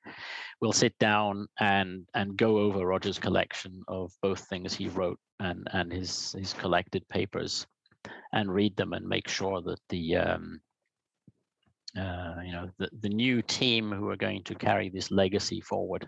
we'll 0.62 0.72
sit 0.72 0.98
down 1.00 1.48
and 1.60 2.08
and 2.14 2.38
go 2.38 2.60
over 2.60 2.86
Roger's 2.86 3.20
collection 3.20 3.84
of 3.88 4.12
both 4.22 4.48
things 4.48 4.74
he 4.74 4.88
wrote 4.88 5.20
and 5.40 5.68
and 5.74 5.92
his 5.92 6.34
his 6.38 6.54
collected 6.54 7.08
papers. 7.10 7.66
and 8.34 8.54
read 8.54 8.76
them 8.78 8.94
and 8.94 9.06
make 9.08 9.28
sure 9.28 9.62
that 9.62 9.80
the 9.90 10.16
um, 10.16 10.62
uh, 11.98 12.36
you 12.46 12.52
know 12.52 12.70
the, 12.80 12.90
the 13.02 13.10
new 13.10 13.42
team 13.42 13.92
who 13.92 14.10
are 14.10 14.16
going 14.16 14.44
to 14.44 14.56
carry 14.56 14.90
this 14.90 15.12
legacy 15.12 15.62
forward 15.62 16.08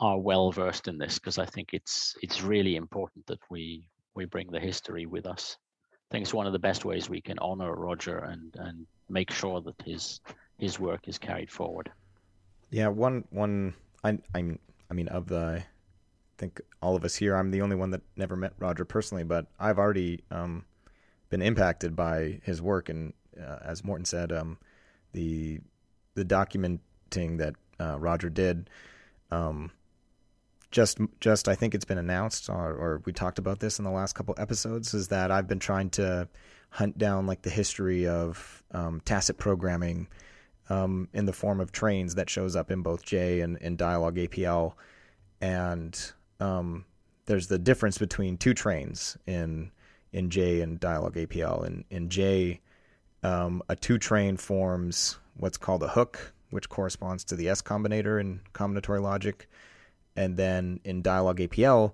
are 0.00 0.18
well 0.18 0.50
versed 0.50 0.88
in 0.88 0.98
this 0.98 1.18
because 1.18 1.38
I 1.38 1.46
think 1.46 1.70
it's 1.72 2.16
it's 2.22 2.42
really 2.42 2.76
important 2.76 3.26
that 3.26 3.40
we 3.50 3.88
we 4.14 4.24
bring 4.24 4.50
the 4.50 4.60
history 4.60 5.06
with 5.06 5.26
us. 5.26 5.56
I 5.92 6.14
think 6.14 6.24
it's 6.24 6.34
one 6.34 6.46
of 6.46 6.52
the 6.52 6.58
best 6.58 6.84
ways 6.84 7.08
we 7.08 7.20
can 7.20 7.38
honor 7.38 7.74
Roger 7.74 8.18
and 8.18 8.54
and 8.58 8.86
make 9.08 9.30
sure 9.30 9.60
that 9.60 9.80
his 9.84 10.20
his 10.58 10.78
work 10.78 11.08
is 11.08 11.18
carried 11.18 11.50
forward. 11.50 11.90
Yeah, 12.70 12.88
one 12.88 13.24
one 13.30 13.74
I 14.04 14.18
I'm 14.34 14.58
I 14.90 14.94
mean 14.94 15.08
of 15.08 15.28
the 15.28 15.62
I 15.62 15.64
think 16.38 16.60
all 16.80 16.96
of 16.96 17.04
us 17.04 17.16
here 17.16 17.36
I'm 17.36 17.50
the 17.50 17.62
only 17.62 17.76
one 17.76 17.90
that 17.90 18.02
never 18.16 18.36
met 18.36 18.54
Roger 18.58 18.84
personally, 18.84 19.24
but 19.24 19.46
I've 19.60 19.78
already 19.78 20.22
um, 20.30 20.64
been 21.30 21.42
impacted 21.42 21.94
by 21.94 22.40
his 22.42 22.60
work 22.60 22.88
and 22.88 23.12
uh, 23.40 23.58
as 23.62 23.84
Morten 23.84 24.04
said 24.04 24.32
um, 24.32 24.58
the 25.12 25.60
the 26.14 26.24
documenting 26.24 27.38
that 27.38 27.54
uh, 27.80 27.98
Roger 27.98 28.28
did 28.28 28.68
um, 29.30 29.70
just 30.72 30.98
just 31.20 31.46
I 31.46 31.54
think 31.54 31.74
it's 31.74 31.84
been 31.84 31.98
announced 31.98 32.48
or, 32.48 32.72
or, 32.72 33.02
we 33.04 33.12
talked 33.12 33.38
about 33.38 33.60
this 33.60 33.78
in 33.78 33.84
the 33.84 33.90
last 33.90 34.14
couple 34.14 34.34
episodes 34.38 34.94
is 34.94 35.08
that 35.08 35.30
I've 35.30 35.46
been 35.46 35.58
trying 35.58 35.90
to 35.90 36.28
hunt 36.70 36.98
down 36.98 37.26
like 37.26 37.42
the 37.42 37.50
history 37.50 38.08
of 38.08 38.64
um, 38.72 39.00
tacit 39.04 39.38
programming 39.38 40.08
um, 40.70 41.08
in 41.12 41.26
the 41.26 41.32
form 41.32 41.60
of 41.60 41.70
trains 41.70 42.14
that 42.14 42.30
shows 42.30 42.56
up 42.56 42.70
in 42.70 42.82
both 42.82 43.04
J 43.04 43.42
and, 43.42 43.58
and 43.60 43.76
Dyalog 43.76 44.28
APL, 44.28 44.72
and 45.40 46.12
um, 46.40 46.86
there's 47.26 47.48
the 47.48 47.58
difference 47.58 47.98
between 47.98 48.38
two 48.38 48.54
trains 48.54 49.16
in 49.26 49.70
in 50.12 50.30
J 50.30 50.62
and 50.62 50.80
Dyalog 50.80 51.14
APL. 51.14 51.66
In 51.66 51.84
in 51.90 52.08
J, 52.08 52.60
um, 53.22 53.62
a 53.68 53.76
two 53.76 53.98
train 53.98 54.36
forms 54.36 55.18
what's 55.36 55.58
called 55.58 55.82
a 55.82 55.88
hook, 55.88 56.32
which 56.50 56.68
corresponds 56.68 57.24
to 57.24 57.36
the 57.36 57.48
S 57.48 57.60
combinator 57.60 58.18
in 58.18 58.40
combinatory 58.54 59.02
logic 59.02 59.48
and 60.16 60.36
then 60.36 60.80
in 60.84 61.02
Dyalog 61.02 61.48
APL, 61.48 61.92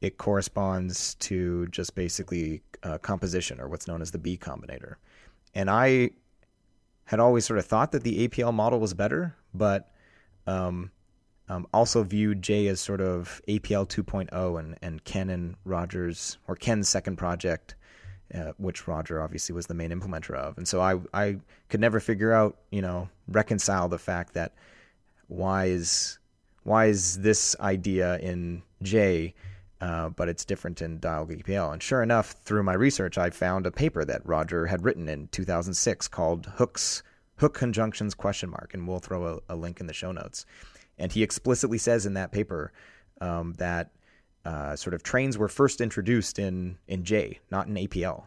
it 0.00 0.16
corresponds 0.16 1.14
to 1.16 1.66
just 1.68 1.94
basically 1.94 2.62
uh, 2.82 2.98
composition 2.98 3.60
or 3.60 3.68
what's 3.68 3.88
known 3.88 4.00
as 4.00 4.10
the 4.10 4.18
B 4.18 4.38
combinator. 4.38 4.94
And 5.54 5.68
I 5.68 6.10
had 7.04 7.20
always 7.20 7.44
sort 7.44 7.58
of 7.58 7.66
thought 7.66 7.92
that 7.92 8.04
the 8.04 8.28
APL 8.28 8.52
model 8.52 8.78
was 8.80 8.94
better, 8.94 9.34
but 9.54 9.90
um, 10.46 10.90
um, 11.48 11.66
also 11.72 12.02
viewed 12.02 12.42
J 12.42 12.68
as 12.68 12.80
sort 12.80 13.00
of 13.00 13.40
APL 13.48 13.88
2.0 13.88 14.60
and, 14.60 14.78
and 14.82 15.02
Ken 15.04 15.30
and 15.30 15.56
Rogers, 15.64 16.38
or 16.46 16.54
Ken's 16.54 16.88
second 16.88 17.16
project, 17.16 17.74
uh, 18.34 18.52
which 18.58 18.86
Roger 18.86 19.22
obviously 19.22 19.54
was 19.54 19.66
the 19.66 19.74
main 19.74 19.90
implementer 19.90 20.34
of. 20.34 20.58
And 20.58 20.68
so 20.68 20.80
I, 20.80 21.00
I 21.14 21.38
could 21.70 21.80
never 21.80 21.98
figure 21.98 22.32
out, 22.32 22.58
you 22.70 22.82
know, 22.82 23.08
reconcile 23.26 23.88
the 23.88 23.98
fact 23.98 24.34
that 24.34 24.52
why 25.28 25.66
is 25.66 26.17
why 26.68 26.86
is 26.86 27.18
this 27.20 27.56
idea 27.60 28.18
in 28.18 28.62
J, 28.82 29.34
uh, 29.80 30.10
but 30.10 30.28
it's 30.28 30.44
different 30.44 30.82
in 30.82 31.00
Dyalog 31.00 31.42
APL? 31.42 31.72
And 31.72 31.82
sure 31.82 32.02
enough, 32.02 32.32
through 32.44 32.62
my 32.62 32.74
research, 32.74 33.16
I 33.16 33.30
found 33.30 33.66
a 33.66 33.70
paper 33.70 34.04
that 34.04 34.20
Roger 34.26 34.66
had 34.66 34.84
written 34.84 35.08
in 35.08 35.28
2006 35.28 36.08
called 36.08 36.46
Hooks 36.56 37.02
Hook 37.36 37.54
Conjunctions 37.54 38.14
question 38.14 38.50
mark, 38.50 38.74
and 38.74 38.86
we'll 38.86 38.98
throw 38.98 39.40
a, 39.48 39.54
a 39.54 39.56
link 39.56 39.80
in 39.80 39.86
the 39.86 39.92
show 39.92 40.12
notes. 40.12 40.44
And 40.98 41.10
he 41.10 41.22
explicitly 41.22 41.78
says 41.78 42.04
in 42.04 42.14
that 42.14 42.32
paper 42.32 42.72
um, 43.20 43.54
that 43.58 43.92
uh, 44.44 44.76
sort 44.76 44.94
of 44.94 45.02
trains 45.02 45.38
were 45.38 45.48
first 45.48 45.80
introduced 45.80 46.38
in 46.38 46.76
in 46.86 47.04
J, 47.04 47.38
not 47.50 47.66
in 47.66 47.74
APL. 47.74 48.24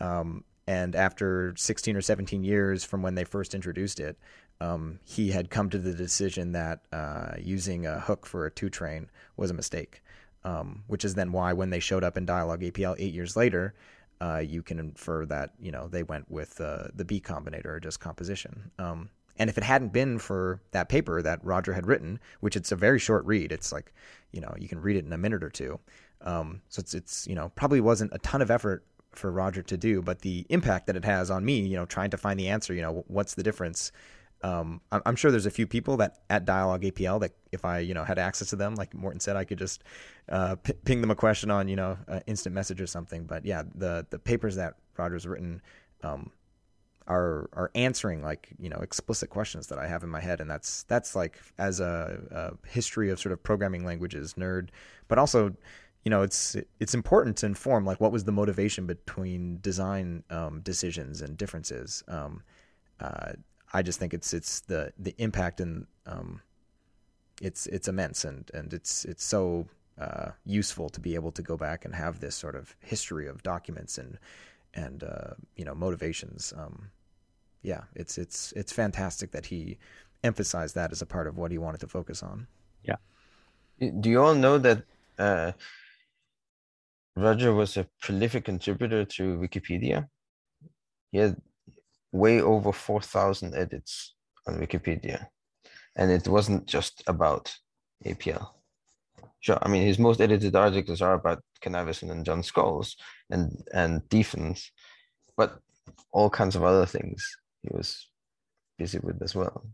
Um, 0.00 0.44
and 0.66 0.96
after 0.96 1.54
16 1.56 1.96
or 1.96 2.00
17 2.00 2.42
years 2.42 2.84
from 2.84 3.02
when 3.02 3.14
they 3.14 3.24
first 3.24 3.54
introduced 3.54 4.00
it, 4.00 4.16
um, 4.64 4.98
he 5.04 5.30
had 5.30 5.50
come 5.50 5.68
to 5.70 5.78
the 5.78 5.92
decision 5.92 6.52
that 6.52 6.80
uh, 6.92 7.34
using 7.38 7.86
a 7.86 8.00
hook 8.00 8.24
for 8.24 8.46
a 8.46 8.50
two 8.50 8.70
train 8.70 9.10
was 9.36 9.50
a 9.50 9.54
mistake, 9.54 10.02
um, 10.42 10.84
which 10.86 11.04
is 11.04 11.14
then 11.14 11.32
why 11.32 11.52
when 11.52 11.70
they 11.70 11.80
showed 11.80 12.02
up 12.02 12.16
in 12.16 12.26
Dyalog 12.26 12.62
APL 12.70 12.96
eight 12.98 13.12
years 13.12 13.36
later, 13.36 13.74
uh, 14.22 14.38
you 14.38 14.62
can 14.62 14.78
infer 14.78 15.26
that 15.26 15.50
you 15.60 15.70
know 15.70 15.88
they 15.88 16.02
went 16.02 16.30
with 16.30 16.60
uh, 16.60 16.84
the 16.94 17.04
B 17.04 17.20
combinator 17.20 17.66
or 17.66 17.80
just 17.80 18.00
composition. 18.00 18.70
Um, 18.78 19.10
and 19.36 19.50
if 19.50 19.58
it 19.58 19.64
hadn't 19.64 19.92
been 19.92 20.18
for 20.18 20.62
that 20.70 20.88
paper 20.88 21.20
that 21.20 21.44
Roger 21.44 21.74
had 21.74 21.86
written, 21.86 22.18
which 22.40 22.56
it's 22.56 22.72
a 22.72 22.76
very 22.76 22.98
short 22.98 23.26
read, 23.26 23.52
it's 23.52 23.70
like 23.70 23.92
you 24.32 24.40
know 24.40 24.54
you 24.58 24.68
can 24.68 24.80
read 24.80 24.96
it 24.96 25.04
in 25.04 25.12
a 25.12 25.18
minute 25.18 25.44
or 25.44 25.50
two. 25.50 25.78
Um, 26.22 26.62
so 26.70 26.80
it's 26.80 26.94
it's 26.94 27.26
you 27.26 27.34
know 27.34 27.50
probably 27.54 27.82
wasn't 27.82 28.14
a 28.14 28.18
ton 28.18 28.40
of 28.40 28.50
effort 28.50 28.86
for 29.12 29.30
Roger 29.30 29.62
to 29.62 29.76
do, 29.76 30.00
but 30.00 30.20
the 30.20 30.46
impact 30.48 30.86
that 30.86 30.96
it 30.96 31.04
has 31.04 31.30
on 31.30 31.44
me, 31.44 31.60
you 31.60 31.76
know, 31.76 31.84
trying 31.84 32.10
to 32.10 32.16
find 32.16 32.40
the 32.40 32.48
answer, 32.48 32.74
you 32.74 32.82
know, 32.82 33.04
what's 33.06 33.34
the 33.34 33.44
difference 33.44 33.92
um, 34.44 34.82
I'm 34.92 35.16
sure 35.16 35.30
there's 35.30 35.46
a 35.46 35.50
few 35.50 35.66
people 35.66 35.96
that 35.96 36.18
at 36.28 36.44
Dyalog 36.44 36.82
APL 36.82 37.18
that 37.20 37.32
if 37.50 37.64
I 37.64 37.78
you 37.78 37.94
know 37.94 38.04
had 38.04 38.18
access 38.18 38.50
to 38.50 38.56
them, 38.56 38.74
like 38.74 38.92
Morten 38.92 39.18
said, 39.18 39.36
I 39.36 39.44
could 39.44 39.56
just 39.56 39.82
uh, 40.28 40.56
p- 40.56 40.74
ping 40.84 41.00
them 41.00 41.10
a 41.10 41.14
question 41.14 41.50
on 41.50 41.66
you 41.66 41.76
know 41.76 41.96
uh, 42.06 42.20
instant 42.26 42.54
message 42.54 42.78
or 42.78 42.86
something. 42.86 43.24
But 43.24 43.46
yeah, 43.46 43.62
the 43.74 44.06
the 44.10 44.18
papers 44.18 44.56
that 44.56 44.74
Roger's 44.98 45.26
written 45.26 45.62
um, 46.02 46.30
are 47.06 47.48
are 47.54 47.70
answering 47.74 48.22
like 48.22 48.50
you 48.58 48.68
know 48.68 48.76
explicit 48.76 49.30
questions 49.30 49.68
that 49.68 49.78
I 49.78 49.86
have 49.86 50.02
in 50.02 50.10
my 50.10 50.20
head, 50.20 50.42
and 50.42 50.50
that's 50.50 50.82
that's 50.82 51.16
like 51.16 51.40
as 51.56 51.80
a, 51.80 52.20
a 52.30 52.68
history 52.68 53.08
of 53.08 53.18
sort 53.18 53.32
of 53.32 53.42
programming 53.42 53.86
languages 53.86 54.34
nerd, 54.34 54.68
but 55.08 55.18
also 55.18 55.56
you 56.04 56.10
know 56.10 56.20
it's 56.20 56.54
it's 56.80 56.92
important 56.92 57.38
to 57.38 57.46
inform 57.46 57.86
like 57.86 57.98
what 57.98 58.12
was 58.12 58.24
the 58.24 58.32
motivation 58.32 58.84
between 58.84 59.58
design 59.62 60.22
um, 60.28 60.60
decisions 60.60 61.22
and 61.22 61.38
differences. 61.38 62.04
Um, 62.08 62.42
uh, 63.00 63.32
I 63.74 63.82
just 63.82 63.98
think 63.98 64.14
it's 64.14 64.32
it's 64.32 64.60
the 64.60 64.92
the 64.98 65.14
impact 65.18 65.60
and 65.60 65.86
um, 66.06 66.40
it's 67.42 67.66
it's 67.66 67.88
immense 67.88 68.24
and 68.24 68.48
and 68.54 68.72
it's 68.72 69.04
it's 69.04 69.24
so 69.24 69.66
uh, 70.00 70.30
useful 70.46 70.88
to 70.88 71.00
be 71.00 71.16
able 71.16 71.32
to 71.32 71.42
go 71.42 71.56
back 71.56 71.84
and 71.84 71.94
have 71.94 72.20
this 72.20 72.36
sort 72.36 72.54
of 72.54 72.74
history 72.80 73.26
of 73.26 73.42
documents 73.42 73.98
and 73.98 74.18
and 74.74 75.02
uh, 75.02 75.34
you 75.56 75.64
know 75.64 75.74
motivations. 75.74 76.54
Um, 76.56 76.90
yeah, 77.62 77.82
it's 77.94 78.16
it's 78.16 78.52
it's 78.52 78.72
fantastic 78.72 79.32
that 79.32 79.46
he 79.46 79.78
emphasized 80.22 80.74
that 80.76 80.92
as 80.92 81.02
a 81.02 81.06
part 81.06 81.26
of 81.26 81.36
what 81.36 81.50
he 81.50 81.58
wanted 81.58 81.80
to 81.80 81.88
focus 81.88 82.22
on. 82.22 82.46
Yeah. 82.84 82.96
Do 84.00 84.08
you 84.08 84.22
all 84.22 84.34
know 84.34 84.58
that 84.58 84.84
uh, 85.18 85.52
Roger 87.16 87.52
was 87.52 87.76
a 87.76 87.88
prolific 88.00 88.44
contributor 88.44 89.04
to 89.04 89.36
Wikipedia? 89.38 90.08
He 91.10 91.18
had 91.18 91.36
way 92.14 92.40
over 92.40 92.72
4,000 92.72 93.54
edits 93.54 94.14
on 94.46 94.60
Wikipedia. 94.60 95.26
And 95.96 96.10
it 96.10 96.28
wasn't 96.28 96.66
just 96.66 97.02
about 97.06 97.52
APL. 98.06 98.50
Sure, 99.40 99.58
I 99.60 99.68
mean, 99.68 99.82
his 99.82 99.98
most 99.98 100.20
edited 100.20 100.54
articles 100.54 101.02
are 101.02 101.14
about 101.14 101.42
Ken 101.60 101.74
Iverson 101.74 102.10
and 102.10 102.24
John 102.24 102.42
Scholes 102.42 102.94
and, 103.30 103.62
and 103.74 104.00
dfns, 104.08 104.62
but 105.36 105.58
all 106.12 106.30
kinds 106.30 106.56
of 106.56 106.62
other 106.62 106.86
things 106.86 107.36
he 107.62 107.68
was 107.72 108.08
busy 108.78 109.00
with 109.02 109.20
as 109.22 109.34
well. 109.34 109.66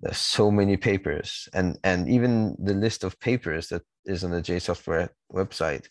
there's 0.00 0.18
so 0.18 0.50
many 0.50 0.76
papers 0.76 1.48
and, 1.54 1.78
and 1.82 2.08
even 2.08 2.54
the 2.58 2.74
list 2.74 3.04
of 3.04 3.18
papers 3.18 3.68
that 3.68 3.82
is 4.04 4.22
on 4.24 4.30
the 4.30 4.42
J 4.42 4.58
software 4.58 5.08
website 5.32 5.86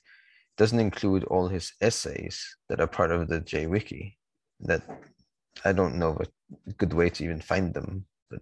doesn't 0.58 0.80
include 0.80 1.24
all 1.26 1.48
his 1.48 1.74
essays 1.82 2.56
that 2.70 2.80
are 2.80 2.88
part 2.88 3.12
of 3.12 3.28
the 3.28 3.42
JWiki 3.42 4.14
that 4.62 4.84
I 5.66 5.72
don't 5.72 5.96
know 5.96 6.18
a 6.68 6.74
good 6.74 6.94
way 6.94 7.10
to 7.10 7.24
even 7.24 7.42
find 7.42 7.74
them. 7.74 8.06
But 8.30 8.42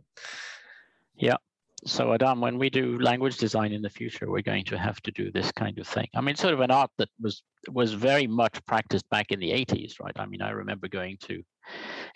yeah. 1.16 1.38
So 1.84 2.14
Adam, 2.14 2.42
when 2.42 2.60
we 2.60 2.70
do 2.70 3.00
language 3.00 3.38
design 3.38 3.72
in 3.72 3.82
the 3.82 3.90
future, 3.90 4.30
we're 4.30 4.44
going 4.44 4.66
to 4.66 4.78
have 4.78 5.02
to 5.02 5.12
do 5.12 5.32
this 5.32 5.52
kind 5.52 5.80
of 5.80 5.88
thing. 5.88 6.08
I 6.14 6.22
mean, 6.22 6.36
sort 6.36 6.54
of 6.54 6.60
an 6.60 6.70
art 6.70 6.92
that 7.00 7.10
was 7.20 7.42
was 7.70 7.94
very 7.94 8.28
much 8.28 8.64
practiced 8.66 9.10
back 9.10 9.32
in 9.32 9.40
the 9.40 9.50
80s, 9.52 10.00
right? 10.00 10.14
I 10.16 10.26
mean, 10.28 10.42
I 10.44 10.52
remember 10.52 10.88
going 10.88 11.18
to 11.22 11.44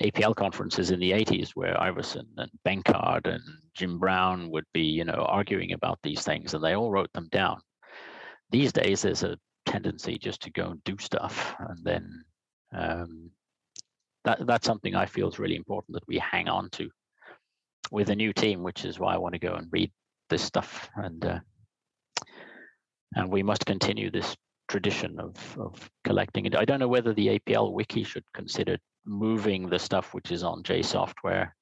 APL 0.04 0.36
conferences 0.36 0.92
in 0.92 1.00
the 1.00 1.12
80s 1.12 1.52
where 1.52 1.80
Iverson 1.82 2.28
and 2.38 2.52
Benkard 2.66 3.28
and 3.28 3.42
Jim 3.76 3.98
Brown 3.98 4.52
would 4.52 4.66
be, 4.74 4.82
you 4.82 5.04
know, 5.04 5.26
arguing 5.28 5.74
about 5.74 6.00
these 6.04 6.22
things, 6.22 6.54
and 6.54 6.64
they 6.64 6.76
all 6.76 6.92
wrote 6.92 7.12
them 7.14 7.30
down. 7.32 7.60
These 8.52 8.72
days, 8.72 9.02
there's 9.02 9.24
a 9.24 9.38
tendency 9.66 10.20
just 10.20 10.42
to 10.44 10.52
go 10.52 10.70
and 10.70 10.84
do 10.84 10.96
stuff, 11.00 11.56
and 11.60 11.80
then 11.84 12.24
um, 12.72 13.32
that 14.26 14.46
that's 14.46 14.68
something 14.68 14.96
I 14.96 15.06
feel 15.06 15.30
is 15.30 15.40
really 15.40 15.56
important 15.56 15.94
that 15.94 16.08
we 16.08 16.18
hang 16.18 16.50
on 16.50 16.70
to 16.72 16.90
with 17.92 18.10
a 18.10 18.16
new 18.16 18.34
team, 18.34 18.64
which 18.64 18.84
is 18.84 19.00
why 19.00 19.14
I 19.14 19.18
want 19.18 19.34
to 19.34 19.40
go 19.40 19.54
and 19.54 19.68
read 19.72 19.92
this 20.30 20.42
stuff 20.42 20.90
and 20.96 21.24
uh, 21.24 21.40
and 23.14 23.32
we 23.32 23.44
must 23.44 23.66
continue 23.66 24.12
this 24.12 24.36
tradition 24.68 25.20
of 25.20 25.36
of 25.58 25.90
collecting 26.04 26.46
it. 26.46 26.56
I 26.56 26.66
don't 26.66 26.80
know 26.80 26.88
whether 26.88 27.14
the 27.14 27.40
APL 27.40 27.72
wiki 27.72 28.04
should 28.04 28.26
consider 28.34 28.78
moving 29.06 29.70
the 29.70 29.80
stuff 29.80 30.14
which 30.14 30.32
is 30.32 30.44
on 30.44 30.64
J 30.64 30.82
software 30.82 31.56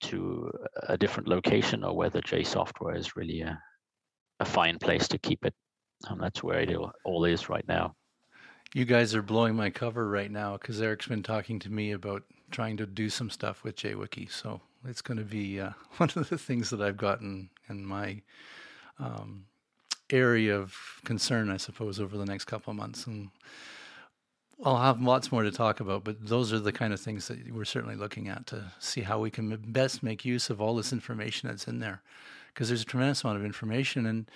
to 0.00 0.50
a 0.88 0.98
different 0.98 1.28
location 1.28 1.84
or 1.84 1.96
whether 1.96 2.20
J 2.20 2.44
software 2.44 2.96
is 2.96 3.16
really 3.16 3.40
a, 3.40 3.60
a 4.40 4.44
fine 4.44 4.78
place 4.78 5.08
to 5.08 5.18
keep 5.18 5.44
it. 5.44 5.54
And 6.08 6.20
that's 6.20 6.42
where 6.42 6.60
it 6.60 6.76
all 7.04 7.24
is 7.24 7.48
right 7.48 7.66
now. 7.66 7.94
You 8.74 8.84
guys 8.84 9.14
are 9.14 9.22
blowing 9.22 9.56
my 9.56 9.70
cover 9.70 10.08
right 10.08 10.30
now 10.30 10.58
because 10.58 10.80
Eric's 10.80 11.06
been 11.06 11.22
talking 11.22 11.58
to 11.60 11.70
me 11.70 11.92
about 11.92 12.22
trying 12.50 12.76
to 12.76 12.86
do 12.86 13.08
some 13.08 13.30
stuff 13.30 13.64
with 13.64 13.76
JWiki. 13.76 14.30
So 14.30 14.60
it's 14.86 15.00
going 15.00 15.18
to 15.18 15.24
be 15.24 15.60
uh, 15.60 15.70
one 15.96 16.10
of 16.16 16.28
the 16.28 16.38
things 16.38 16.70
that 16.70 16.80
I've 16.80 16.96
gotten 16.96 17.50
in 17.68 17.84
my 17.84 18.20
um, 18.98 19.46
area 20.10 20.56
of 20.56 20.76
concern, 21.04 21.50
I 21.50 21.56
suppose, 21.56 21.98
over 21.98 22.16
the 22.16 22.26
next 22.26 22.44
couple 22.44 22.70
of 22.70 22.76
months. 22.76 23.06
And 23.06 23.30
I'll 24.64 24.76
have 24.76 25.00
lots 25.00 25.30
more 25.32 25.44
to 25.44 25.50
talk 25.50 25.80
about, 25.80 26.04
but 26.04 26.26
those 26.26 26.52
are 26.52 26.58
the 26.58 26.72
kind 26.72 26.92
of 26.92 27.00
things 27.00 27.28
that 27.28 27.52
we're 27.52 27.64
certainly 27.64 27.96
looking 27.96 28.28
at 28.28 28.46
to 28.48 28.72
see 28.78 29.02
how 29.02 29.18
we 29.18 29.30
can 29.30 29.56
best 29.68 30.02
make 30.02 30.24
use 30.24 30.50
of 30.50 30.60
all 30.60 30.74
this 30.74 30.92
information 30.92 31.48
that's 31.48 31.68
in 31.68 31.78
there. 31.78 32.02
Because 32.52 32.68
there's 32.68 32.82
a 32.82 32.86
tremendous 32.86 33.22
amount 33.22 33.38
of 33.38 33.44
information. 33.44 34.04
And 34.04 34.30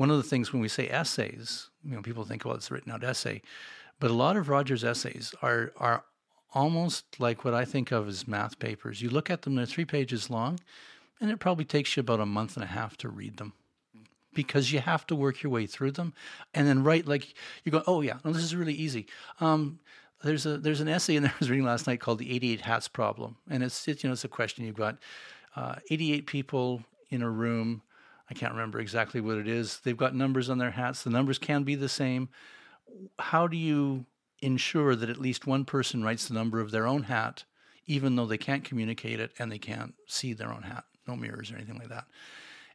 one 0.00 0.08
of 0.10 0.16
the 0.16 0.22
things 0.22 0.50
when 0.50 0.62
we 0.62 0.68
say 0.68 0.88
essays, 0.88 1.68
you 1.84 1.94
know, 1.94 2.00
people 2.00 2.24
think, 2.24 2.46
well, 2.46 2.54
it's 2.54 2.70
a 2.70 2.74
written 2.74 2.90
out 2.90 3.04
essay. 3.04 3.42
But 3.98 4.10
a 4.10 4.14
lot 4.14 4.38
of 4.38 4.48
Roger's 4.48 4.82
essays 4.82 5.34
are 5.42 5.72
are 5.76 6.04
almost 6.54 7.20
like 7.20 7.44
what 7.44 7.52
I 7.52 7.66
think 7.66 7.92
of 7.92 8.08
as 8.08 8.26
math 8.26 8.58
papers. 8.58 9.02
You 9.02 9.10
look 9.10 9.28
at 9.28 9.42
them, 9.42 9.56
they're 9.56 9.66
three 9.66 9.84
pages 9.84 10.30
long, 10.30 10.58
and 11.20 11.30
it 11.30 11.38
probably 11.38 11.66
takes 11.66 11.94
you 11.94 12.00
about 12.00 12.18
a 12.18 12.24
month 12.24 12.56
and 12.56 12.64
a 12.64 12.68
half 12.68 12.96
to 12.96 13.10
read 13.10 13.36
them 13.36 13.52
because 14.32 14.72
you 14.72 14.78
have 14.78 15.06
to 15.08 15.14
work 15.14 15.42
your 15.42 15.52
way 15.52 15.66
through 15.66 15.90
them 15.90 16.14
and 16.54 16.66
then 16.66 16.82
write 16.82 17.06
like 17.06 17.34
you 17.64 17.72
go 17.72 17.82
oh 17.86 18.00
yeah 18.00 18.18
no 18.24 18.32
this 18.32 18.44
is 18.44 18.56
really 18.56 18.72
easy 18.72 19.06
um, 19.40 19.80
there's 20.22 20.46
a 20.46 20.56
there's 20.56 20.80
an 20.80 20.88
essay 20.88 21.16
in 21.16 21.24
there 21.24 21.32
I 21.36 21.40
was 21.40 21.50
reading 21.50 21.66
last 21.66 21.86
night 21.86 22.00
called 22.00 22.20
the 22.20 22.32
88 22.32 22.60
hats 22.62 22.88
problem 22.88 23.36
and 23.50 23.62
it's, 23.62 23.86
it's 23.86 24.02
you 24.02 24.08
know 24.08 24.12
it's 24.12 24.24
a 24.24 24.28
question 24.28 24.64
you've 24.64 24.76
got 24.76 24.96
uh, 25.56 25.74
88 25.90 26.26
people 26.26 26.84
in 27.10 27.20
a 27.20 27.28
room 27.28 27.82
I 28.30 28.34
can't 28.34 28.52
remember 28.52 28.78
exactly 28.78 29.20
what 29.20 29.38
it 29.38 29.48
is. 29.48 29.80
They've 29.80 29.96
got 29.96 30.14
numbers 30.14 30.48
on 30.48 30.58
their 30.58 30.70
hats. 30.70 31.02
The 31.02 31.10
numbers 31.10 31.38
can 31.38 31.64
be 31.64 31.74
the 31.74 31.88
same. 31.88 32.28
How 33.18 33.48
do 33.48 33.56
you 33.56 34.06
ensure 34.40 34.94
that 34.94 35.10
at 35.10 35.20
least 35.20 35.46
one 35.46 35.64
person 35.64 36.02
writes 36.02 36.28
the 36.28 36.34
number 36.34 36.60
of 36.60 36.70
their 36.70 36.86
own 36.86 37.04
hat 37.04 37.44
even 37.86 38.14
though 38.14 38.26
they 38.26 38.38
can't 38.38 38.64
communicate 38.64 39.18
it 39.18 39.32
and 39.38 39.50
they 39.50 39.58
can't 39.58 39.94
see 40.06 40.32
their 40.32 40.52
own 40.52 40.62
hat 40.62 40.84
no 41.06 41.16
mirrors 41.16 41.50
or 41.50 41.56
anything 41.56 41.78
like 41.78 41.88
that? 41.88 42.04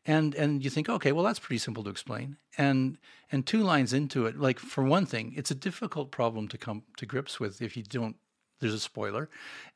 And 0.06 0.36
and 0.36 0.64
you 0.64 0.70
think 0.70 0.89
okay 0.89 1.14
well 1.14 1.24
that's 1.24 1.39
pretty 1.39 1.58
simple 1.58 1.84
to 1.86 1.89
explain. 1.89 2.38
And 2.58 2.97
and 3.32 3.45
two 3.45 3.64
lines 3.64 3.93
into 3.93 4.26
it 4.26 4.38
like 4.38 4.60
for 4.60 4.84
one 4.84 5.06
thing 5.06 5.34
it's 5.38 5.51
a 5.51 5.56
difficult 5.56 6.12
problem 6.12 6.47
to 6.49 6.58
come 6.58 6.84
to 6.97 7.06
grips 7.06 7.39
with 7.39 7.62
if 7.62 7.78
you 7.78 7.84
don't 7.84 8.18
there's 8.60 8.74
a 8.74 8.80
spoiler. 8.80 9.30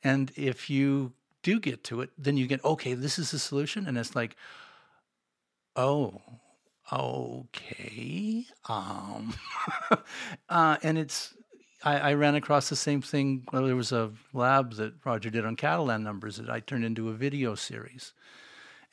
And 0.04 0.30
if 0.36 0.68
you 0.68 1.14
do 1.42 1.58
get 1.58 1.82
to 1.84 2.02
it 2.02 2.10
then 2.18 2.36
you 2.36 2.46
get 2.46 2.62
okay 2.64 2.92
this 2.92 3.18
is 3.18 3.30
the 3.30 3.38
solution. 3.38 3.86
And 3.86 3.96
it's 3.96 4.14
like 4.14 4.36
oh 5.76 6.20
okay 6.92 8.46
um 8.68 9.34
uh, 10.48 10.76
and 10.82 10.98
it's 10.98 11.34
I, 11.82 11.98
I, 11.98 12.14
ran 12.14 12.34
across 12.34 12.68
the 12.68 12.76
same 12.76 13.00
thing 13.00 13.44
well, 13.52 13.64
there 13.64 13.76
was 13.76 13.92
a 13.92 14.10
lab 14.32 14.74
that 14.74 14.94
roger 15.04 15.30
did 15.30 15.46
on 15.46 15.56
catalan 15.56 16.02
numbers 16.02 16.36
that 16.36 16.50
i 16.50 16.60
turned 16.60 16.84
into 16.84 17.08
a 17.08 17.14
video 17.14 17.54
series. 17.54 18.12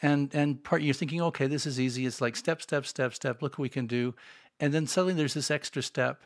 And 0.01 0.33
and 0.35 0.63
part 0.63 0.83
you're 0.83 0.93
thinking 0.93 1.21
okay 1.23 1.47
this 1.47 1.65
is 1.65 1.79
easy. 1.79 2.05
It's 2.05 2.21
like 2.21 2.35
step 2.35 2.61
step 2.61 2.85
step 2.85 3.13
step 3.13 3.41
look 3.41 3.53
what 3.53 3.63
we 3.63 3.69
can 3.69 3.87
do. 3.87 4.13
And 4.59 4.73
then 4.73 4.85
suddenly 4.85 5.15
there's 5.15 5.33
this 5.33 5.51
extra 5.51 5.81
step. 5.81 6.23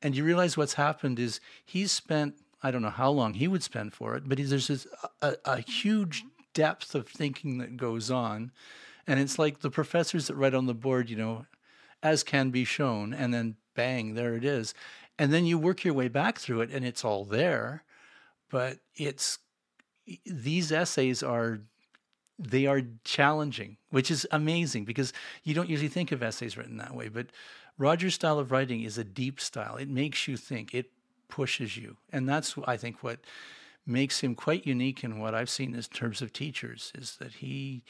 And 0.00 0.16
you 0.16 0.24
realize 0.24 0.56
what's 0.56 0.74
happened 0.74 1.18
is 1.18 1.40
he's 1.64 1.92
spent 1.92 2.34
i 2.62 2.70
don't 2.70 2.82
know 2.82 2.90
how 2.90 3.10
long 3.10 3.34
he 3.34 3.46
would 3.46 3.62
spend 3.62 3.92
for 3.92 4.16
it 4.16 4.26
but 4.26 4.38
there's 4.38 4.68
this 4.68 4.86
a, 5.22 5.36
a 5.44 5.60
huge 5.60 6.24
depth 6.54 6.94
of 6.94 7.06
thinking 7.06 7.58
that 7.58 7.76
goes 7.76 8.10
on 8.10 8.50
and 9.06 9.20
it's 9.20 9.38
like 9.38 9.60
the 9.60 9.70
professors 9.70 10.26
that 10.26 10.34
write 10.36 10.54
on 10.54 10.66
the 10.66 10.74
board 10.74 11.10
you 11.10 11.16
know 11.16 11.46
as 12.02 12.22
can 12.22 12.50
be 12.50 12.64
shown 12.64 13.12
and 13.12 13.32
then 13.32 13.56
bang 13.74 14.14
there 14.14 14.34
it 14.34 14.44
is 14.44 14.74
and 15.18 15.32
then 15.32 15.46
you 15.46 15.58
work 15.58 15.84
your 15.84 15.94
way 15.94 16.08
back 16.08 16.38
through 16.38 16.60
it 16.60 16.70
and 16.70 16.84
it's 16.84 17.04
all 17.04 17.24
there 17.24 17.82
but 18.50 18.78
it's 18.96 19.38
these 20.26 20.70
essays 20.70 21.22
are 21.22 21.60
they 22.38 22.66
are 22.66 22.82
challenging, 23.04 23.76
which 23.90 24.10
is 24.10 24.26
amazing 24.30 24.84
because 24.84 25.12
you 25.44 25.54
don't 25.54 25.68
usually 25.68 25.88
think 25.88 26.12
of 26.12 26.22
essays 26.22 26.56
written 26.56 26.78
that 26.78 26.94
way. 26.94 27.08
But 27.08 27.26
Roger's 27.78 28.14
style 28.14 28.38
of 28.38 28.50
writing 28.50 28.82
is 28.82 28.98
a 28.98 29.04
deep 29.04 29.40
style. 29.40 29.76
It 29.76 29.88
makes 29.88 30.26
you 30.26 30.36
think, 30.36 30.74
it 30.74 30.90
pushes 31.28 31.76
you. 31.76 31.96
And 32.12 32.28
that's, 32.28 32.56
I 32.66 32.76
think, 32.76 33.02
what 33.02 33.20
makes 33.86 34.20
him 34.20 34.34
quite 34.34 34.66
unique 34.66 35.04
in 35.04 35.18
what 35.18 35.34
I've 35.34 35.50
seen 35.50 35.74
in 35.74 35.82
terms 35.82 36.22
of 36.22 36.32
teachers 36.32 36.92
is 36.96 37.16
that 37.16 37.34
he, 37.34 37.82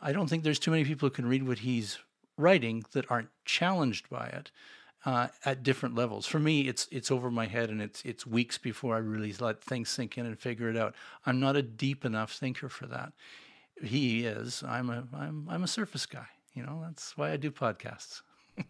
I 0.00 0.12
don't 0.12 0.28
think 0.28 0.42
there's 0.42 0.58
too 0.58 0.70
many 0.70 0.84
people 0.84 1.08
who 1.08 1.14
can 1.14 1.26
read 1.26 1.46
what 1.46 1.58
he's 1.58 1.98
writing 2.36 2.84
that 2.92 3.10
aren't 3.10 3.30
challenged 3.44 4.08
by 4.08 4.26
it. 4.26 4.50
Uh, 5.02 5.28
at 5.46 5.62
different 5.62 5.94
levels. 5.94 6.26
For 6.26 6.38
me, 6.38 6.68
it's 6.68 6.86
it's 6.92 7.10
over 7.10 7.30
my 7.30 7.46
head, 7.46 7.70
and 7.70 7.80
it's 7.80 8.04
it's 8.04 8.26
weeks 8.26 8.58
before 8.58 8.94
I 8.94 8.98
really 8.98 9.32
let 9.40 9.64
things 9.64 9.88
sink 9.88 10.18
in 10.18 10.26
and 10.26 10.38
figure 10.38 10.68
it 10.68 10.76
out. 10.76 10.94
I'm 11.24 11.40
not 11.40 11.56
a 11.56 11.62
deep 11.62 12.04
enough 12.04 12.34
thinker 12.34 12.68
for 12.68 12.86
that 12.88 13.14
he 13.82 14.26
is. 14.26 14.62
I'm 14.66 14.90
a 14.90 15.06
I'm 15.14 15.48
I'm 15.48 15.62
a 15.62 15.68
surface 15.68 16.06
guy. 16.06 16.26
You 16.54 16.64
know, 16.64 16.82
that's 16.84 17.16
why 17.16 17.32
I 17.32 17.36
do 17.36 17.50
podcasts. 17.50 18.22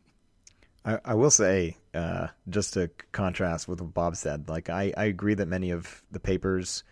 I, 0.84 0.98
I 1.04 1.14
will 1.14 1.30
say, 1.30 1.76
uh, 1.94 2.28
just 2.48 2.74
to 2.74 2.90
contrast 3.12 3.68
with 3.68 3.80
what 3.80 3.94
Bob 3.94 4.16
said, 4.16 4.48
like 4.48 4.70
I, 4.70 4.92
I 4.96 5.04
agree 5.04 5.34
that 5.34 5.48
many 5.48 5.70
of 5.70 6.02
the 6.10 6.20
papers, 6.20 6.84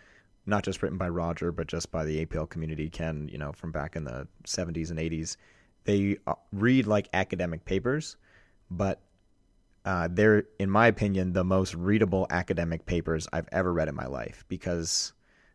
not 0.49 0.65
just 0.65 0.83
written 0.83 0.99
by 0.99 1.09
Roger, 1.09 1.53
but 1.53 1.67
just 1.67 1.93
by 1.93 2.05
the 2.05 2.25
APL 2.25 2.49
community, 2.49 2.89
Ken, 2.89 3.29
you 3.31 3.39
know 3.39 3.53
from 3.53 3.71
back 3.71 3.95
in 3.97 4.05
the 4.05 4.27
70s 4.45 4.91
and 4.91 4.99
80s, 4.99 5.37
they 5.85 6.17
uh, 6.27 6.35
read 6.53 6.87
like 6.87 7.09
academic 7.13 7.65
papers, 7.65 8.17
but 8.71 9.01
uh, 9.85 10.09
they're, 10.11 10.45
in 10.59 10.69
my 10.71 10.87
opinion, 10.87 11.33
the 11.33 11.45
most 11.45 11.75
readable 11.75 12.27
academic 12.31 12.85
papers 12.85 13.29
I've 13.33 13.49
ever 13.53 13.73
read 13.73 13.89
in 13.89 13.95
my 13.95 14.07
life 14.07 14.45
because 14.49 15.13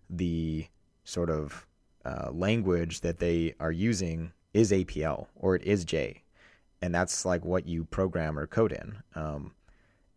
the 0.09 0.65
sort 1.03 1.29
of 1.29 1.67
uh, 2.05 2.29
language 2.31 3.01
that 3.01 3.19
they 3.19 3.53
are 3.59 3.71
using 3.71 4.31
is 4.53 4.71
APL 4.71 5.27
or 5.35 5.55
it 5.55 5.63
is 5.63 5.85
J, 5.85 6.23
and 6.81 6.93
that's 6.93 7.25
like 7.25 7.43
what 7.43 7.67
you 7.67 7.85
program 7.85 8.37
or 8.37 8.47
code 8.47 8.71
in. 8.71 8.97
Um, 9.15 9.53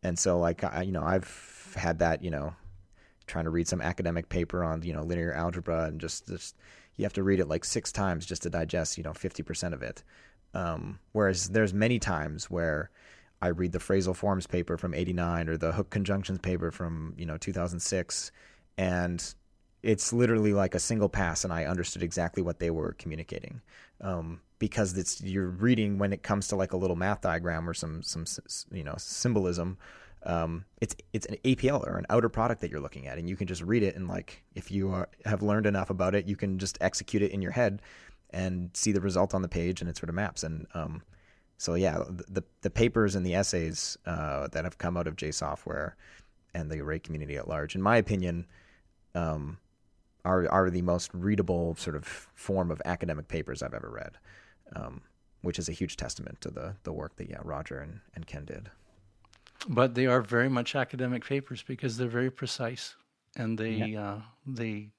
and 0.03 0.19
so, 0.19 0.39
like 0.39 0.65
I, 0.65 0.83
you 0.83 0.93
know, 0.93 1.03
I've 1.03 1.75
had 1.77 1.99
that, 1.99 2.23
you 2.23 2.31
know, 2.31 2.55
trying 3.27 3.45
to 3.45 3.51
read 3.51 3.69
some 3.69 3.81
academic 3.81 4.29
paper 4.29 4.63
on 4.65 4.83
you 4.83 4.93
know 4.93 5.03
linear 5.03 5.33
algebra 5.33 5.85
and 5.85 6.01
just 6.01 6.27
just 6.29 6.57
you 6.97 7.05
have 7.05 7.13
to 7.13 7.23
read 7.23 7.41
it 7.41 7.49
like 7.49 7.65
six 7.65 7.93
times 7.93 8.27
just 8.27 8.43
to 8.43 8.51
digest 8.51 8.97
you 8.97 9.05
know 9.05 9.13
fifty 9.13 9.43
percent 9.43 9.75
of 9.75 9.83
it. 9.83 10.03
Um, 10.55 10.99
whereas 11.13 11.51
there's 11.51 11.75
many 11.75 11.99
times 11.99 12.51
where 12.51 12.91
I 13.43 13.49
read 13.49 13.73
the 13.73 13.79
phrasal 13.79 14.17
forms 14.17 14.47
paper 14.47 14.77
from 14.79 14.95
'89 14.95 15.49
or 15.49 15.57
the 15.57 15.73
hook 15.73 15.91
conjunctions 15.91 16.39
paper 16.39 16.71
from 16.71 17.15
you 17.19 17.27
know 17.27 17.37
2006, 17.37 18.33
and 18.79 19.35
it's 19.83 20.13
literally 20.13 20.53
like 20.53 20.75
a 20.75 20.81
single 20.81 21.09
pass, 21.09 21.45
and 21.45 21.53
I 21.53 21.65
understood 21.65 22.03
exactly 22.03 22.43
what 22.43 22.59
they 22.59 22.71
were 22.71 22.95
communicating. 22.99 23.61
Um, 24.01 24.41
because 24.59 24.97
it's 24.97 25.21
you're 25.21 25.49
reading 25.49 25.99
when 25.99 26.13
it 26.13 26.23
comes 26.23 26.49
to 26.49 26.57
like 26.57 26.73
a 26.73 26.77
little 26.77 26.97
math 26.97 27.21
diagram 27.21 27.69
or 27.69 27.75
some 27.75 28.03
some 28.03 28.25
you 28.73 28.85
know 28.85 28.95
symbolism. 28.97 29.77
Um, 30.27 30.65
it's 30.81 30.97
it's 31.13 31.27
an 31.27 31.37
APL 31.45 31.87
or 31.87 31.97
an 31.99 32.07
outer 32.11 32.29
product 32.29 32.61
that 32.61 32.71
you're 32.71 32.81
looking 32.81 33.07
at, 33.07 33.17
and 33.17 33.29
you 33.29 33.37
can 33.37 33.47
just 33.47 33.63
read 33.63 33.83
it 33.83 33.95
and 33.95 34.09
like 34.09 34.43
if 34.55 34.71
you 34.71 34.91
are, 34.91 35.09
have 35.25 35.41
learned 35.41 35.67
enough 35.67 35.89
about 35.89 36.15
it, 36.15 36.27
you 36.27 36.37
can 36.37 36.59
just 36.59 36.77
execute 36.81 37.23
it 37.23 37.31
in 37.31 37.41
your 37.41 37.53
head 37.53 37.81
and 38.31 38.71
see 38.75 38.93
the 38.93 39.01
result 39.01 39.35
on 39.35 39.43
the 39.43 39.49
page, 39.49 39.81
and 39.81 39.89
it 39.89 39.97
sort 39.97 40.09
of 40.09 40.15
maps. 40.17 40.43
And 40.43 40.67
um, 40.75 41.03
so 41.59 41.75
yeah, 41.75 42.03
the 42.09 42.43
the 42.63 42.71
papers 42.71 43.15
and 43.15 43.25
the 43.25 43.35
essays 43.35 43.97
uh, 44.05 44.49
that 44.49 44.65
have 44.65 44.79
come 44.79 44.97
out 44.97 45.07
of 45.07 45.17
J 45.17 45.31
software 45.31 45.97
and 46.55 46.71
the 46.71 46.81
array 46.81 46.99
community 46.99 47.37
at 47.37 47.49
large, 47.49 47.75
in 47.75 47.83
my 47.83 47.97
opinion, 47.97 48.47
um, 49.15 49.59
are 50.25 50.51
are 50.51 50.71
the 50.71 50.83
most 50.83 51.11
readable 51.15 51.77
sort 51.77 51.95
of 51.95 52.05
form 52.35 52.71
of 52.71 52.83
academic 52.85 53.29
papers 53.29 53.63
I've 53.63 53.75
ever 53.75 53.91
read, 53.91 54.19
um, 54.75 55.03
which 55.43 55.59
is 55.59 55.69
a 55.69 55.73
huge 55.73 55.97
testament 55.97 56.41
to 56.41 56.51
the 56.51 56.75
the 56.83 56.93
work 56.93 57.17
that 57.17 57.31
yeah 57.31 57.41
Roger 57.45 57.79
and, 57.79 58.01
and 58.15 58.27
Ken 58.27 58.45
did. 58.45 58.71
But 59.69 59.95
they 59.95 60.07
are 60.07 60.23
very 60.23 60.49
much 60.49 60.75
academic 60.75 61.25
papers 61.25 61.63
because 61.67 61.97
they're 61.97 62.09
very 62.09 62.31
precise 62.31 62.95
and 63.37 63.59
they 63.59 63.73
yeah. 63.73 64.03
uh, 64.03 64.21
they 64.47 64.91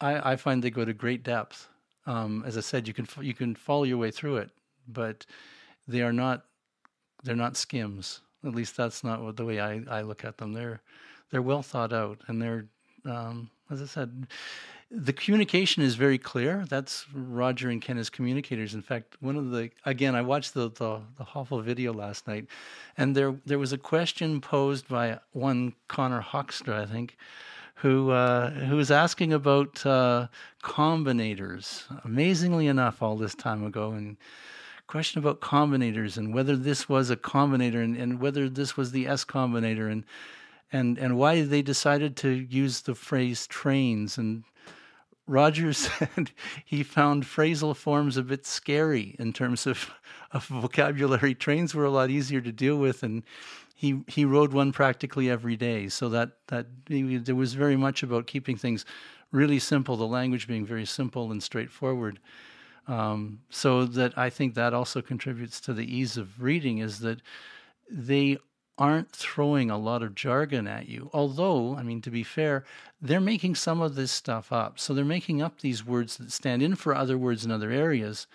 I, 0.00 0.32
I 0.32 0.36
find 0.36 0.62
they 0.62 0.70
go 0.70 0.84
to 0.84 0.92
great 0.92 1.22
depth. 1.22 1.68
Um, 2.06 2.42
as 2.46 2.56
I 2.56 2.60
said, 2.60 2.88
you 2.88 2.94
can 2.94 3.06
you 3.20 3.34
can 3.34 3.54
follow 3.54 3.84
your 3.84 3.98
way 3.98 4.10
through 4.10 4.38
it, 4.38 4.50
but 4.88 5.24
they 5.86 6.02
are 6.02 6.12
not 6.12 6.44
they're 7.22 7.36
not 7.36 7.56
skims. 7.56 8.20
At 8.44 8.54
least 8.54 8.76
that's 8.76 9.04
not 9.04 9.22
what 9.22 9.36
the 9.36 9.44
way 9.44 9.60
I, 9.60 9.82
I 9.88 10.02
look 10.02 10.24
at 10.24 10.38
them. 10.38 10.52
They're 10.52 10.80
they're 11.30 11.42
well 11.42 11.62
thought 11.62 11.92
out 11.92 12.20
and 12.26 12.42
they're 12.42 12.66
um, 13.04 13.50
as 13.70 13.80
I 13.82 13.86
said, 13.86 14.26
the 14.94 15.12
communication 15.12 15.82
is 15.82 15.94
very 15.94 16.18
clear. 16.18 16.66
That's 16.68 17.06
Roger 17.14 17.70
and 17.70 17.80
Ken 17.80 17.96
as 17.96 18.10
communicators. 18.10 18.74
In 18.74 18.82
fact, 18.82 19.16
one 19.20 19.36
of 19.36 19.50
the 19.50 19.70
again, 19.86 20.14
I 20.14 20.20
watched 20.20 20.52
the 20.52 20.68
the, 20.68 21.00
the 21.16 21.24
HOPL 21.24 21.62
video 21.62 21.92
last 21.92 22.28
night, 22.28 22.46
and 22.96 23.16
there 23.16 23.34
there 23.46 23.58
was 23.58 23.72
a 23.72 23.78
question 23.78 24.40
posed 24.40 24.88
by 24.88 25.18
one 25.32 25.72
Conor 25.88 26.20
Hoekstra, 26.20 26.82
I 26.82 26.86
think, 26.86 27.16
who 27.76 28.10
uh, 28.10 28.50
who 28.50 28.76
was 28.76 28.90
asking 28.90 29.32
about 29.32 29.84
uh, 29.86 30.28
combinators. 30.62 31.84
Amazingly 32.04 32.66
enough, 32.66 33.02
all 33.02 33.16
this 33.16 33.34
time 33.34 33.64
ago, 33.64 33.92
and 33.92 34.18
question 34.88 35.18
about 35.18 35.40
combinators 35.40 36.18
and 36.18 36.34
whether 36.34 36.54
this 36.54 36.86
was 36.86 37.08
a 37.08 37.16
combinator 37.16 37.82
and, 37.82 37.96
and 37.96 38.20
whether 38.20 38.46
this 38.46 38.76
was 38.76 38.92
the 38.92 39.06
S 39.06 39.24
combinator 39.24 39.90
and 39.90 40.04
and 40.70 40.98
and 40.98 41.16
why 41.16 41.40
they 41.40 41.62
decided 41.62 42.14
to 42.14 42.28
use 42.28 42.82
the 42.82 42.94
phrase 42.94 43.46
trains 43.46 44.18
and 44.18 44.44
Roger 45.32 45.72
said 45.72 46.30
he 46.62 46.82
found 46.82 47.24
phrasal 47.24 47.74
forms 47.74 48.16
a 48.18 48.22
bit 48.22 48.44
scary 48.44 49.16
in 49.18 49.32
terms 49.32 49.66
of, 49.66 49.90
of 50.30 50.44
vocabulary. 50.46 51.34
Trains 51.46 51.74
were 51.74 51.86
a 51.86 51.90
lot 51.90 52.10
easier 52.10 52.42
to 52.42 52.52
deal 52.52 52.76
with, 52.76 53.02
and 53.02 53.22
he 53.74 54.02
he 54.06 54.24
rode 54.24 54.52
one 54.52 54.72
practically 54.72 55.30
every 55.30 55.56
day. 55.56 55.88
So 55.88 56.10
that 56.10 56.32
that 56.48 56.66
there 56.86 57.34
was 57.34 57.54
very 57.54 57.76
much 57.76 58.02
about 58.02 58.26
keeping 58.26 58.56
things 58.56 58.84
really 59.30 59.58
simple, 59.58 59.96
the 59.96 60.06
language 60.06 60.46
being 60.46 60.66
very 60.66 60.84
simple 60.84 61.32
and 61.32 61.42
straightforward. 61.42 62.20
Um, 62.86 63.40
so 63.48 63.86
that 63.86 64.18
I 64.18 64.28
think 64.28 64.54
that 64.54 64.74
also 64.74 65.00
contributes 65.00 65.60
to 65.62 65.72
the 65.72 65.86
ease 65.86 66.18
of 66.18 66.42
reading 66.42 66.78
is 66.78 66.98
that 66.98 67.22
they 67.88 68.36
aren't 68.78 69.12
throwing 69.12 69.70
a 69.70 69.78
lot 69.78 70.02
of 70.02 70.14
jargon 70.14 70.66
at 70.66 70.88
you. 70.88 71.10
Although, 71.12 71.76
I 71.76 71.82
mean, 71.82 72.00
to 72.02 72.10
be 72.10 72.22
fair, 72.22 72.64
they're 73.00 73.20
making 73.20 73.54
some 73.54 73.80
of 73.80 73.94
this 73.94 74.10
stuff 74.10 74.52
up. 74.52 74.78
So 74.78 74.94
they're 74.94 75.04
making 75.04 75.42
up 75.42 75.60
these 75.60 75.84
words 75.84 76.16
that 76.16 76.32
stand 76.32 76.62
in 76.62 76.74
for 76.74 76.94
other 76.94 77.18
words 77.18 77.44
in 77.44 77.50
other 77.50 77.70
areas, 77.70 78.26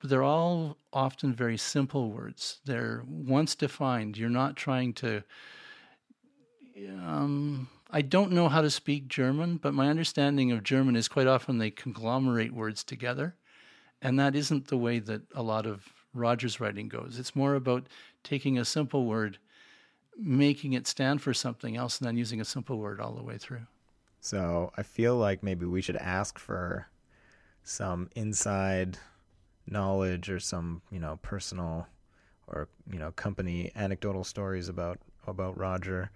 but 0.00 0.10
they're 0.10 0.22
all 0.22 0.78
often 0.92 1.32
very 1.32 1.56
simple 1.56 2.10
words. 2.10 2.60
They're 2.64 3.02
once 3.06 3.54
defined. 3.54 4.16
You're 4.16 4.30
not 4.30 4.56
trying 4.56 4.92
to. 4.94 5.22
Um, 7.04 7.68
I 7.90 8.02
don't 8.02 8.32
know 8.32 8.48
how 8.48 8.60
to 8.60 8.70
speak 8.70 9.08
German, 9.08 9.56
but 9.56 9.74
my 9.74 9.88
understanding 9.88 10.52
of 10.52 10.62
German 10.62 10.94
is 10.94 11.08
quite 11.08 11.26
often 11.26 11.58
they 11.58 11.70
conglomerate 11.70 12.52
words 12.52 12.84
together. 12.84 13.34
And 14.00 14.18
that 14.18 14.36
isn't 14.36 14.68
the 14.68 14.76
way 14.76 15.00
that 15.00 15.22
a 15.34 15.42
lot 15.42 15.66
of 15.66 15.88
Roger's 16.14 16.60
writing 16.60 16.88
goes. 16.88 17.18
It's 17.18 17.34
more 17.34 17.54
about 17.54 17.86
taking 18.22 18.58
a 18.58 18.64
simple 18.64 19.06
word 19.06 19.38
making 20.18 20.72
it 20.72 20.86
stand 20.86 21.22
for 21.22 21.32
something 21.32 21.76
else 21.76 21.98
and 21.98 22.06
then 22.06 22.16
using 22.16 22.40
a 22.40 22.44
simple 22.44 22.78
word 22.78 23.00
all 23.00 23.12
the 23.12 23.22
way 23.22 23.38
through. 23.38 23.66
So 24.20 24.72
I 24.76 24.82
feel 24.82 25.16
like 25.16 25.42
maybe 25.42 25.64
we 25.64 25.80
should 25.80 25.96
ask 25.96 26.38
for 26.38 26.88
some 27.62 28.10
inside 28.16 28.98
knowledge 29.66 30.28
or 30.28 30.40
some, 30.40 30.82
you 30.90 30.98
know, 30.98 31.18
personal 31.22 31.86
or, 32.48 32.68
you 32.90 32.98
know, 32.98 33.12
company 33.12 33.70
anecdotal 33.76 34.24
stories 34.24 34.68
about 34.68 34.98
about 35.26 35.56
Roger 35.58 36.10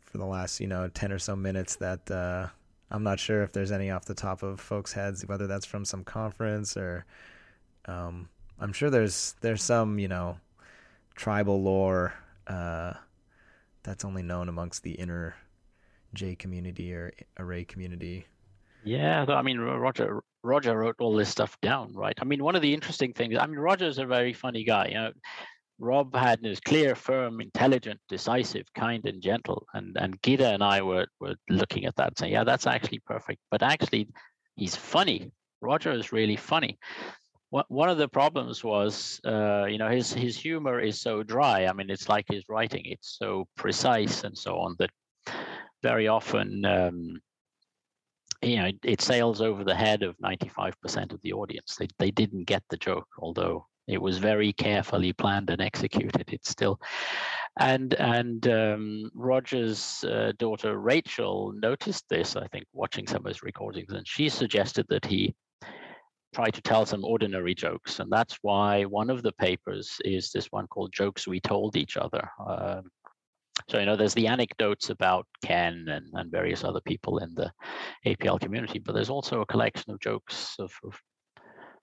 for 0.00 0.18
the 0.18 0.26
last, 0.26 0.60
you 0.60 0.66
know, 0.66 0.88
10 0.88 1.12
or 1.12 1.18
so 1.18 1.34
minutes 1.34 1.76
that 1.76 2.10
uh, 2.10 2.48
I'm 2.90 3.02
not 3.02 3.18
sure 3.18 3.42
if 3.42 3.52
there's 3.52 3.72
any 3.72 3.90
off 3.90 4.04
the 4.04 4.14
top 4.14 4.42
of 4.42 4.60
folks' 4.60 4.92
heads, 4.92 5.26
whether 5.26 5.46
that's 5.46 5.64
from 5.64 5.84
some 5.84 6.04
conference 6.04 6.76
or 6.76 7.06
um, 7.86 8.28
I'm 8.60 8.72
sure 8.72 8.90
there's 8.90 9.34
there's 9.40 9.62
some, 9.62 9.98
you 9.98 10.08
know, 10.08 10.38
tribal 11.14 11.62
lore 11.62 12.12
uh, 12.46 12.94
that's 13.82 14.04
only 14.04 14.22
known 14.22 14.48
amongst 14.48 14.82
the 14.82 14.92
inner 14.92 15.34
J 16.14 16.34
community 16.34 16.92
or 16.92 17.12
array 17.38 17.64
community. 17.64 18.26
Yeah, 18.84 19.24
I 19.28 19.42
mean 19.42 19.58
Roger 19.58 20.22
Roger 20.42 20.76
wrote 20.76 20.96
all 21.00 21.14
this 21.14 21.28
stuff 21.28 21.60
down, 21.60 21.94
right? 21.94 22.16
I 22.20 22.24
mean, 22.24 22.42
one 22.42 22.56
of 22.56 22.62
the 22.62 22.74
interesting 22.74 23.12
things. 23.12 23.36
I 23.38 23.46
mean, 23.46 23.58
Roger's 23.58 23.98
a 23.98 24.06
very 24.06 24.32
funny 24.32 24.64
guy. 24.64 24.88
You 24.88 24.94
know, 24.94 25.12
Rob 25.78 26.14
had 26.14 26.44
is 26.44 26.60
clear, 26.60 26.94
firm, 26.94 27.40
intelligent, 27.40 28.00
decisive, 28.08 28.66
kind, 28.74 29.04
and 29.06 29.22
gentle. 29.22 29.66
And 29.72 29.96
and 29.96 30.20
Gitte 30.22 30.54
and 30.54 30.62
I 30.62 30.82
were 30.82 31.06
were 31.20 31.36
looking 31.48 31.84
at 31.86 31.96
that, 31.96 32.18
saying, 32.18 32.32
yeah, 32.32 32.44
that's 32.44 32.66
actually 32.66 33.00
perfect. 33.00 33.40
But 33.50 33.62
actually, 33.62 34.08
he's 34.56 34.76
funny. 34.76 35.30
Roger 35.60 35.92
is 35.92 36.12
really 36.12 36.36
funny 36.36 36.78
one 37.68 37.90
of 37.90 37.98
the 37.98 38.08
problems 38.08 38.64
was, 38.64 39.20
uh, 39.26 39.66
you 39.66 39.76
know, 39.76 39.88
his 39.90 40.12
his 40.12 40.38
humor 40.38 40.80
is 40.80 40.98
so 41.00 41.22
dry. 41.22 41.66
I 41.66 41.72
mean, 41.74 41.90
it's 41.90 42.08
like 42.08 42.24
his 42.28 42.48
writing; 42.48 42.82
it's 42.86 43.18
so 43.18 43.46
precise 43.56 44.24
and 44.24 44.36
so 44.36 44.56
on 44.56 44.74
that 44.78 44.90
very 45.82 46.08
often, 46.08 46.64
um, 46.64 47.20
you 48.40 48.56
know, 48.56 48.66
it, 48.66 48.78
it, 48.82 49.00
sails 49.02 49.42
over 49.42 49.64
the 49.64 49.74
head 49.74 50.02
of 50.02 50.16
ninety 50.18 50.48
five 50.48 50.80
percent 50.80 51.12
of 51.12 51.20
the 51.20 51.34
audience. 51.34 51.76
They 51.76 51.88
they 51.98 52.10
didn't 52.10 52.44
get 52.44 52.62
the 52.70 52.78
joke, 52.78 53.08
although 53.18 53.66
it 53.86 54.00
was 54.00 54.16
very 54.16 54.54
carefully 54.54 55.12
planned 55.12 55.50
and 55.50 55.60
executed. 55.60 56.32
It's 56.32 56.48
still, 56.48 56.80
and 57.58 57.92
and 57.94 58.48
um, 58.48 59.10
Roger's 59.14 60.02
uh, 60.04 60.32
daughter 60.38 60.78
Rachel 60.78 61.52
noticed 61.54 62.08
this. 62.08 62.34
I 62.34 62.46
think 62.46 62.64
watching 62.72 63.06
some 63.06 63.26
of 63.26 63.28
his 63.28 63.42
recordings, 63.42 63.92
and 63.92 64.08
she 64.08 64.30
suggested 64.30 64.86
that 64.88 65.04
he 65.04 65.34
try 66.34 66.48
to 66.50 66.62
tell 66.62 66.86
some 66.86 67.04
ordinary 67.04 67.54
jokes. 67.54 68.00
And 68.00 68.10
that's 68.10 68.38
why 68.42 68.84
one 68.84 69.10
of 69.10 69.22
the 69.22 69.32
papers 69.32 69.96
is 70.04 70.30
this 70.30 70.46
one 70.46 70.66
called 70.66 70.92
Jokes 70.92 71.26
We 71.26 71.40
Told 71.40 71.76
Each 71.76 71.96
Other. 71.96 72.28
Um, 72.44 72.90
so, 73.68 73.78
you 73.78 73.86
know, 73.86 73.96
there's 73.96 74.14
the 74.14 74.26
anecdotes 74.26 74.90
about 74.90 75.26
Ken 75.44 75.86
and, 75.88 76.06
and 76.14 76.30
various 76.30 76.64
other 76.64 76.80
people 76.80 77.18
in 77.18 77.34
the 77.34 77.52
APL 78.06 78.40
community, 78.40 78.78
but 78.78 78.94
there's 78.94 79.10
also 79.10 79.40
a 79.40 79.46
collection 79.46 79.92
of 79.92 80.00
jokes 80.00 80.56
of, 80.58 80.72
of 80.84 80.98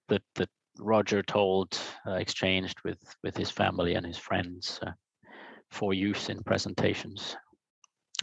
that, 0.07 0.23
that 0.35 0.49
Roger 0.79 1.21
told, 1.21 1.79
uh, 2.07 2.13
exchanged 2.13 2.77
with, 2.83 2.99
with 3.23 3.37
his 3.37 3.51
family 3.51 3.93
and 3.93 4.05
his 4.05 4.17
friends 4.17 4.79
uh, 4.85 4.91
for 5.69 5.93
use 5.93 6.29
in 6.29 6.43
presentations 6.43 7.37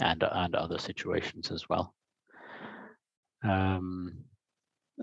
and, 0.01 0.25
and 0.29 0.55
other 0.57 0.79
situations 0.79 1.53
as 1.53 1.69
well. 1.69 1.95
Um, 3.45 4.25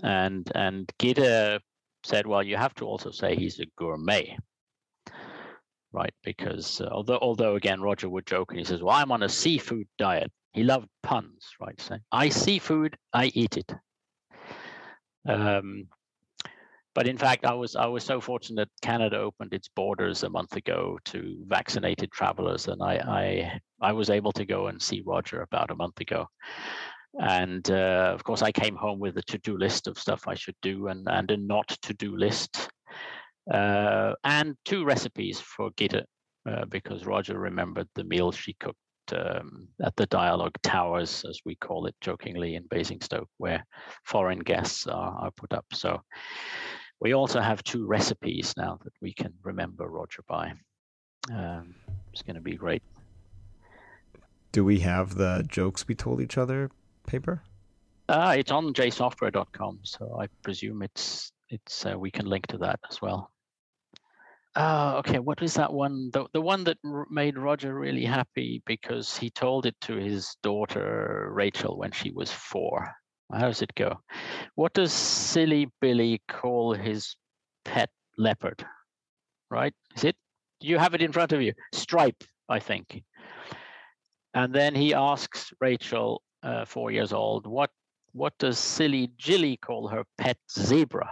and 0.02 0.50
and 0.54 0.90
Gitte 0.98 1.60
said, 2.04 2.26
well, 2.26 2.42
you 2.42 2.56
have 2.56 2.74
to 2.74 2.84
also 2.84 3.10
say 3.10 3.34
he's 3.34 3.60
a 3.60 3.66
gourmet, 3.78 4.36
right? 5.92 6.14
Because 6.22 6.80
uh, 6.80 6.88
although 6.90 7.18
although 7.20 7.56
again 7.56 7.80
Roger 7.80 8.08
would 8.08 8.26
joke 8.26 8.50
and 8.50 8.58
he 8.58 8.64
says, 8.64 8.82
well, 8.82 8.96
I'm 8.96 9.12
on 9.12 9.22
a 9.22 9.28
seafood 9.28 9.86
diet. 9.98 10.30
He 10.52 10.62
loved 10.62 10.88
puns, 11.02 11.50
right? 11.60 11.80
Saying, 11.80 12.02
I 12.12 12.28
see 12.28 12.60
food, 12.60 12.96
I 13.12 13.26
eat 13.34 13.56
it. 13.56 13.74
Um, 15.28 15.88
but 16.94 17.08
in 17.08 17.18
fact, 17.18 17.44
I 17.44 17.54
was 17.54 17.74
I 17.74 17.86
was 17.86 18.04
so 18.04 18.20
fortunate. 18.20 18.68
Canada 18.82 19.18
opened 19.18 19.52
its 19.52 19.68
borders 19.68 20.22
a 20.22 20.30
month 20.30 20.54
ago 20.54 20.98
to 21.06 21.44
vaccinated 21.46 22.12
travelers, 22.12 22.68
and 22.68 22.80
I 22.82 22.94
I 23.80 23.88
I 23.88 23.92
was 23.92 24.10
able 24.10 24.32
to 24.32 24.44
go 24.44 24.68
and 24.68 24.80
see 24.80 25.02
Roger 25.04 25.42
about 25.42 25.70
a 25.72 25.74
month 25.74 26.00
ago 26.00 26.28
and 27.20 27.70
uh, 27.70 28.10
of 28.14 28.24
course 28.24 28.42
i 28.42 28.50
came 28.50 28.74
home 28.74 28.98
with 28.98 29.16
a 29.16 29.22
to-do 29.22 29.56
list 29.56 29.86
of 29.86 29.98
stuff 29.98 30.26
i 30.26 30.34
should 30.34 30.56
do 30.62 30.88
and, 30.88 31.06
and 31.10 31.30
a 31.30 31.36
not 31.36 31.68
to-do 31.82 32.16
list. 32.16 32.68
Uh, 33.52 34.14
and 34.24 34.56
two 34.64 34.86
recipes 34.86 35.38
for 35.38 35.70
Gitte 35.72 36.02
uh, 36.48 36.64
because 36.70 37.04
roger 37.04 37.38
remembered 37.38 37.86
the 37.94 38.04
meal 38.04 38.32
she 38.32 38.54
cooked 38.54 38.78
um, 39.12 39.68
at 39.82 39.94
the 39.96 40.06
Dyalog 40.06 40.52
towers 40.62 41.24
as 41.28 41.40
we 41.44 41.54
call 41.56 41.86
it 41.86 41.94
jokingly 42.00 42.54
in 42.54 42.64
basingstoke 42.70 43.28
where 43.38 43.64
foreign 44.04 44.38
guests 44.38 44.86
are, 44.86 45.14
are 45.18 45.30
put 45.32 45.52
up. 45.52 45.66
So 45.72 46.00
we 47.00 47.12
also 47.12 47.40
have 47.40 47.62
two 47.64 47.86
recipes 47.86 48.54
now 48.56 48.78
that 48.82 48.92
we 49.02 49.12
can 49.12 49.32
remember 49.42 49.88
roger 49.88 50.22
by. 50.26 50.54
Um, 51.32 51.74
it's 52.12 52.22
going 52.22 52.36
to 52.36 52.42
be 52.42 52.54
great. 52.54 52.82
Do 54.52 54.64
we 54.64 54.80
have 54.80 55.16
the 55.16 55.44
jokes 55.46 55.86
we 55.88 55.94
told 55.94 56.20
each 56.20 56.38
other 56.38 56.70
paper? 57.06 57.42
Uh, 58.08 58.34
it's 58.38 58.50
on 58.50 58.74
jsoftware.com, 58.74 59.80
so 59.82 60.18
I 60.20 60.26
presume 60.42 60.82
it's 60.82 61.32
it's 61.48 61.86
uh, 61.86 61.98
we 61.98 62.10
can 62.10 62.26
link 62.26 62.46
to 62.48 62.58
that 62.58 62.80
as 62.90 63.00
well. 63.00 63.30
Uh, 64.56 64.94
okay, 64.98 65.18
what 65.18 65.42
is 65.42 65.54
that 65.54 65.72
one? 65.72 66.10
The 66.12 66.26
the 66.32 66.40
one 66.40 66.64
that 66.64 66.78
r- 66.84 67.06
made 67.10 67.38
Roger 67.38 67.74
really 67.74 68.04
happy 68.04 68.62
because 68.66 69.16
he 69.16 69.30
told 69.30 69.66
it 69.66 69.74
to 69.82 69.96
his 69.96 70.36
daughter 70.42 71.30
Rachel 71.32 71.76
when 71.78 71.92
she 71.92 72.12
was 72.12 72.30
four. 72.30 72.94
How 73.32 73.46
does 73.46 73.62
it 73.62 73.74
go? 73.74 74.00
What 74.54 74.74
does 74.74 74.92
silly 74.92 75.68
Billy 75.80 76.20
call 76.28 76.74
his 76.74 77.16
pet 77.64 77.90
leopard? 78.18 78.64
Right? 79.50 79.74
Is 79.96 80.04
it? 80.04 80.16
You 80.60 80.78
have 80.78 80.94
it 80.94 81.02
in 81.02 81.12
front 81.12 81.32
of 81.32 81.42
you. 81.42 81.52
Stripe, 81.72 82.22
I 82.48 82.58
think. 82.60 83.02
And 84.34 84.54
then 84.54 84.74
he 84.74 84.94
asks 84.94 85.52
Rachel, 85.60 86.22
uh, 86.44 86.64
four 86.64 86.90
years 86.90 87.12
old, 87.12 87.46
what 87.46 87.70
what 88.12 88.38
does 88.38 88.58
silly 88.58 89.10
Jilly 89.18 89.56
call 89.56 89.88
her 89.88 90.04
pet 90.18 90.38
zebra? 90.52 91.10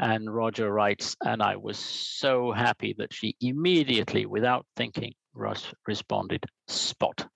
And 0.00 0.32
Roger 0.32 0.72
writes, 0.72 1.16
and 1.24 1.42
I 1.42 1.56
was 1.56 1.78
so 1.78 2.52
happy 2.52 2.94
that 2.98 3.12
she 3.12 3.36
immediately, 3.40 4.26
without 4.26 4.64
thinking, 4.76 5.12
Russ 5.34 5.72
responded, 5.86 6.44
spot. 6.68 7.28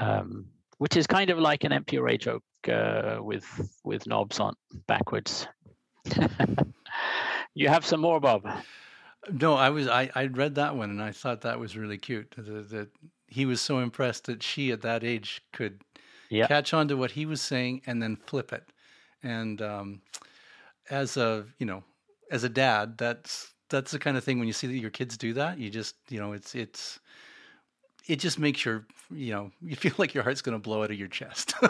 Um, 0.00 0.46
which 0.78 0.96
is 0.96 1.06
kind 1.06 1.30
of 1.30 1.38
like 1.38 1.64
an 1.64 1.72
MPRA 1.72 2.18
joke 2.18 2.42
uh, 2.68 3.18
with 3.20 3.44
with 3.84 4.06
knobs 4.06 4.40
on 4.40 4.54
backwards. 4.86 5.46
you 7.54 7.68
have 7.68 7.86
some 7.86 8.00
more, 8.00 8.20
Bob? 8.20 8.42
No, 9.30 9.54
I 9.54 9.70
was 9.70 9.88
I 9.88 10.10
I 10.14 10.26
read 10.26 10.56
that 10.56 10.76
one 10.76 10.90
and 10.90 11.02
I 11.02 11.12
thought 11.12 11.42
that 11.42 11.60
was 11.60 11.76
really 11.76 11.98
cute. 11.98 12.34
That 12.36 12.88
he 13.28 13.46
was 13.46 13.60
so 13.60 13.78
impressed 13.78 14.24
that 14.24 14.42
she 14.42 14.72
at 14.72 14.82
that 14.82 15.04
age 15.04 15.42
could 15.52 15.80
catch 16.30 16.74
on 16.74 16.88
to 16.88 16.96
what 16.96 17.12
he 17.12 17.26
was 17.26 17.40
saying 17.40 17.82
and 17.86 18.02
then 18.02 18.16
flip 18.16 18.52
it. 18.52 18.64
And 19.22 19.62
um, 19.62 20.00
as 20.90 21.16
a 21.16 21.46
you 21.58 21.66
know 21.66 21.84
as 22.30 22.44
a 22.44 22.48
dad, 22.48 22.98
that's 22.98 23.52
that's 23.70 23.92
the 23.92 23.98
kind 23.98 24.16
of 24.16 24.24
thing 24.24 24.38
when 24.38 24.48
you 24.48 24.52
see 24.52 24.66
that 24.66 24.78
your 24.78 24.90
kids 24.90 25.16
do 25.16 25.32
that, 25.34 25.58
you 25.58 25.70
just 25.70 25.94
you 26.08 26.18
know 26.18 26.32
it's 26.32 26.54
it's 26.54 26.98
it 28.08 28.16
just 28.16 28.38
makes 28.38 28.64
your 28.64 28.86
you 29.10 29.32
know 29.32 29.50
you 29.62 29.76
feel 29.82 29.94
like 29.98 30.14
your 30.14 30.24
heart's 30.24 30.42
going 30.42 30.56
to 30.56 30.62
blow 30.62 30.82
out 30.82 30.90
of 30.90 30.98
your 30.98 31.08
chest 31.08 31.54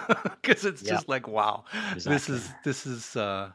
because 0.42 0.64
it's 0.64 0.82
yep. 0.82 0.94
just 0.94 1.08
like 1.08 1.28
wow 1.28 1.64
exactly. 1.92 2.12
this 2.12 2.28
is 2.28 2.50
this 2.64 2.86
is 2.86 3.16
uh 3.16 3.50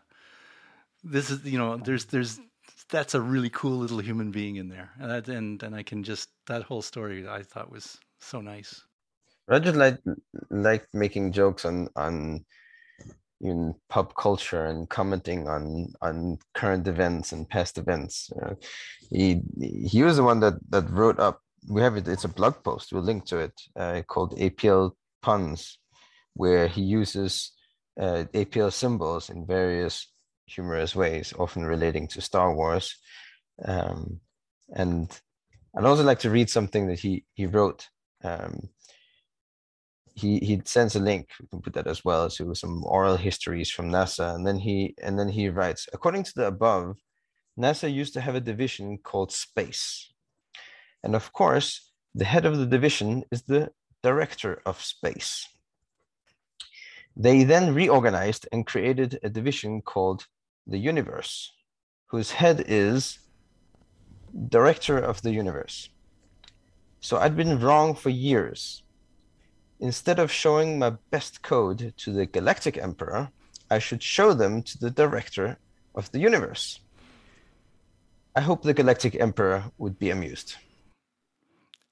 this 1.04 1.30
is 1.30 1.44
you 1.44 1.58
know 1.58 1.78
there's 1.78 2.06
there's 2.06 2.40
that's 2.90 3.16
a 3.16 3.22
really 3.22 3.50
cool 3.50 3.78
little 3.78 4.00
human 4.00 4.32
being 4.32 4.56
in 4.58 4.70
there 4.70 4.92
and 5.00 5.12
that, 5.12 5.28
and 5.28 5.62
and 5.64 5.76
I 5.76 5.84
can 5.84 6.04
just 6.04 6.30
that 6.48 6.64
whole 6.64 6.82
story 6.82 7.28
I 7.28 7.44
thought 7.44 7.72
was 7.72 7.98
so 8.20 8.42
nice 8.42 8.84
Roger 9.48 9.72
like 9.72 9.98
like 10.50 10.88
making 10.94 11.32
jokes 11.32 11.66
on 11.66 11.88
on 11.96 12.46
in 13.42 13.76
pop 13.90 14.16
culture 14.16 14.66
and 14.66 14.90
commenting 14.90 15.48
on 15.48 15.94
on 16.02 16.38
current 16.54 16.88
events 16.88 17.32
and 17.32 17.48
past 17.50 17.78
events. 17.78 18.32
Uh, 18.42 18.56
he 19.10 19.42
he 19.60 20.04
was 20.04 20.18
the 20.18 20.24
one 20.24 20.40
that 20.40 20.56
that 20.70 20.90
wrote 20.90 21.20
up. 21.20 21.42
We 21.70 21.82
have 21.82 21.98
it. 21.98 22.08
It's 22.08 22.24
a 22.24 22.30
blog 22.30 22.64
post. 22.64 22.92
We'll 22.92 23.04
link 23.04 23.26
to 23.26 23.38
it 23.40 23.54
uh, 23.76 24.02
called 24.08 24.38
APL 24.38 24.92
puns, 25.22 25.80
where 26.34 26.68
he 26.68 26.82
uses 26.82 27.52
uh, 28.00 28.26
APL 28.34 28.72
symbols 28.72 29.30
in 29.30 29.46
various 29.46 30.08
humorous 30.48 30.96
ways, 30.96 31.34
often 31.38 31.66
relating 31.66 32.08
to 32.08 32.22
Star 32.22 32.56
Wars. 32.56 32.98
Um, 33.64 34.20
and 34.70 35.12
I'd 35.78 35.86
also 35.86 36.04
like 36.04 36.20
to 36.20 36.30
read 36.30 36.50
something 36.50 36.88
that 36.88 37.00
he 37.00 37.26
he 37.34 37.46
wrote. 37.46 37.88
Um, 38.24 38.70
he 40.18 40.40
he 40.40 40.60
sends 40.66 40.96
a 40.96 41.00
link 41.00 41.30
we 41.40 41.48
can 41.48 41.62
put 41.62 41.74
that 41.74 41.88
as 41.88 42.04
well 42.04 42.28
to 42.28 42.56
some 42.56 42.84
oral 42.86 43.18
histories 43.18 43.70
from 43.70 43.92
nasa 43.92 44.34
and 44.34 44.48
then 44.48 44.58
he 44.58 44.96
and 45.04 45.18
then 45.20 45.30
he 45.30 45.48
writes 45.48 45.88
according 45.94 46.24
to 46.24 46.34
the 46.36 46.48
above 46.48 46.98
nasa 47.60 47.92
used 47.92 48.14
to 48.14 48.22
have 48.22 48.34
a 48.36 48.42
division 48.52 48.98
called 48.98 49.32
space 49.32 50.12
and 51.04 51.16
of 51.16 51.32
course 51.34 51.92
the 52.16 52.26
head 52.26 52.46
of 52.46 52.58
the 52.58 52.66
division 52.66 53.24
is 53.32 53.44
the 53.44 53.70
director 54.02 54.60
of 54.66 54.82
space 54.82 55.48
they 57.16 57.44
then 57.44 57.74
reorganized 57.74 58.48
and 58.52 58.66
created 58.66 59.20
a 59.22 59.30
division 59.30 59.82
called 59.82 60.26
the 60.68 60.78
universe 60.78 61.54
whose 62.08 62.32
head 62.32 62.64
is 62.68 63.20
director 64.50 64.98
of 64.98 65.22
the 65.22 65.32
universe 65.32 65.90
so 67.00 67.18
i'd 67.18 67.36
been 67.36 67.60
wrong 67.60 67.96
for 67.96 68.10
years 68.10 68.84
Instead 69.80 70.18
of 70.18 70.32
showing 70.32 70.80
my 70.80 70.92
best 71.12 71.42
code 71.44 71.94
to 71.98 72.12
the 72.12 72.26
Galactic 72.26 72.78
Emperor, 72.78 73.30
I 73.70 73.78
should 73.80 74.02
show 74.02 74.34
them 74.34 74.64
to 74.64 74.78
the 74.80 74.90
Director 74.90 75.58
of 75.94 76.12
the 76.12 76.20
Universe. 76.20 76.80
I 78.36 78.42
hope 78.42 78.64
the 78.64 78.74
Galactic 78.74 79.16
Emperor 79.20 79.64
would 79.78 80.00
be 80.00 80.10
amused. 80.10 80.56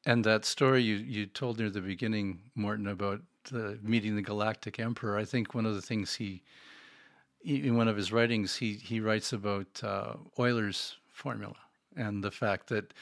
And 0.05 0.23
that 0.23 0.45
story 0.45 0.81
you, 0.81 0.95
you 0.95 1.25
told 1.27 1.59
near 1.59 1.69
the 1.69 1.81
beginning, 1.81 2.39
Morten, 2.55 2.87
about 2.87 3.21
the, 3.51 3.77
meeting 3.83 4.15
the 4.15 4.21
Galactic 4.21 4.79
Emperor, 4.79 5.17
I 5.17 5.25
think 5.25 5.53
one 5.53 5.65
of 5.65 5.75
the 5.75 5.81
things 5.81 6.15
he, 6.15 6.41
in 7.43 7.77
one 7.77 7.87
of 7.87 7.97
his 7.97 8.11
writings, 8.11 8.55
he, 8.55 8.73
he 8.73 8.99
writes 8.99 9.33
about 9.33 9.83
uh, 9.83 10.13
Euler's 10.39 10.97
formula 11.11 11.55
and 11.95 12.23
the 12.23 12.31
fact 12.31 12.67
that 12.69 12.93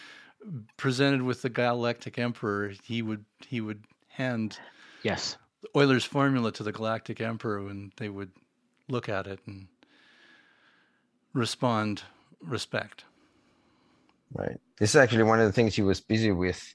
presented 0.77 1.21
with 1.21 1.41
the 1.41 1.49
Galactic 1.49 2.19
Emperor, 2.19 2.73
he 2.83 3.01
would 3.01 3.25
he 3.47 3.61
would 3.61 3.85
hand 4.07 4.59
yes 5.03 5.37
Euler's 5.75 6.05
formula 6.05 6.51
to 6.51 6.63
the 6.63 6.71
Galactic 6.71 7.21
Emperor, 7.21 7.67
and 7.69 7.91
they 7.97 8.09
would 8.09 8.31
look 8.89 9.09
at 9.09 9.27
it 9.27 9.39
and 9.45 9.67
respond 11.33 12.03
respect. 12.41 13.05
Right. 14.33 14.57
This 14.79 14.91
is 14.91 14.95
actually 14.95 15.23
one 15.23 15.39
of 15.39 15.45
the 15.45 15.51
things 15.51 15.75
he 15.75 15.81
was 15.81 16.01
busy 16.01 16.31
with 16.31 16.73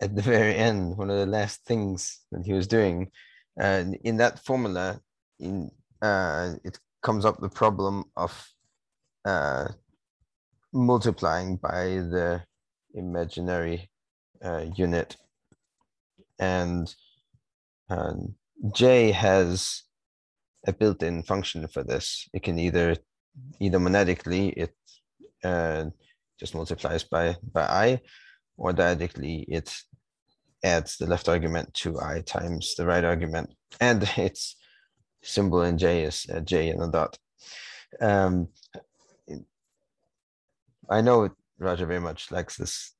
at 0.00 0.14
the 0.14 0.22
very 0.34 0.54
end. 0.54 0.96
One 0.96 1.10
of 1.10 1.18
the 1.18 1.26
last 1.26 1.64
things 1.64 2.20
that 2.30 2.44
he 2.44 2.52
was 2.52 2.66
doing, 2.66 3.10
and 3.56 3.96
in 4.04 4.18
that 4.18 4.44
formula, 4.44 5.00
in 5.38 5.70
uh, 6.02 6.54
it 6.64 6.78
comes 7.02 7.24
up 7.24 7.40
the 7.40 7.48
problem 7.48 8.04
of 8.16 8.52
uh, 9.24 9.68
multiplying 10.72 11.56
by 11.56 11.84
the 11.84 12.42
imaginary 12.94 13.88
uh, 14.44 14.64
unit 14.76 15.16
and 16.38 16.94
um, 17.88 18.34
J 18.74 19.12
has 19.12 19.82
a 20.66 20.72
built-in 20.72 21.22
function 21.22 21.66
for 21.68 21.82
this. 21.82 22.28
It 22.32 22.42
can 22.42 22.58
either 22.58 22.96
either 23.60 23.78
monadically 23.78 24.52
it 24.56 24.74
uh, 25.44 25.86
just 26.38 26.54
multiplies 26.54 27.04
by 27.04 27.36
by 27.52 27.62
i, 27.62 28.00
or 28.56 28.72
dyadically 28.72 29.44
it 29.48 29.74
adds 30.64 30.96
the 30.96 31.06
left 31.06 31.28
argument 31.28 31.72
to 31.74 31.98
i 32.00 32.20
times 32.20 32.74
the 32.76 32.86
right 32.86 33.04
argument, 33.04 33.50
and 33.80 34.02
its 34.16 34.56
symbol 35.22 35.62
in 35.62 35.78
J 35.78 36.04
is 36.04 36.26
a 36.28 36.40
J 36.40 36.70
and 36.70 36.82
a 36.82 36.88
dot. 36.88 37.18
Um, 38.00 38.48
I 40.90 41.00
know 41.00 41.30
Roger 41.58 41.86
very 41.86 42.00
much 42.00 42.30
likes 42.30 42.56
this 42.56 42.94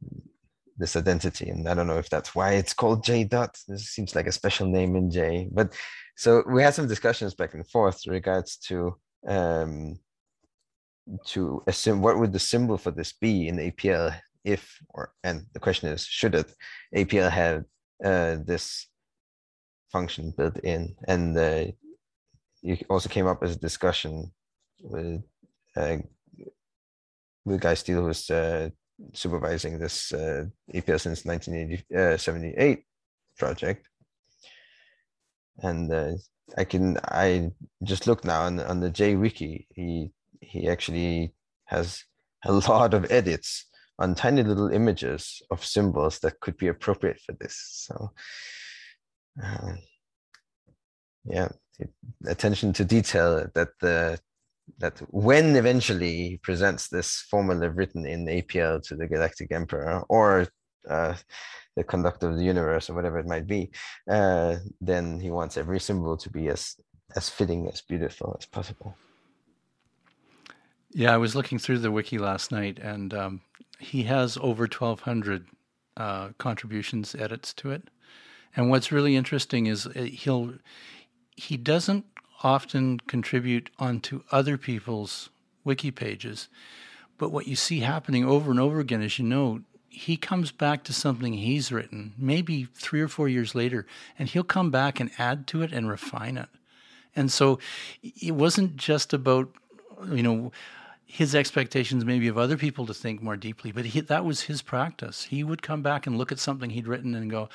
this 0.79 0.97
identity 0.97 1.49
and 1.49 1.68
i 1.68 1.75
don't 1.75 1.87
know 1.87 1.99
if 1.99 2.09
that's 2.09 2.35
why 2.35 2.53
it's 2.53 2.75
called 2.75 3.05
j 3.05 3.25
dot 3.25 3.57
this 3.68 3.91
seems 3.91 4.14
like 4.14 4.27
a 4.27 4.33
special 4.33 4.66
name 4.66 4.97
in 4.97 5.11
j 5.11 5.49
but 5.53 5.73
so 6.16 6.43
we 6.49 6.62
had 6.62 6.75
some 6.75 6.89
discussions 6.89 7.35
back 7.35 7.55
and 7.55 7.68
forth 7.68 8.07
regards 8.07 8.57
to 8.57 8.95
um 9.29 9.99
to 11.27 11.62
assume 11.66 12.01
what 12.01 12.18
would 12.18 12.33
the 12.33 12.39
symbol 12.39 12.79
for 12.79 12.91
this 12.91 13.12
be 13.12 13.49
in 13.49 13.57
apl 13.59 14.14
if 14.45 14.79
or 14.91 15.12
and 15.23 15.47
the 15.53 15.61
question 15.61 15.89
is 15.89 16.05
should 16.05 16.35
it 16.35 16.53
apl 16.97 17.31
have 17.31 17.64
uh, 18.05 18.37
this 18.45 18.89
function 19.93 20.33
built 20.37 20.59
in 20.59 20.95
and 21.07 21.37
uh, 21.39 21.64
you 22.63 22.77
also 22.89 23.09
came 23.09 23.27
up 23.27 23.43
as 23.43 23.57
a 23.57 23.59
discussion 23.59 24.33
with 24.81 25.23
uh, 25.77 25.97
with 27.45 27.61
Guy 27.61 27.75
Steele, 27.75 28.05
who's 28.05 28.31
uh, 28.31 28.71
supervising 29.13 29.79
this 29.79 30.13
uh, 30.13 30.45
APL 30.73 31.01
since 31.01 31.25
1978 31.25 32.79
uh, 32.79 32.83
project. 33.37 33.89
And 35.59 35.93
uh, 35.93 36.13
I 36.57 36.65
can 36.65 36.99
I 37.05 37.51
just 37.83 38.07
look 38.07 38.25
now 38.25 38.43
on, 38.43 38.61
on 38.61 38.81
the 38.81 38.91
JWiki. 38.91 39.67
He 39.75 40.13
he 40.41 40.69
actually 40.69 41.35
has 41.67 42.05
a 42.45 42.53
lot 42.69 42.95
of 42.95 43.11
edits 43.11 43.67
on 43.99 44.15
tiny 44.15 44.43
little 44.43 44.69
images 44.69 45.43
of 45.51 45.65
symbols 45.65 46.19
that 46.21 46.41
could 46.41 46.57
be 46.57 46.69
appropriate 46.69 47.21
for 47.21 47.33
this. 47.41 47.87
So 47.87 48.11
uh, 49.43 49.73
yeah, 51.25 51.49
attention 52.27 52.73
to 52.75 52.85
detail 52.85 53.47
that 53.55 53.68
the 53.81 54.18
that 54.79 54.99
when 55.11 55.57
eventually 55.57 56.29
he 56.29 56.37
presents 56.39 56.89
this 56.89 57.25
formula 57.31 57.68
written 57.70 58.07
in 58.07 58.27
APL 58.27 58.83
to 58.83 58.95
the 58.97 59.07
Galactic 59.07 59.51
Emperor 59.53 60.03
or 60.09 60.47
uh, 60.89 61.14
the 61.77 61.85
conductor 61.85 62.29
of 62.29 62.37
the 62.37 62.45
universe 62.45 62.89
or 62.89 62.95
whatever 62.95 63.18
it 63.18 63.27
might 63.27 63.47
be, 63.47 63.70
uh, 64.09 64.57
then 64.81 65.20
he 65.20 65.31
wants 65.31 65.57
every 65.57 65.81
symbol 65.81 66.16
to 66.16 66.31
be 66.31 66.49
as 66.49 66.77
as 67.14 67.29
fitting, 67.29 67.68
as 67.68 67.83
beautiful 67.83 68.37
as 68.39 68.47
possible. 68.47 68.97
Yeah, 70.91 71.12
I 71.12 71.18
was 71.18 71.35
looking 71.35 71.59
through 71.59 71.79
the 71.79 71.91
wiki 71.91 72.18
last 72.18 72.51
night, 72.53 72.79
and 72.79 73.12
um, 73.14 73.41
he 73.79 74.05
has 74.05 74.39
over 74.41 74.66
twelve 74.66 75.01
hundred 75.01 75.47
uh, 75.97 76.31
contributions, 76.39 77.14
edits 77.14 77.53
to 77.55 77.70
it. 77.70 77.89
And 78.55 78.68
what's 78.68 78.93
really 78.93 79.16
interesting 79.16 79.66
is 79.66 79.87
uh, 79.87 80.03
he'll 80.03 80.55
he 81.37 81.57
doesn't 81.57 82.05
often 82.43 83.01
contribute 83.01 83.70
onto 83.78 84.22
other 84.30 84.59
people's 84.59 85.30
wiki 85.64 85.91
pages. 85.91 86.49
But 87.18 87.30
what 87.30 87.47
you 87.47 87.57
see 87.57 87.80
happening 87.80 88.24
over 88.24 88.51
and 88.51 88.59
over 88.59 88.80
again, 88.80 89.03
as 89.03 89.18
you 89.18 89.24
know, 89.24 89.62
he 89.89 90.16
comes 90.16 90.51
back 90.51 90.85
to 90.85 90.93
something 90.93 91.35
he's 91.35 91.70
written, 91.70 92.14
maybe 92.16 92.66
three 92.74 93.01
or 93.01 93.09
four 93.09 93.28
years 93.28 93.55
later, 93.55 93.87
and 94.18 94.28
he'll 94.28 94.43
come 94.43 94.70
back 94.70 94.99
and 94.99 95.11
add 95.18 95.47
to 95.49 95.62
it 95.62 95.72
and 95.72 95.89
refine 95.89 96.37
it. 96.37 96.49
And 97.14 97.30
so 97.30 97.59
it 98.03 98.35
wasn't 98.35 98.76
just 98.76 99.12
about, 99.12 99.51
you 100.11 100.22
know, 100.22 100.51
his 101.05 101.35
expectations 101.35 102.07
maybe 102.07 102.26
of 102.26 102.39
other 102.39 102.57
people 102.57 102.87
to 102.87 102.95
think 102.95 103.22
more 103.22 103.37
deeply, 103.37 103.70
but 103.70 103.85
he, 103.85 104.01
that 104.01 104.24
was 104.24 104.43
his 104.43 104.62
practice. 104.62 105.24
He 105.24 105.45
would 105.45 105.61
come 105.61 105.83
back 105.83 106.07
and 106.07 106.16
look 106.16 106.33
at 106.33 106.39
something 106.39 106.70
he'd 106.70 106.89
written 106.89 107.14
and 107.14 107.30
go, 107.30 107.51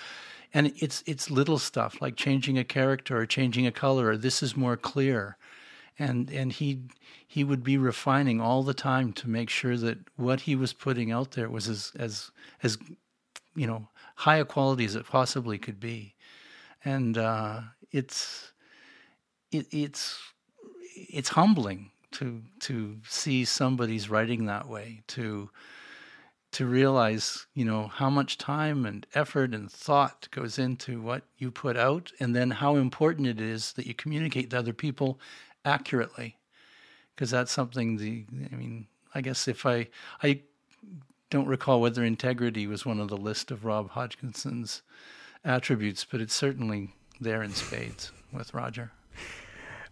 and 0.53 0.73
it's 0.77 1.03
it's 1.05 1.29
little 1.29 1.59
stuff 1.59 2.01
like 2.01 2.15
changing 2.15 2.57
a 2.57 2.63
character 2.63 3.17
or 3.17 3.25
changing 3.25 3.67
a 3.67 3.71
color 3.71 4.09
or 4.09 4.17
this 4.17 4.41
is 4.41 4.55
more 4.55 4.77
clear. 4.77 5.37
And 5.99 6.29
and 6.29 6.51
he 6.51 6.81
he 7.27 7.43
would 7.43 7.63
be 7.63 7.77
refining 7.77 8.39
all 8.39 8.63
the 8.63 8.73
time 8.73 9.13
to 9.13 9.29
make 9.29 9.49
sure 9.49 9.77
that 9.77 9.97
what 10.15 10.41
he 10.41 10.55
was 10.55 10.73
putting 10.73 11.11
out 11.11 11.31
there 11.31 11.49
was 11.49 11.67
as 11.67 11.91
as 11.97 12.31
as 12.63 12.77
you 13.55 13.67
know 13.67 13.87
high 14.15 14.37
a 14.37 14.45
quality 14.45 14.85
as 14.85 14.95
it 14.95 15.05
possibly 15.05 15.57
could 15.57 15.79
be. 15.79 16.15
And 16.85 17.17
uh, 17.17 17.61
it's 17.91 18.53
it, 19.51 19.67
it's 19.71 20.19
it's 20.93 21.29
humbling 21.29 21.91
to 22.11 22.41
to 22.61 22.97
see 23.07 23.45
somebody's 23.45 24.09
writing 24.09 24.45
that 24.45 24.67
way 24.67 25.01
to 25.07 25.49
to 26.57 26.65
realize 26.65 27.45
you 27.53 27.63
know 27.63 27.85
how 27.85 28.09
much 28.09 28.35
time 28.35 28.83
and 28.83 29.05
effort 29.13 29.53
and 29.53 29.71
thought 29.71 30.27
goes 30.31 30.57
into 30.57 30.99
what 30.99 31.21
you 31.37 31.51
put 31.51 31.77
out 31.77 32.11
and 32.19 32.35
then 32.35 32.49
how 32.49 32.77
important 32.77 33.27
it 33.27 33.39
is 33.39 33.73
that 33.73 33.85
you 33.85 33.93
communicate 33.93 34.49
to 34.49 34.57
other 34.57 34.73
people 34.73 35.19
accurately. 35.63 36.35
Because 37.13 37.29
that's 37.29 37.51
something 37.51 37.97
the 37.97 38.25
i 38.51 38.55
mean 38.55 38.87
i 39.13 39.21
guess 39.21 39.47
if 39.47 39.67
i 39.67 39.87
i 40.23 40.39
don't 41.29 41.45
recall 41.45 41.79
whether 41.79 42.03
integrity 42.03 42.65
was 42.65 42.87
one 42.87 42.99
of 42.99 43.09
the 43.09 43.17
list 43.17 43.51
of 43.51 43.63
rob 43.63 43.91
hodgkinson's 43.91 44.81
attributes 45.45 46.07
but 46.09 46.21
it's 46.21 46.33
certainly 46.33 46.95
there 47.21 47.43
in 47.43 47.51
spades 47.51 48.11
with 48.33 48.51
roger. 48.55 48.91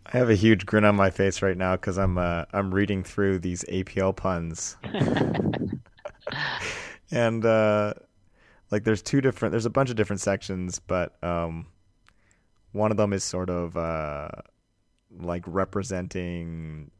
I 0.08 0.18
have 0.18 0.32
a 0.32 0.36
huge 0.36 0.66
grin 0.66 0.84
on 0.84 0.96
my 0.96 1.12
face 1.12 1.44
right 1.44 1.58
now 1.58 1.76
because 1.76 2.00
I'm 2.00 2.18
uh, 2.18 2.46
I'm 2.54 2.74
reading 2.74 3.04
through 3.04 3.38
these 3.40 3.64
APL 3.66 4.16
puns, 4.16 4.78
and 7.12 7.46
uh, 7.46 7.94
like 8.72 8.84
there's 8.84 9.02
two 9.02 9.22
different 9.22 9.52
there's 9.52 9.66
a 9.66 9.70
bunch 9.70 9.90
of 9.90 9.96
different 9.96 10.22
sections, 10.22 10.80
but 10.80 11.22
um, 11.24 11.68
one 12.72 12.92
of 12.92 12.98
them 12.98 13.14
is 13.14 13.24
sort 13.24 13.50
of 13.50 13.78
uh, 13.78 14.30
like 15.20 15.44
representing 15.48 16.92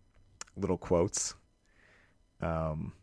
little 0.56 0.78
quotes. 0.78 1.36
Um, 2.42 2.94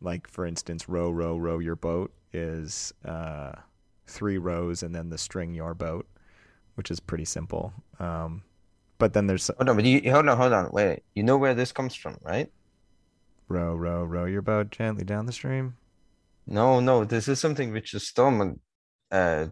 like 0.00 0.28
for 0.28 0.46
instance, 0.46 0.88
row 0.88 1.10
row 1.10 1.36
row 1.36 1.58
your 1.58 1.76
boat 1.76 2.12
is 2.32 2.92
uh, 3.04 3.52
three 4.06 4.38
rows 4.38 4.82
and 4.82 4.94
then 4.94 5.10
the 5.10 5.18
string 5.18 5.54
your 5.54 5.74
boat, 5.74 6.06
which 6.74 6.90
is 6.90 7.00
pretty 7.00 7.24
simple. 7.24 7.72
Um, 7.98 8.42
but 8.98 9.12
then 9.12 9.26
there's 9.26 9.48
Hold 9.56 9.68
on, 9.68 9.76
but 9.76 9.84
you 9.84 10.10
hold 10.10 10.28
on, 10.28 10.36
hold 10.36 10.52
on, 10.52 10.70
wait. 10.72 11.02
You 11.14 11.22
know 11.22 11.36
where 11.36 11.54
this 11.54 11.72
comes 11.72 11.94
from, 11.94 12.18
right? 12.22 12.50
Row, 13.48 13.74
row, 13.74 14.04
row 14.04 14.24
your 14.24 14.42
boat 14.42 14.70
gently 14.70 15.04
down 15.04 15.26
the 15.26 15.32
stream. 15.32 15.76
No, 16.46 16.80
no, 16.80 17.04
this 17.04 17.28
is 17.28 17.40
something 17.40 17.70
Richard 17.72 18.02
Stallman 18.02 18.60
uh 19.10 19.46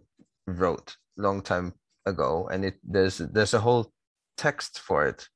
wrote 0.47 0.97
long 1.17 1.43
time 1.43 1.73
ago, 2.05 2.49
and 2.53 2.65
it 2.65 2.75
there's 2.85 3.19
there's 3.19 3.55
a 3.55 3.61
whole 3.61 3.93
text 4.37 4.81
for 4.81 5.07
it. 5.07 5.29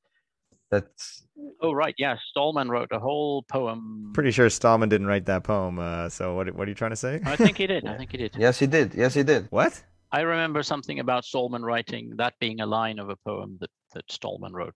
That's 0.71 1.23
Oh, 1.63 1.73
right. 1.73 1.95
Yeah. 1.99 2.17
Stallman 2.31 2.69
wrote 2.69 2.91
a 2.93 2.99
whole 2.99 3.43
poem. 3.43 4.11
Pretty 4.15 4.31
sure 4.31 4.49
Stallman 4.51 4.89
didn't 4.89 5.07
write 5.07 5.27
that 5.27 5.43
poem. 5.43 5.79
Uh, 5.79 6.09
so 6.09 6.35
what? 6.35 6.55
What 6.55 6.67
are 6.69 6.71
you 6.71 6.75
trying 6.75 6.91
to 6.93 6.97
say? 6.97 7.21
I 7.25 7.35
think 7.37 7.57
he 7.57 7.67
did. 7.67 7.87
I 7.87 7.97
think 7.97 8.13
he 8.13 8.19
did. 8.19 8.35
yes, 8.39 8.59
he 8.59 8.67
did. 8.67 8.95
Yes, 8.95 9.15
he 9.15 9.23
did. 9.23 9.47
What? 9.51 9.83
I 10.13 10.21
remember 10.21 10.63
something 10.63 10.99
about 11.01 11.25
Stallman 11.25 11.63
writing 11.63 12.13
that 12.17 12.35
being 12.41 12.61
a 12.61 12.67
line 12.67 12.99
of 12.99 13.09
a 13.11 13.17
poem 13.17 13.57
that, 13.61 13.71
that 13.95 14.05
Stallman 14.11 14.53
wrote. 14.53 14.75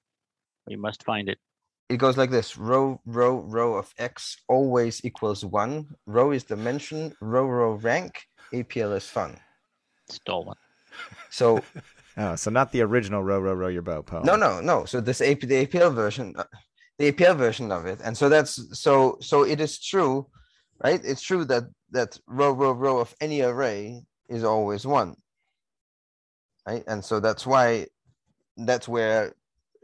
We 0.66 0.76
must 0.76 1.05
find 1.05 1.28
it. 1.28 1.39
It 1.89 1.99
goes 1.99 2.16
like 2.16 2.30
this: 2.30 2.57
row, 2.57 3.01
row, 3.05 3.41
row 3.41 3.74
of 3.74 3.93
x 3.99 4.37
always 4.49 5.05
equals 5.05 5.45
one. 5.45 5.87
Row 6.07 6.32
is 6.32 6.45
dimension. 6.45 7.14
Row, 7.20 7.47
row 7.47 7.74
rank. 7.74 8.26
APL 8.53 8.97
is 8.97 9.07
fun. 9.09 9.39
Stallman. 10.09 10.55
So 11.30 11.61
Oh, 12.16 12.37
so 12.37 12.51
not 12.51 12.70
the 12.70 12.80
original 12.82 13.22
row, 13.22 13.41
row, 13.41 13.55
row 13.55 13.68
your 13.68 13.82
boat 13.82 14.07
poem. 14.07 14.24
no, 14.24 14.37
no, 14.37 14.61
no. 14.61 14.85
So 14.85 15.01
this 15.01 15.20
AP 15.20 15.41
the 15.41 15.66
APL 15.66 15.93
version, 15.93 16.35
uh, 16.37 16.45
the 16.99 17.11
APL 17.11 17.37
version 17.37 17.72
of 17.72 17.87
it, 17.87 18.01
and 18.05 18.16
so 18.16 18.28
that's 18.28 18.78
so 18.78 19.18
so 19.20 19.43
it 19.43 19.61
is 19.61 19.80
true, 19.80 20.28
right? 20.82 21.01
It's 21.05 21.22
true 21.22 21.45
that 21.47 21.64
that 21.91 22.18
row, 22.26 22.53
row, 22.53 22.72
row 22.72 22.99
of 22.99 23.14
any 23.20 23.41
array 23.43 24.03
is 24.28 24.45
always 24.45 24.87
one, 24.87 25.16
right? 26.68 26.85
And 26.87 27.05
so 27.05 27.18
that's 27.18 27.45
why 27.47 27.87
that's 28.57 28.87
where 28.87 29.35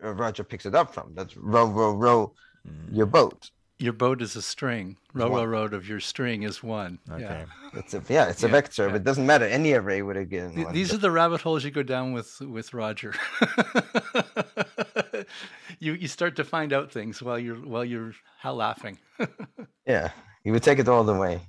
Roger 0.03 0.45
picks 0.45 0.67
it 0.67 0.75
up 0.75 0.93
from. 0.95 1.13
That's 1.15 1.37
row, 1.37 1.67
row, 1.67 1.93
row 1.95 2.33
Mm, 2.69 2.95
your 2.95 3.07
boat. 3.07 3.51
your 3.79 3.95
boat 3.95 4.21
is 4.21 4.37
a 4.37 4.43
string 4.43 4.99
row 5.15 5.31
row 5.31 5.45
row 5.45 5.65
of 5.65 5.89
your 5.89 5.99
string 6.01 6.43
is 6.43 6.63
one 6.63 6.99
Okay. 7.11 7.23
yeah 7.23 7.45
It's 7.73 7.95
a 7.95 8.03
yeah, 8.07 8.29
it's 8.29 8.43
a 8.43 8.47
Yeah, 8.49 8.53
vector, 8.53 8.83
yeah. 8.85 8.89
but 8.93 8.97
it 8.97 9.05
doesn't 9.05 9.25
matter. 9.25 9.47
Any 9.47 9.73
array 9.73 10.03
would 10.03 10.17
have 10.17 10.29
given 10.29 10.53
Th- 10.55 10.67
one. 10.67 10.75
These 10.75 10.93
are 10.93 10.99
the 10.99 11.11
rabbit 11.11 11.41
holes 11.41 11.65
you 11.65 11.71
go 11.71 11.83
down 11.83 12.13
with 12.13 12.39
with 12.43 12.75
Roger. 12.75 13.15
you 15.79 15.93
you 15.95 16.09
start 16.09 16.37
to 16.37 16.45
find 16.45 16.73
out 16.73 16.91
things 16.93 17.23
while 17.23 17.39
you're 17.39 17.57
while 17.57 17.85
you're 17.85 18.13
ha- 18.39 18.53
laughing. 18.53 18.99
yeah, 19.87 20.11
you 20.45 20.53
would 20.53 20.63
take 20.63 20.79
it 20.79 20.89
all 20.89 21.05
the 21.05 21.15
way. 21.15 21.41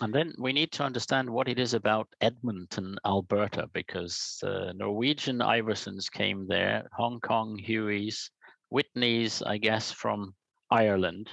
And 0.00 0.12
then 0.12 0.34
we 0.38 0.52
need 0.52 0.72
to 0.72 0.82
understand 0.82 1.30
what 1.30 1.48
it 1.48 1.58
is 1.58 1.72
about 1.72 2.08
Edmonton, 2.20 2.96
Alberta, 3.06 3.68
because 3.72 4.40
uh, 4.42 4.72
Norwegian 4.74 5.38
Iversons 5.38 6.10
came 6.10 6.48
there, 6.48 6.88
Hong 6.92 7.20
Kong 7.20 7.56
Huis, 7.64 8.28
Whitneys, 8.72 9.40
I 9.46 9.58
guess, 9.58 9.92
from 9.92 10.34
Ireland. 10.70 11.30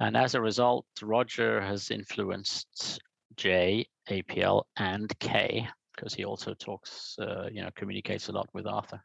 And 0.00 0.16
as 0.16 0.34
a 0.34 0.40
result, 0.40 0.86
Roger 1.02 1.60
has 1.60 1.90
influenced 1.90 3.00
J, 3.36 3.86
APL, 4.08 4.64
and 4.78 5.16
K, 5.18 5.68
because 5.94 6.14
he 6.14 6.24
also 6.24 6.54
talks, 6.54 7.16
uh, 7.20 7.48
you 7.52 7.62
know, 7.62 7.70
communicates 7.76 8.28
a 8.28 8.32
lot 8.32 8.48
with 8.54 8.66
Arthur. 8.66 9.02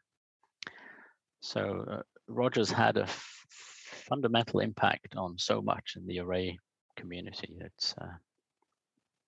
So 1.40 1.84
uh, 1.90 2.02
Roger's 2.28 2.70
had 2.70 2.96
a 2.96 3.02
f- 3.02 3.46
fundamental 4.08 4.60
impact 4.60 5.16
on 5.16 5.36
so 5.38 5.60
much 5.60 5.94
in 5.96 6.06
the 6.06 6.20
array 6.20 6.58
community. 6.96 7.58
It's 7.60 7.94
uh, 8.00 8.08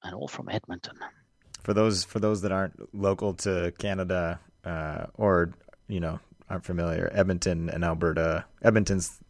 and 0.02 0.14
all 0.14 0.28
from 0.28 0.48
Edmonton. 0.48 0.98
For 1.62 1.74
those 1.74 2.04
for 2.04 2.20
those 2.20 2.42
that 2.42 2.52
aren't 2.52 2.94
local 2.94 3.34
to 3.34 3.72
Canada 3.78 4.40
uh, 4.64 5.06
or 5.14 5.52
you 5.88 6.00
know 6.00 6.20
aren't 6.48 6.64
familiar, 6.64 7.10
Edmonton 7.14 7.68
and 7.70 7.84
Alberta. 7.84 8.44
Edmonton's. 8.62 9.20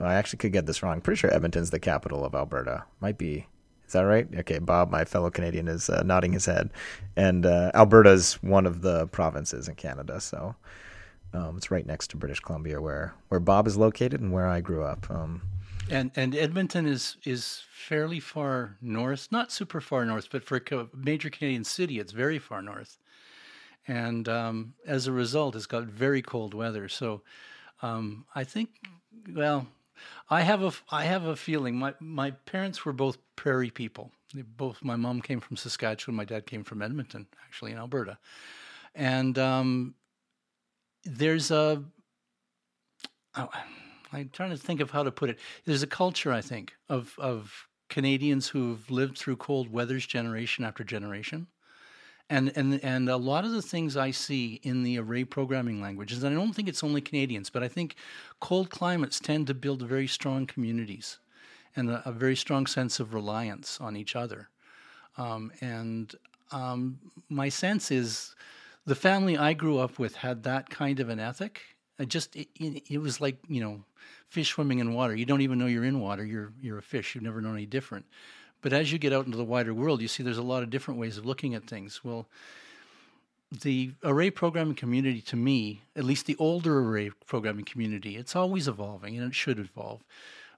oh, 0.00 0.04
I 0.04 0.14
actually 0.14 0.38
could 0.38 0.52
get 0.52 0.66
this 0.66 0.82
wrong. 0.82 1.00
Pretty 1.00 1.18
sure 1.18 1.34
Edmonton's 1.34 1.70
the 1.70 1.80
capital 1.80 2.24
of 2.24 2.34
Alberta. 2.34 2.84
Might 3.00 3.18
be. 3.18 3.46
Is 3.86 3.92
that 3.92 4.02
right? 4.02 4.26
Okay, 4.38 4.58
Bob, 4.58 4.90
my 4.90 5.04
fellow 5.04 5.30
Canadian, 5.30 5.68
is 5.68 5.90
uh, 5.90 6.02
nodding 6.04 6.32
his 6.32 6.46
head, 6.46 6.70
and 7.16 7.44
uh, 7.44 7.70
Alberta's 7.74 8.34
one 8.42 8.66
of 8.66 8.80
the 8.80 9.06
provinces 9.08 9.68
in 9.68 9.74
Canada. 9.74 10.20
So 10.20 10.54
um, 11.34 11.56
it's 11.56 11.70
right 11.70 11.86
next 11.86 12.08
to 12.10 12.16
British 12.16 12.40
Columbia, 12.40 12.80
where 12.80 13.14
where 13.28 13.40
Bob 13.40 13.66
is 13.66 13.76
located 13.76 14.20
and 14.20 14.32
where 14.32 14.46
I 14.46 14.60
grew 14.60 14.84
up. 14.84 15.10
Um, 15.10 15.42
And 15.90 16.10
and 16.16 16.34
Edmonton 16.34 16.86
is 16.86 17.16
is 17.24 17.62
fairly 17.70 18.20
far 18.20 18.76
north, 18.80 19.28
not 19.30 19.52
super 19.52 19.80
far 19.80 20.04
north, 20.04 20.28
but 20.30 20.44
for 20.44 20.56
a 20.56 20.88
major 20.94 21.30
Canadian 21.30 21.64
city, 21.64 21.98
it's 21.98 22.12
very 22.12 22.38
far 22.38 22.62
north. 22.62 22.98
And 23.86 24.28
um, 24.28 24.74
as 24.86 25.06
a 25.06 25.12
result, 25.12 25.56
it's 25.56 25.66
got 25.66 25.84
very 25.84 26.22
cold 26.22 26.54
weather. 26.54 26.88
So 26.88 27.22
um, 27.82 28.24
I 28.34 28.44
think, 28.44 28.70
well, 29.30 29.66
I 30.30 30.40
have 30.40 30.62
a 30.62 30.72
I 30.90 31.04
have 31.04 31.24
a 31.24 31.36
feeling. 31.36 31.76
My 31.76 31.94
my 32.00 32.30
parents 32.30 32.84
were 32.84 32.92
both 32.92 33.18
prairie 33.36 33.70
people. 33.70 34.10
They 34.34 34.42
both 34.42 34.82
my 34.82 34.96
mom 34.96 35.20
came 35.20 35.40
from 35.40 35.56
Saskatchewan, 35.56 36.16
my 36.16 36.24
dad 36.24 36.46
came 36.46 36.64
from 36.64 36.82
Edmonton, 36.82 37.26
actually 37.44 37.72
in 37.72 37.78
Alberta. 37.78 38.18
And 38.94 39.38
um, 39.38 39.94
there's 41.04 41.50
a 41.50 41.84
oh, 43.36 43.48
I'm 44.14 44.30
trying 44.32 44.50
to 44.50 44.56
think 44.56 44.80
of 44.80 44.90
how 44.90 45.02
to 45.02 45.10
put 45.10 45.30
it. 45.30 45.38
There's 45.64 45.82
a 45.82 45.88
culture, 45.88 46.32
I 46.32 46.40
think, 46.40 46.74
of 46.88 47.14
of 47.18 47.68
Canadians 47.88 48.48
who've 48.48 48.90
lived 48.90 49.18
through 49.18 49.36
cold 49.36 49.72
weathers 49.72 50.06
generation 50.06 50.64
after 50.64 50.84
generation. 50.84 51.48
And, 52.30 52.52
and 52.56 52.82
and 52.82 53.10
a 53.10 53.18
lot 53.18 53.44
of 53.44 53.52
the 53.52 53.60
things 53.60 53.98
I 53.98 54.10
see 54.10 54.58
in 54.62 54.82
the 54.82 54.98
array 54.98 55.24
programming 55.24 55.82
languages, 55.82 56.22
and 56.22 56.34
I 56.34 56.40
don't 56.40 56.54
think 56.54 56.68
it's 56.68 56.82
only 56.82 57.02
Canadians, 57.02 57.50
but 57.50 57.62
I 57.62 57.68
think 57.68 57.96
cold 58.40 58.70
climates 58.70 59.20
tend 59.20 59.46
to 59.48 59.54
build 59.54 59.82
very 59.82 60.06
strong 60.06 60.46
communities 60.46 61.18
and 61.76 61.90
a, 61.90 62.08
a 62.08 62.12
very 62.12 62.36
strong 62.36 62.66
sense 62.66 62.98
of 62.98 63.12
reliance 63.12 63.78
on 63.78 63.94
each 63.94 64.16
other. 64.16 64.48
Um, 65.18 65.52
and 65.60 66.14
um, 66.50 66.98
my 67.28 67.50
sense 67.50 67.90
is 67.90 68.34
the 68.86 68.94
family 68.94 69.36
I 69.36 69.52
grew 69.52 69.78
up 69.78 69.98
with 69.98 70.16
had 70.16 70.44
that 70.44 70.70
kind 70.70 71.00
of 71.00 71.10
an 71.10 71.20
ethic. 71.20 71.60
I 71.98 72.04
just 72.04 72.34
it, 72.34 72.48
it, 72.56 72.98
was 72.98 73.20
like 73.20 73.36
you 73.48 73.60
know 73.60 73.84
fish 74.28 74.50
swimming 74.50 74.80
in 74.80 74.94
water. 74.94 75.14
You 75.14 75.26
don't 75.26 75.42
even 75.42 75.58
know 75.58 75.66
you're 75.66 75.84
in 75.84 76.00
water. 76.00 76.24
You're 76.24 76.52
you're 76.60 76.78
a 76.78 76.82
fish. 76.82 77.14
You've 77.14 77.24
never 77.24 77.40
known 77.40 77.54
any 77.54 77.66
different. 77.66 78.06
But 78.62 78.72
as 78.72 78.90
you 78.90 78.98
get 78.98 79.12
out 79.12 79.26
into 79.26 79.36
the 79.36 79.44
wider 79.44 79.74
world, 79.74 80.00
you 80.00 80.08
see 80.08 80.22
there's 80.22 80.38
a 80.38 80.42
lot 80.42 80.62
of 80.62 80.70
different 80.70 80.98
ways 80.98 81.18
of 81.18 81.26
looking 81.26 81.54
at 81.54 81.66
things. 81.66 82.02
Well, 82.02 82.26
the 83.62 83.92
array 84.02 84.30
programming 84.30 84.74
community, 84.74 85.20
to 85.20 85.36
me, 85.36 85.82
at 85.94 86.04
least 86.04 86.26
the 86.26 86.36
older 86.38 86.80
array 86.80 87.10
programming 87.26 87.66
community, 87.66 88.16
it's 88.16 88.34
always 88.34 88.66
evolving 88.66 89.16
and 89.16 89.26
it 89.26 89.34
should 89.34 89.58
evolve. 89.58 90.02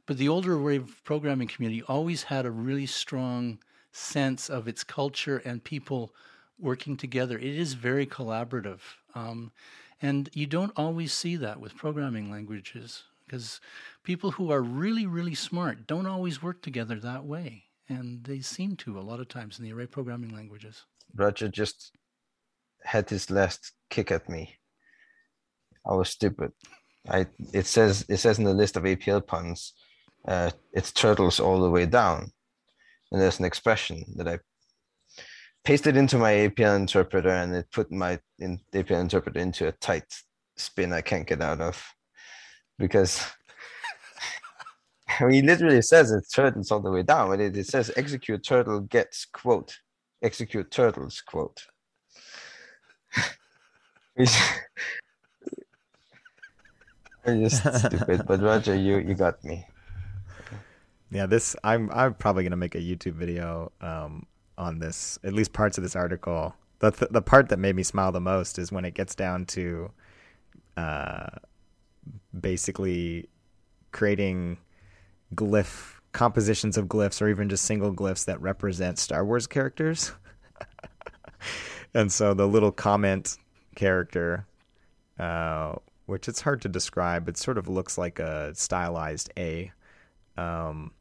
But 0.07 0.18
the 0.18 0.28
older 0.28 0.55
array 0.55 0.78
programming 1.05 1.49
community 1.49 1.82
always 1.82 2.24
had 2.24 2.47
a 2.47 2.51
really 2.51 2.87
strong 2.87 3.59
sense 3.91 4.49
of 4.49 4.68
its 4.68 4.84
culture 4.84 5.39
and 5.45 5.64
people 5.64 6.14
working 6.59 6.97
together. 6.97 7.37
It 7.37 7.45
is 7.45 7.74
very 7.74 8.07
collaborative. 8.07 8.80
Um, 9.14 9.51
and 10.01 10.28
you 10.32 10.47
don't 10.47 10.72
always 10.76 11.12
see 11.12 11.36
that 11.36 11.61
with 11.61 11.76
programming 11.76 12.30
languages 12.30 13.05
because 13.24 13.61
people 14.03 14.32
who 14.32 14.51
are 14.51 14.62
really, 14.62 15.07
really 15.07 15.34
smart 15.34 15.86
don't 15.86 16.07
always 16.07 16.42
work 16.42 16.62
together 16.62 17.01
that 17.01 17.24
way. 17.24 17.64
And 17.88 18.24
they 18.24 18.40
seem 18.40 18.76
to 18.76 18.99
a 18.99 19.03
lot 19.03 19.20
of 19.20 19.28
times 19.28 19.59
in 19.59 19.64
the 19.64 19.72
array 19.72 19.86
programming 19.86 20.34
languages. 20.34 20.84
Roger 21.14 21.49
just 21.49 21.92
had 22.82 23.09
his 23.09 23.30
last 23.30 23.72
kick 23.90 24.11
at 24.11 24.28
me. 24.28 24.57
I 25.84 25.94
was 25.94 26.11
stupid. 26.11 26.53
I 27.09 27.26
it 27.53 27.66
says 27.66 28.05
it 28.09 28.16
says 28.16 28.38
in 28.38 28.44
the 28.44 28.55
list 28.55 28.76
of 28.76 28.82
APL 28.82 29.24
puns, 29.24 29.72
uh, 30.26 30.51
it's 30.72 30.92
turtles 30.92 31.38
all 31.38 31.61
the 31.61 31.70
way 31.70 31.86
down, 31.86 32.32
and 33.12 33.20
there's 33.20 33.38
an 33.38 33.44
expression 33.44 34.05
that 34.16 34.26
I 34.26 34.40
pasted 35.67 35.97
into 35.97 36.17
my 36.17 36.33
APL 36.33 36.77
interpreter, 36.77 37.29
and 37.29 37.55
it 37.55 37.67
put 37.73 37.91
my 37.93 38.19
in, 38.39 38.61
APL 38.73 39.01
interpreter 39.01 39.41
into 39.41 39.69
a 39.69 39.73
tight 39.73 40.05
spin 40.57 40.93
I 40.93 41.03
can't 41.03 41.27
get 41.27 41.43
out 41.43 41.61
of, 41.61 41.85
because. 42.79 43.21
I 45.21 45.25
mean, 45.25 45.47
literally 45.47 45.83
says 45.83 46.11
it 46.11 46.25
turtles 46.35 46.71
all 46.71 46.81
the 46.81 46.91
way 46.91 47.03
down, 47.03 47.29
but 47.29 47.41
it, 47.41 47.57
it 47.57 47.67
says 47.67 47.91
execute 47.97 48.45
turtle 48.45 48.81
gets 48.81 49.25
quote 49.25 49.79
execute 50.23 50.71
turtles 50.71 51.21
quote. 51.21 51.67
I'm 57.27 57.43
just 57.49 57.62
stupid, 57.87 58.25
but 58.27 58.41
Roger, 58.41 58.75
you 58.75 58.99
you 58.99 59.14
got 59.14 59.43
me. 59.45 59.67
Yeah, 61.11 61.27
this 61.27 61.57
I'm 61.62 61.91
I'm 61.91 62.14
probably 62.14 62.45
gonna 62.45 62.57
make 62.57 62.75
a 62.75 62.81
YouTube 62.81 63.14
video 63.14 63.73
um, 63.81 64.27
on 64.59 64.79
this. 64.79 65.19
At 65.25 65.33
least 65.33 65.53
parts 65.53 65.79
of 65.79 65.83
this 65.83 65.97
article. 65.97 66.55
The 66.79 66.91
th- 66.91 67.11
the 67.11 67.23
part 67.23 67.49
that 67.49 67.59
made 67.59 67.77
me 67.77 67.83
smile 67.83 68.13
the 68.13 68.21
most 68.21 68.59
is 68.59 68.71
when 68.71 68.85
it 68.85 68.95
gets 68.95 69.15
down 69.15 69.47
to, 69.47 69.91
uh, 70.77 71.29
basically 72.39 73.29
creating 73.93 74.59
glyph 75.35 75.95
compositions 76.13 76.77
of 76.77 76.87
glyphs 76.87 77.21
or 77.21 77.29
even 77.29 77.49
just 77.49 77.65
single 77.65 77.95
glyphs 77.95 78.25
that 78.27 78.41
represent 78.41 78.99
Star 78.99 79.25
Wars 79.25 79.47
characters. 79.47 80.13
and 81.95 82.13
so 82.13 82.35
the 82.35 82.47
little 82.47 82.73
comment 82.73 83.37
character 83.75 84.47
uh, 85.19 85.75
which 86.07 86.29
it's 86.29 86.41
hard 86.41 86.63
to 86.63 86.69
describe. 86.69 87.29
It 87.29 87.37
sort 87.37 87.59
of 87.59 87.69
looks 87.69 87.99
like 87.99 88.19
a 88.19 88.55
stylized 88.55 89.33
A. 89.37 89.73
Um, 90.37 90.93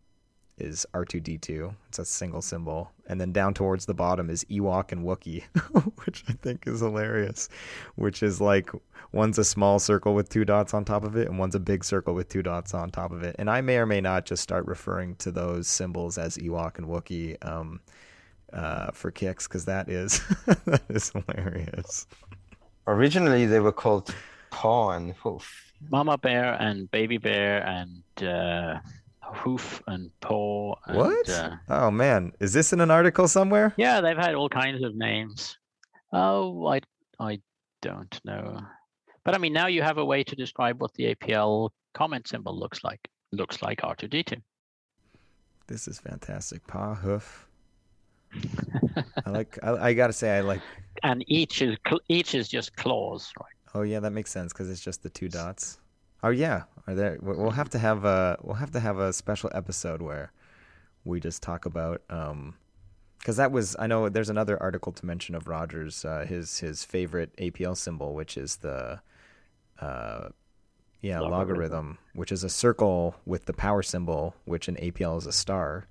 is 0.58 0.86
R2D2. 0.94 1.74
It's 1.90 2.00
a 2.00 2.06
single 2.06 2.42
symbol. 2.42 2.92
And 3.08 3.20
then 3.20 3.32
down 3.32 3.54
towards 3.54 3.86
the 3.86 3.94
bottom 3.94 4.30
is 4.30 4.46
Ewok 4.46 4.92
and 4.92 5.06
Wookiee, 5.06 5.44
which 6.06 6.24
I 6.28 6.34
think 6.34 6.66
is 6.68 6.80
hilarious. 6.80 7.50
Which 7.96 8.24
is 8.24 8.40
like 8.40 8.70
one's 9.12 9.38
a 9.38 9.44
small 9.44 9.80
circle 9.80 10.14
with 10.14 10.30
two 10.30 10.46
dots 10.46 10.74
on 10.74 10.86
top 10.86 11.04
of 11.04 11.16
it, 11.18 11.28
and 11.28 11.38
one's 11.38 11.56
a 11.56 11.60
big 11.60 11.84
circle 11.84 12.14
with 12.14 12.30
two 12.30 12.42
dots 12.42 12.74
on 12.74 12.90
top 12.90 13.12
of 13.12 13.24
it. 13.24 13.36
And 13.38 13.50
I 13.50 13.62
may 13.62 13.78
or 13.78 13.86
may 13.86 14.02
not 14.02 14.26
just 14.26 14.44
start 14.44 14.66
referring 14.66 15.16
to 15.18 15.32
those 15.32 15.68
symbols 15.68 16.18
as 16.18 16.38
Ewok 16.38 16.78
and 16.78 16.88
Wookiee 16.88 17.38
um, 17.46 17.82
uh, 18.54 18.92
for 18.92 19.12
kicks, 19.12 19.48
because 19.48 19.66
that 19.66 19.90
is 19.90 20.20
that 20.66 20.84
is 20.90 21.12
hilarious. 21.12 22.08
Originally, 22.88 23.46
they 23.46 23.60
were 23.60 23.72
called 23.72 24.14
paw 24.52 24.92
and 24.92 25.14
hoof. 25.14 25.74
Mama 25.92 26.18
bear 26.18 26.54
and 26.62 26.90
baby 26.92 27.18
bear 27.18 27.66
and 27.68 28.02
uh, 28.24 28.80
hoof 29.36 29.82
and 29.88 30.10
paw. 30.22 30.76
And, 30.88 30.98
what? 30.98 31.30
Uh, 31.30 31.56
oh 31.70 31.92
man, 31.92 32.32
is 32.40 32.54
this 32.54 32.74
in 32.74 32.82
an 32.82 32.92
article 32.92 33.28
somewhere? 33.28 33.74
yeah, 33.78 34.02
they've 34.02 34.18
had 34.18 34.36
all 34.36 34.50
kinds 34.50 34.84
of 34.84 34.96
names. 34.96 35.58
Oh, 36.14 36.68
I 36.68 36.82
I 37.20 37.40
don't 37.82 38.20
know. 38.26 38.62
But 39.24 39.36
I 39.36 39.38
mean, 39.38 39.54
now 39.54 39.68
you 39.68 39.82
have 39.82 39.98
a 39.98 40.06
way 40.06 40.24
to 40.24 40.36
describe 40.36 40.82
what 40.82 40.94
the 40.94 41.16
APL 41.16 41.70
comment 41.94 42.28
symbol 42.28 42.58
looks 42.58 42.84
like. 42.84 43.00
Looks 43.32 43.62
like 43.62 43.82
R2D2. 43.82 44.42
This 45.68 45.88
is 45.88 46.00
fantastic. 46.00 46.66
Paw 46.68 46.94
hoof. 46.96 47.48
I 49.26 49.30
like. 49.30 49.58
I, 49.64 49.72
I 49.90 49.94
gotta 49.94 50.14
say, 50.14 50.38
I 50.38 50.42
like. 50.42 50.62
And 51.04 51.24
each 51.28 51.62
is 51.62 51.78
each 52.08 52.36
is 52.36 52.48
just 52.48 52.76
claws, 52.76 53.32
right? 53.40 53.50
Oh 53.74 53.82
yeah, 53.82 54.00
that 54.00 54.12
makes 54.12 54.32
sense 54.32 54.54
because 54.54 54.70
it's 54.70 54.82
just 54.82 55.04
the 55.04 55.10
two 55.10 55.28
dots. 55.28 55.80
Oh 56.24 56.30
yeah, 56.30 56.64
are 56.88 56.96
there? 56.96 57.18
we- 57.22 57.36
We'll 57.36 57.52
have 57.52 57.70
to 57.72 57.80
have 57.80 58.06
a 58.06 58.38
we'll 58.42 58.56
have 58.56 58.72
to 58.72 58.80
have 58.80 58.98
a 59.00 59.14
special 59.14 59.50
episode 59.54 60.02
where 60.02 60.32
we 61.04 61.20
just 61.20 61.42
talk 61.44 61.66
about 61.66 62.02
um 62.10 62.56
because 63.20 63.38
that 63.38 63.52
was 63.52 63.76
I 63.80 63.88
know 63.88 64.08
there's 64.10 64.30
another 64.30 64.62
article 64.62 64.92
to 64.92 65.06
mention 65.06 65.36
of 65.36 65.48
Rogers 65.48 66.06
uh, 66.06 66.26
his 66.28 66.60
his 66.60 66.84
favorite 66.84 67.36
APL 67.38 67.76
symbol 67.76 68.14
which 68.14 68.38
is 68.38 68.58
the 68.58 69.02
uh 69.82 70.30
yeah 71.02 71.20
logarithm. 71.20 71.32
Logarithm. 71.40 71.98
which 72.14 72.32
is 72.32 72.44
a 72.44 72.50
circle 72.50 73.16
with 73.26 73.46
the 73.46 73.54
power 73.54 73.82
symbol 73.84 74.36
which 74.46 74.68
in 74.68 74.76
APL 74.76 75.18
is 75.18 75.26
a 75.26 75.32
star. 75.32 75.88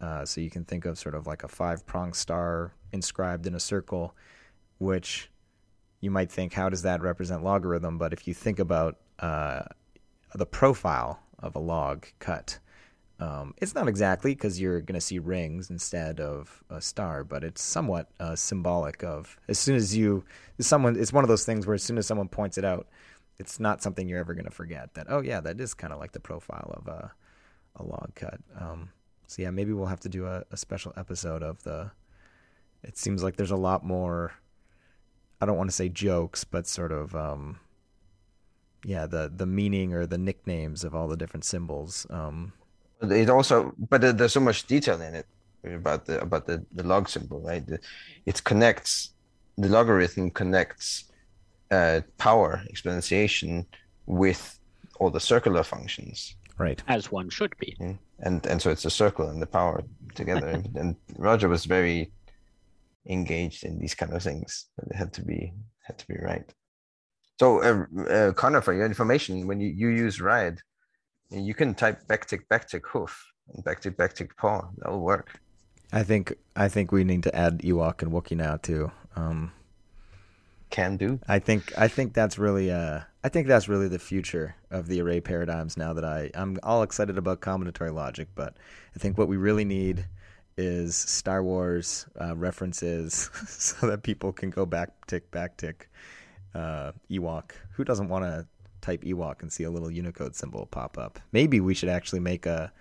Uh, 0.00 0.24
so 0.24 0.40
you 0.40 0.50
can 0.50 0.64
think 0.64 0.84
of 0.84 0.98
sort 0.98 1.14
of 1.14 1.28
like 1.28 1.44
a 1.44 1.48
five 1.48 1.86
pronged 1.86 2.16
star 2.16 2.72
inscribed 2.90 3.46
in 3.46 3.54
a 3.54 3.60
circle, 3.60 4.16
which 4.78 5.30
you 6.00 6.10
might 6.10 6.28
think, 6.28 6.52
how 6.54 6.68
does 6.68 6.82
that 6.82 7.00
represent 7.00 7.44
logarithm? 7.44 7.98
But 7.98 8.12
if 8.12 8.26
you 8.26 8.34
think 8.34 8.58
about 8.58 8.98
uh, 9.20 9.62
the 10.34 10.46
profile 10.46 11.20
of 11.38 11.56
a 11.56 11.58
log 11.58 12.06
cut, 12.18 12.58
um, 13.20 13.54
it's 13.58 13.74
not 13.74 13.88
exactly 13.88 14.34
because 14.34 14.60
you're 14.60 14.80
going 14.80 14.94
to 14.94 15.00
see 15.00 15.18
rings 15.18 15.70
instead 15.70 16.18
of 16.18 16.62
a 16.70 16.80
star, 16.80 17.22
but 17.22 17.44
it's 17.44 17.62
somewhat 17.62 18.10
uh, 18.18 18.34
symbolic 18.34 19.04
of 19.04 19.36
as 19.48 19.58
soon 19.58 19.76
as 19.76 19.96
you 19.96 20.24
someone 20.60 20.96
it's 20.96 21.12
one 21.12 21.24
of 21.24 21.28
those 21.28 21.44
things 21.44 21.66
where 21.66 21.74
as 21.74 21.82
soon 21.82 21.98
as 21.98 22.06
someone 22.06 22.28
points 22.28 22.58
it 22.58 22.64
out, 22.64 22.88
it's 23.38 23.60
not 23.60 23.82
something 23.82 24.08
you're 24.08 24.18
ever 24.18 24.34
going 24.34 24.44
to 24.44 24.50
forget. 24.50 24.94
That 24.94 25.06
oh 25.08 25.20
yeah, 25.20 25.40
that 25.40 25.60
is 25.60 25.74
kind 25.74 25.92
of 25.92 26.00
like 26.00 26.12
the 26.12 26.20
profile 26.20 26.74
of 26.76 26.88
a 26.88 27.12
a 27.76 27.84
log 27.84 28.14
cut. 28.14 28.40
Um, 28.58 28.90
so 29.26 29.42
yeah, 29.42 29.50
maybe 29.50 29.72
we'll 29.72 29.86
have 29.86 30.00
to 30.00 30.08
do 30.08 30.26
a, 30.26 30.44
a 30.50 30.56
special 30.56 30.92
episode 30.96 31.42
of 31.42 31.62
the. 31.62 31.90
It 32.82 32.98
seems 32.98 33.22
like 33.22 33.36
there's 33.36 33.50
a 33.52 33.56
lot 33.56 33.84
more. 33.84 34.32
I 35.40 35.46
don't 35.46 35.56
want 35.56 35.70
to 35.70 35.76
say 35.76 35.88
jokes, 35.88 36.44
but 36.44 36.66
sort 36.66 36.92
of, 36.92 37.16
um, 37.16 37.58
yeah, 38.84 39.06
the 39.06 39.32
the 39.34 39.46
meaning 39.46 39.94
or 39.94 40.06
the 40.06 40.18
nicknames 40.18 40.84
of 40.84 40.94
all 40.94 41.08
the 41.08 41.16
different 41.16 41.44
symbols. 41.44 42.06
Um, 42.10 42.52
It 43.02 43.28
also, 43.28 43.72
but 43.90 44.00
there's 44.00 44.32
so 44.32 44.40
much 44.40 44.66
detail 44.66 45.00
in 45.00 45.14
it 45.14 45.26
about 45.64 46.04
the 46.06 46.20
about 46.20 46.46
the, 46.46 46.64
the 46.72 46.82
log 46.82 47.08
symbol, 47.08 47.40
right? 47.40 47.64
It 48.26 48.44
connects 48.44 49.14
the 49.58 49.68
logarithm 49.68 50.30
connects 50.30 51.04
uh, 51.70 52.00
power 52.18 52.62
exponentiation 52.72 53.66
with 54.06 54.58
all 54.98 55.10
the 55.10 55.20
circular 55.20 55.62
functions, 55.64 56.36
right. 56.58 56.82
As 56.86 57.10
one 57.10 57.28
should 57.30 57.56
be. 57.58 57.76
yeah? 57.80 57.94
and 58.20 58.46
and 58.46 58.60
so 58.62 58.70
it's 58.70 58.84
a 58.84 58.90
circle 58.90 59.28
and 59.28 59.40
the 59.42 59.46
power 59.46 59.82
together. 60.14 60.48
and, 60.56 60.76
and 60.76 60.96
Roger 61.18 61.48
was 61.48 61.64
very 61.64 62.12
engaged 63.08 63.64
in 63.64 63.78
these 63.78 63.94
kind 63.94 64.12
of 64.12 64.22
things. 64.22 64.66
but 64.76 64.86
It 64.90 64.96
had 64.96 65.12
to 65.14 65.22
be 65.22 65.52
had 65.86 65.98
to 65.98 66.06
be 66.06 66.16
right. 66.22 66.48
So, 67.42 67.60
uh, 67.60 68.02
uh, 68.08 68.32
Conor, 68.34 68.60
for 68.60 68.72
your 68.72 68.86
information, 68.86 69.48
when 69.48 69.58
you, 69.58 69.68
you 69.68 69.88
use 69.88 70.20
ride, 70.20 70.60
you 71.28 71.54
can 71.54 71.74
type 71.74 72.06
backtick 72.06 72.42
backtick 72.48 72.82
hoof 72.86 73.32
and 73.52 73.64
backtick 73.64 73.96
backtick 73.96 74.36
paw. 74.36 74.68
That'll 74.78 75.00
work. 75.00 75.40
I 75.92 76.04
think 76.04 76.34
I 76.54 76.68
think 76.68 76.92
we 76.92 77.02
need 77.02 77.24
to 77.24 77.34
add 77.34 77.58
Ewok 77.58 78.02
and 78.02 78.12
Wookiee 78.12 78.36
now 78.36 78.58
too. 78.58 78.92
Um, 79.16 79.50
Can 80.70 80.96
do. 80.96 81.18
I 81.26 81.40
think 81.40 81.76
I 81.76 81.88
think 81.88 82.14
that's 82.14 82.38
really 82.38 82.70
uh 82.70 83.00
I 83.24 83.28
think 83.28 83.48
that's 83.48 83.68
really 83.68 83.88
the 83.88 83.98
future 83.98 84.54
of 84.70 84.86
the 84.86 85.00
array 85.00 85.20
paradigms 85.20 85.76
now 85.76 85.92
that 85.94 86.04
I 86.04 86.30
I'm 86.36 86.60
all 86.62 86.84
excited 86.84 87.18
about 87.18 87.40
combinatory 87.40 87.92
logic, 87.92 88.28
but 88.36 88.56
I 88.94 89.00
think 89.00 89.18
what 89.18 89.26
we 89.26 89.36
really 89.36 89.64
need 89.64 90.06
is 90.56 90.94
Star 90.94 91.42
Wars 91.42 92.06
uh, 92.20 92.36
references 92.36 93.30
so 93.48 93.88
that 93.88 94.04
people 94.04 94.32
can 94.32 94.50
go 94.50 94.64
back 94.64 94.90
tick 95.08 95.28
back 95.32 95.56
tick 95.56 95.88
uh, 96.54 96.92
Ewok. 97.10 97.52
Who 97.72 97.84
doesn't 97.84 98.08
want 98.08 98.24
to 98.24 98.46
type 98.80 99.02
Ewok 99.04 99.42
and 99.42 99.52
see 99.52 99.64
a 99.64 99.70
little 99.70 99.90
Unicode 99.90 100.36
symbol 100.36 100.66
pop 100.66 100.98
up? 100.98 101.18
Maybe 101.32 101.60
we 101.60 101.74
should 101.74 101.88
actually 101.88 102.20
make 102.20 102.46
a 102.46 102.72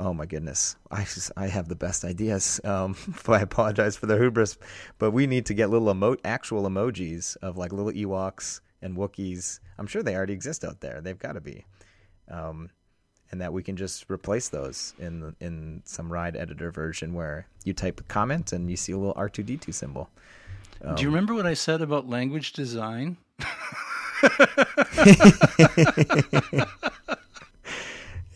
Oh 0.00 0.14
my 0.14 0.26
goodness, 0.26 0.76
I 0.92 1.02
just, 1.02 1.32
I 1.36 1.48
have 1.48 1.66
the 1.66 1.74
best 1.74 2.04
ideas. 2.04 2.60
Um, 2.62 2.94
I 3.26 3.40
apologize 3.40 3.96
for 3.96 4.06
the 4.06 4.16
hubris, 4.16 4.56
but 4.98 5.10
we 5.10 5.26
need 5.26 5.46
to 5.46 5.54
get 5.54 5.70
little 5.70 5.90
emo- 5.90 6.16
actual 6.24 6.62
emojis 6.62 7.36
of 7.38 7.56
like 7.56 7.72
little 7.72 7.90
Ewoks 7.90 8.60
and 8.80 8.96
Wookiees. 8.96 9.58
I'm 9.76 9.88
sure 9.88 10.04
they 10.04 10.14
already 10.14 10.34
exist 10.34 10.64
out 10.64 10.80
there. 10.80 11.00
They've 11.00 11.18
got 11.18 11.32
to 11.32 11.40
be, 11.40 11.64
um, 12.30 12.70
and 13.32 13.40
that 13.40 13.52
we 13.52 13.64
can 13.64 13.74
just 13.74 14.08
replace 14.08 14.48
those 14.48 14.94
in 15.00 15.18
the, 15.18 15.34
in 15.40 15.82
some 15.84 16.12
ride 16.12 16.36
editor 16.36 16.70
version 16.70 17.12
where 17.12 17.48
you 17.64 17.72
type 17.72 17.98
a 17.98 18.04
comment 18.04 18.52
and 18.52 18.70
you 18.70 18.76
see 18.76 18.92
a 18.92 18.96
little 18.96 19.14
R2D2 19.14 19.74
symbol. 19.74 20.10
Do 20.80 21.02
you 21.02 21.08
remember 21.08 21.34
what 21.34 21.46
I 21.46 21.54
said 21.54 21.82
about 21.82 22.08
language 22.08 22.52
design? 22.52 23.16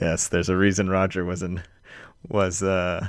Yes, 0.03 0.27
there's 0.27 0.49
a 0.49 0.57
reason 0.57 0.91
Roger 0.91 1.25
was 1.25 1.45
in 1.45 1.63
was 2.29 2.61
uh, 2.61 3.07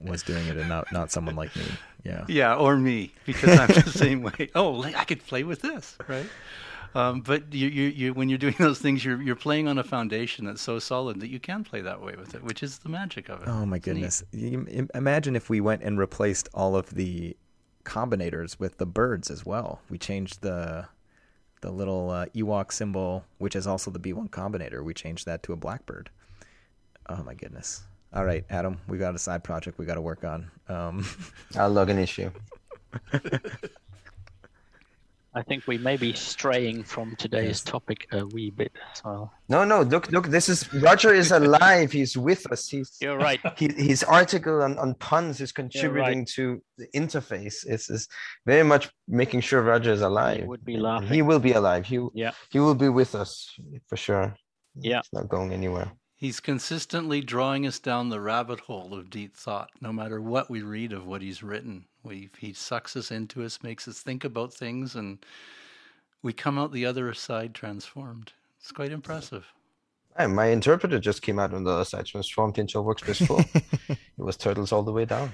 was 0.00 0.22
doing 0.22 0.46
it 0.46 0.56
and 0.56 0.70
not 0.70 0.90
not 0.90 1.12
someone 1.12 1.36
like 1.36 1.54
me. 1.54 1.64
Yeah. 2.02 2.24
Yeah, 2.28 2.54
or 2.54 2.76
me, 2.78 3.12
because 3.26 3.58
I'm 3.58 3.68
the 3.68 3.90
same 3.90 4.22
way. 4.22 4.48
Oh, 4.54 4.82
I 4.82 5.04
could 5.04 5.26
play 5.26 5.42
with 5.44 5.60
this, 5.60 5.98
right? 6.08 6.26
Um, 6.94 7.20
but 7.20 7.52
you, 7.52 7.68
you, 7.68 7.88
you, 7.88 8.14
when 8.14 8.28
you're 8.28 8.38
doing 8.38 8.54
those 8.58 8.78
things, 8.78 9.04
you're 9.04 9.20
you're 9.20 9.36
playing 9.36 9.68
on 9.68 9.76
a 9.76 9.84
foundation 9.84 10.46
that's 10.46 10.62
so 10.62 10.78
solid 10.78 11.20
that 11.20 11.28
you 11.28 11.40
can 11.40 11.62
play 11.62 11.82
that 11.82 12.00
way 12.00 12.14
with 12.16 12.34
it, 12.34 12.42
which 12.42 12.62
is 12.62 12.78
the 12.78 12.88
magic 12.88 13.28
of 13.28 13.42
it. 13.42 13.48
Oh 13.48 13.66
my 13.66 13.78
goodness! 13.78 14.22
You, 14.32 14.88
imagine 14.94 15.36
if 15.36 15.50
we 15.50 15.60
went 15.60 15.82
and 15.82 15.98
replaced 15.98 16.48
all 16.54 16.74
of 16.74 16.88
the 16.94 17.36
combinators 17.84 18.58
with 18.58 18.78
the 18.78 18.86
birds 18.86 19.30
as 19.30 19.44
well. 19.46 19.80
We 19.88 19.98
changed 19.98 20.42
the 20.42 20.86
the 21.60 21.70
little 21.70 22.10
uh, 22.10 22.26
Ewok 22.34 22.72
symbol, 22.72 23.24
which 23.38 23.56
is 23.56 23.66
also 23.66 23.90
the 23.90 23.98
B1 23.98 24.28
Combinator. 24.28 24.84
We 24.84 24.92
changed 24.92 25.24
that 25.24 25.42
to 25.44 25.54
a 25.54 25.56
blackbird. 25.56 26.10
Oh 27.08 27.22
my 27.22 27.34
goodness! 27.34 27.84
All 28.12 28.24
right, 28.24 28.44
Adam, 28.50 28.80
we 28.86 28.98
got 28.98 29.14
a 29.14 29.18
side 29.18 29.42
project 29.42 29.78
we 29.78 29.86
got 29.86 29.94
to 29.94 30.00
work 30.00 30.24
on. 30.24 30.50
Um, 30.68 31.06
I'll 31.56 31.70
log 31.70 31.90
an 31.90 31.98
issue. 31.98 32.30
I 35.36 35.42
think 35.42 35.66
we 35.66 35.78
may 35.78 35.96
be 35.96 36.12
straying 36.12 36.84
from 36.84 37.16
today's 37.16 37.46
yes. 37.46 37.62
topic 37.62 38.06
a 38.12 38.24
wee 38.26 38.50
bit 38.50 38.72
as 38.92 39.02
well. 39.04 39.32
No, 39.48 39.64
no, 39.64 39.82
look, 39.82 40.10
look, 40.12 40.28
this 40.28 40.48
is 40.48 40.72
Roger 40.74 41.12
is 41.12 41.32
alive. 41.32 41.90
He's 41.90 42.16
with 42.16 42.50
us. 42.52 42.68
He's 42.68 42.96
You're 43.00 43.18
right. 43.18 43.40
He, 43.58 43.68
his 43.76 44.04
article 44.04 44.62
on, 44.62 44.78
on 44.78 44.94
puns 44.94 45.40
is 45.40 45.50
contributing 45.50 46.20
right. 46.20 46.28
to 46.28 46.62
the 46.78 46.86
interface. 46.94 47.66
It's, 47.66 47.90
it's 47.90 48.06
very 48.46 48.62
much 48.62 48.90
making 49.08 49.40
sure 49.40 49.62
Roger 49.62 49.92
is 49.92 50.02
alive. 50.02 50.40
He 50.40 50.44
would 50.44 50.64
be 50.64 50.76
laughing. 50.76 51.08
He 51.08 51.22
will 51.22 51.40
be 51.40 51.52
alive. 51.52 51.84
He, 51.84 51.98
yeah. 52.14 52.32
he 52.50 52.60
will 52.60 52.74
be 52.74 52.88
with 52.88 53.14
us 53.14 53.50
for 53.88 53.96
sure. 53.96 54.36
Yeah. 54.76 54.98
He's 54.98 55.12
not 55.12 55.28
going 55.28 55.52
anywhere. 55.52 55.92
He's 56.16 56.40
consistently 56.40 57.20
drawing 57.20 57.66
us 57.66 57.78
down 57.78 58.08
the 58.08 58.20
rabbit 58.20 58.60
hole 58.60 58.94
of 58.94 59.10
deep 59.10 59.36
thought, 59.36 59.70
no 59.80 59.92
matter 59.92 60.20
what 60.20 60.48
we 60.48 60.62
read 60.62 60.92
of 60.92 61.06
what 61.06 61.22
he's 61.22 61.42
written. 61.42 61.86
We, 62.04 62.28
he 62.38 62.52
sucks 62.52 62.96
us 62.96 63.10
into 63.10 63.44
us, 63.44 63.62
makes 63.62 63.88
us 63.88 64.00
think 64.00 64.24
about 64.24 64.52
things, 64.52 64.94
and 64.94 65.18
we 66.22 66.32
come 66.32 66.58
out 66.58 66.72
the 66.72 66.86
other 66.86 67.12
side 67.14 67.54
transformed. 67.54 68.32
It's 68.60 68.70
quite 68.72 68.92
impressive. 68.92 69.46
And 70.16 70.36
my 70.36 70.46
interpreter 70.46 71.00
just 71.00 71.22
came 71.22 71.38
out 71.38 71.52
on 71.52 71.64
the 71.64 71.70
other 71.70 71.84
side, 71.84 72.06
transformed 72.06 72.58
into 72.58 72.78
a 72.78 72.82
workspace 72.84 73.26
full. 73.26 73.44
it 73.88 73.98
was 74.22 74.36
turtles 74.36 74.70
all 74.70 74.82
the 74.82 74.92
way 74.92 75.04
down. 75.04 75.32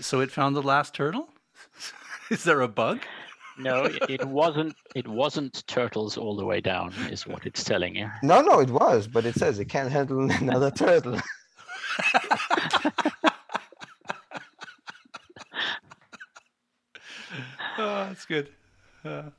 So 0.00 0.20
it 0.20 0.30
found 0.30 0.54
the 0.54 0.62
last 0.62 0.94
turtle? 0.94 1.28
Is 2.30 2.44
there 2.44 2.60
a 2.60 2.68
bug? 2.68 3.00
No, 3.58 3.84
it 4.08 4.24
wasn't. 4.24 4.74
It 4.94 5.06
wasn't 5.06 5.66
turtles 5.66 6.16
all 6.16 6.36
the 6.36 6.44
way 6.44 6.60
down, 6.60 6.94
is 7.10 7.26
what 7.26 7.44
it's 7.44 7.64
telling 7.64 7.94
you. 7.94 8.10
No, 8.22 8.40
no, 8.40 8.60
it 8.60 8.70
was, 8.70 9.06
but 9.06 9.26
it 9.26 9.34
says 9.34 9.58
it 9.58 9.66
can't 9.66 9.92
handle 9.92 10.30
another 10.40 10.70
turtle. 10.70 11.20
oh, 17.78 18.06
that's 18.08 18.24
good. 18.24 18.48
Uh... 19.04 19.30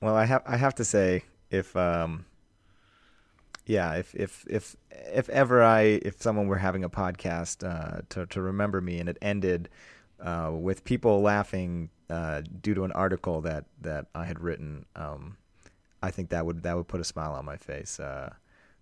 Well, 0.00 0.14
I 0.14 0.24
have 0.24 0.42
I 0.46 0.56
have 0.56 0.74
to 0.76 0.84
say, 0.84 1.24
if 1.50 1.74
um, 1.76 2.24
yeah, 3.66 3.94
if 3.94 4.14
if 4.14 4.46
if 4.48 4.76
if 4.90 5.28
ever 5.28 5.62
I 5.62 5.82
if 5.82 6.22
someone 6.22 6.46
were 6.46 6.56
having 6.56 6.84
a 6.84 6.90
podcast 6.90 7.66
uh, 7.68 8.00
to 8.10 8.26
to 8.26 8.40
remember 8.40 8.80
me 8.80 8.98
and 8.98 9.08
it 9.08 9.18
ended 9.20 9.68
uh, 10.20 10.50
with 10.52 10.84
people 10.84 11.20
laughing 11.20 11.90
uh, 12.08 12.42
due 12.62 12.74
to 12.74 12.84
an 12.84 12.92
article 12.92 13.40
that 13.42 13.66
that 13.82 14.06
I 14.14 14.24
had 14.24 14.40
written, 14.40 14.86
um, 14.96 15.36
I 16.02 16.10
think 16.10 16.30
that 16.30 16.46
would 16.46 16.62
that 16.62 16.76
would 16.76 16.88
put 16.88 17.00
a 17.00 17.04
smile 17.04 17.32
on 17.32 17.44
my 17.44 17.56
face. 17.56 18.00
Uh, 18.00 18.32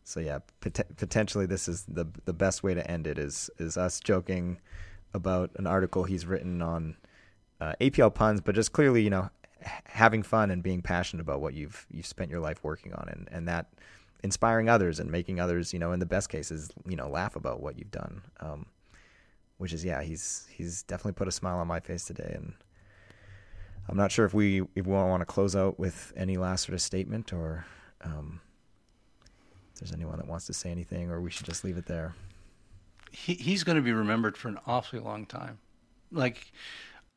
so 0.04 0.20
yeah, 0.20 0.38
pot- 0.60 0.96
potentially 0.96 1.46
this 1.46 1.66
is 1.66 1.84
the 1.88 2.06
the 2.24 2.32
best 2.32 2.62
way 2.62 2.74
to 2.74 2.90
end 2.90 3.08
it 3.08 3.18
is 3.18 3.50
is 3.58 3.76
us 3.76 3.98
joking 3.98 4.58
about 5.14 5.50
an 5.56 5.66
article 5.66 6.04
he's 6.04 6.26
written 6.26 6.62
on 6.62 6.96
uh, 7.60 7.74
APL 7.80 8.12
puns, 8.14 8.40
but 8.40 8.54
just 8.54 8.72
clearly, 8.72 9.02
you 9.02 9.10
know, 9.10 9.30
having 9.84 10.22
fun 10.22 10.50
and 10.50 10.62
being 10.62 10.82
passionate 10.82 11.22
about 11.22 11.40
what 11.40 11.54
you've 11.54 11.86
you've 11.90 12.06
spent 12.06 12.30
your 12.30 12.40
life 12.40 12.62
working 12.62 12.92
on, 12.94 13.08
and 13.08 13.28
and 13.30 13.48
that 13.48 13.66
inspiring 14.22 14.68
others 14.68 14.98
and 14.98 15.10
making 15.10 15.40
others, 15.40 15.72
you 15.72 15.78
know, 15.78 15.92
in 15.92 16.00
the 16.00 16.06
best 16.06 16.28
cases, 16.28 16.70
you 16.86 16.96
know, 16.96 17.08
laugh 17.08 17.36
about 17.36 17.60
what 17.60 17.78
you've 17.78 17.90
done. 17.90 18.22
Um, 18.40 18.66
which 19.58 19.72
is 19.72 19.84
yeah, 19.84 20.02
he's 20.02 20.46
he's 20.50 20.82
definitely 20.82 21.12
put 21.12 21.28
a 21.28 21.32
smile 21.32 21.58
on 21.58 21.66
my 21.66 21.80
face 21.80 22.04
today, 22.04 22.32
and 22.34 22.54
I'm 23.88 23.96
not 23.96 24.12
sure 24.12 24.24
if 24.24 24.34
we 24.34 24.62
if 24.74 24.86
we 24.86 24.92
want 24.92 25.20
to 25.20 25.26
close 25.26 25.56
out 25.56 25.78
with 25.78 26.12
any 26.16 26.36
last 26.36 26.66
sort 26.66 26.74
of 26.74 26.82
statement 26.82 27.32
or 27.32 27.64
um, 28.02 28.40
if 29.72 29.80
there's 29.80 29.92
anyone 29.92 30.18
that 30.18 30.26
wants 30.26 30.46
to 30.46 30.52
say 30.52 30.70
anything, 30.70 31.10
or 31.10 31.20
we 31.20 31.30
should 31.30 31.46
just 31.46 31.64
leave 31.64 31.78
it 31.78 31.86
there. 31.86 32.14
He, 33.12 33.34
he's 33.34 33.64
going 33.64 33.76
to 33.76 33.82
be 33.82 33.92
remembered 33.92 34.36
for 34.36 34.48
an 34.48 34.58
awfully 34.66 35.00
long 35.00 35.24
time. 35.24 35.58
Like 36.12 36.52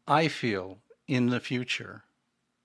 I 0.09 0.27
feel 0.27 0.79
in 1.07 1.27
the 1.27 1.39
future, 1.39 2.01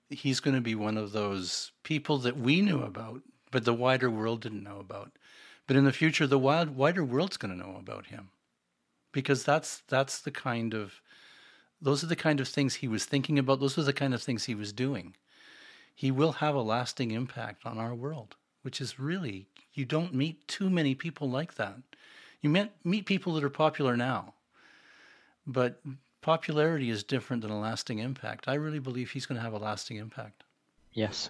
he's 0.09 0.39
going 0.39 0.55
to 0.55 0.61
be 0.61 0.73
one 0.73 0.97
of 0.97 1.11
those 1.11 1.71
people 1.83 2.17
that 2.19 2.37
we 2.37 2.59
knew 2.59 2.81
about, 2.81 3.21
but 3.51 3.65
the 3.65 3.73
wider 3.73 4.09
world 4.09 4.41
didn't 4.41 4.63
know 4.63 4.79
about. 4.79 5.11
But 5.67 5.77
in 5.77 5.85
the 5.85 5.93
future, 5.93 6.25
the 6.25 6.39
wild, 6.39 6.75
wider 6.75 7.05
world's 7.05 7.37
going 7.37 7.55
to 7.55 7.67
know 7.67 7.77
about 7.79 8.07
him, 8.07 8.29
because 9.11 9.43
that's 9.43 9.83
that's 9.87 10.19
the 10.19 10.31
kind 10.31 10.73
of 10.73 11.01
those 11.79 12.03
are 12.03 12.07
the 12.07 12.15
kind 12.15 12.39
of 12.39 12.47
things 12.47 12.75
he 12.75 12.87
was 12.87 13.05
thinking 13.05 13.37
about. 13.37 13.59
Those 13.59 13.77
are 13.77 13.83
the 13.83 13.93
kind 13.93 14.13
of 14.15 14.23
things 14.23 14.45
he 14.45 14.55
was 14.55 14.73
doing. 14.73 15.15
He 15.93 16.09
will 16.09 16.33
have 16.33 16.55
a 16.55 16.61
lasting 16.61 17.11
impact 17.11 17.65
on 17.65 17.77
our 17.77 17.93
world, 17.93 18.35
which 18.63 18.81
is 18.81 18.99
really 18.99 19.47
you 19.73 19.85
don't 19.85 20.15
meet 20.15 20.47
too 20.47 20.69
many 20.69 20.95
people 20.95 21.29
like 21.29 21.55
that. 21.55 21.77
You 22.41 22.49
meet 22.49 22.71
meet 22.83 23.05
people 23.05 23.33
that 23.33 23.43
are 23.43 23.49
popular 23.49 23.95
now, 23.95 24.33
but 25.45 25.81
popularity 26.25 26.89
is 26.89 27.03
different 27.03 27.43
than 27.43 27.51
a 27.51 27.59
lasting 27.59 27.99
impact. 27.99 28.47
I 28.47 28.55
really 28.55 28.79
believe 28.79 29.11
he's 29.11 29.27
going 29.27 29.37
to 29.37 29.43
have 29.43 29.53
a 29.53 29.59
lasting 29.59 29.97
impact. 29.97 30.43
Yes. 30.91 31.29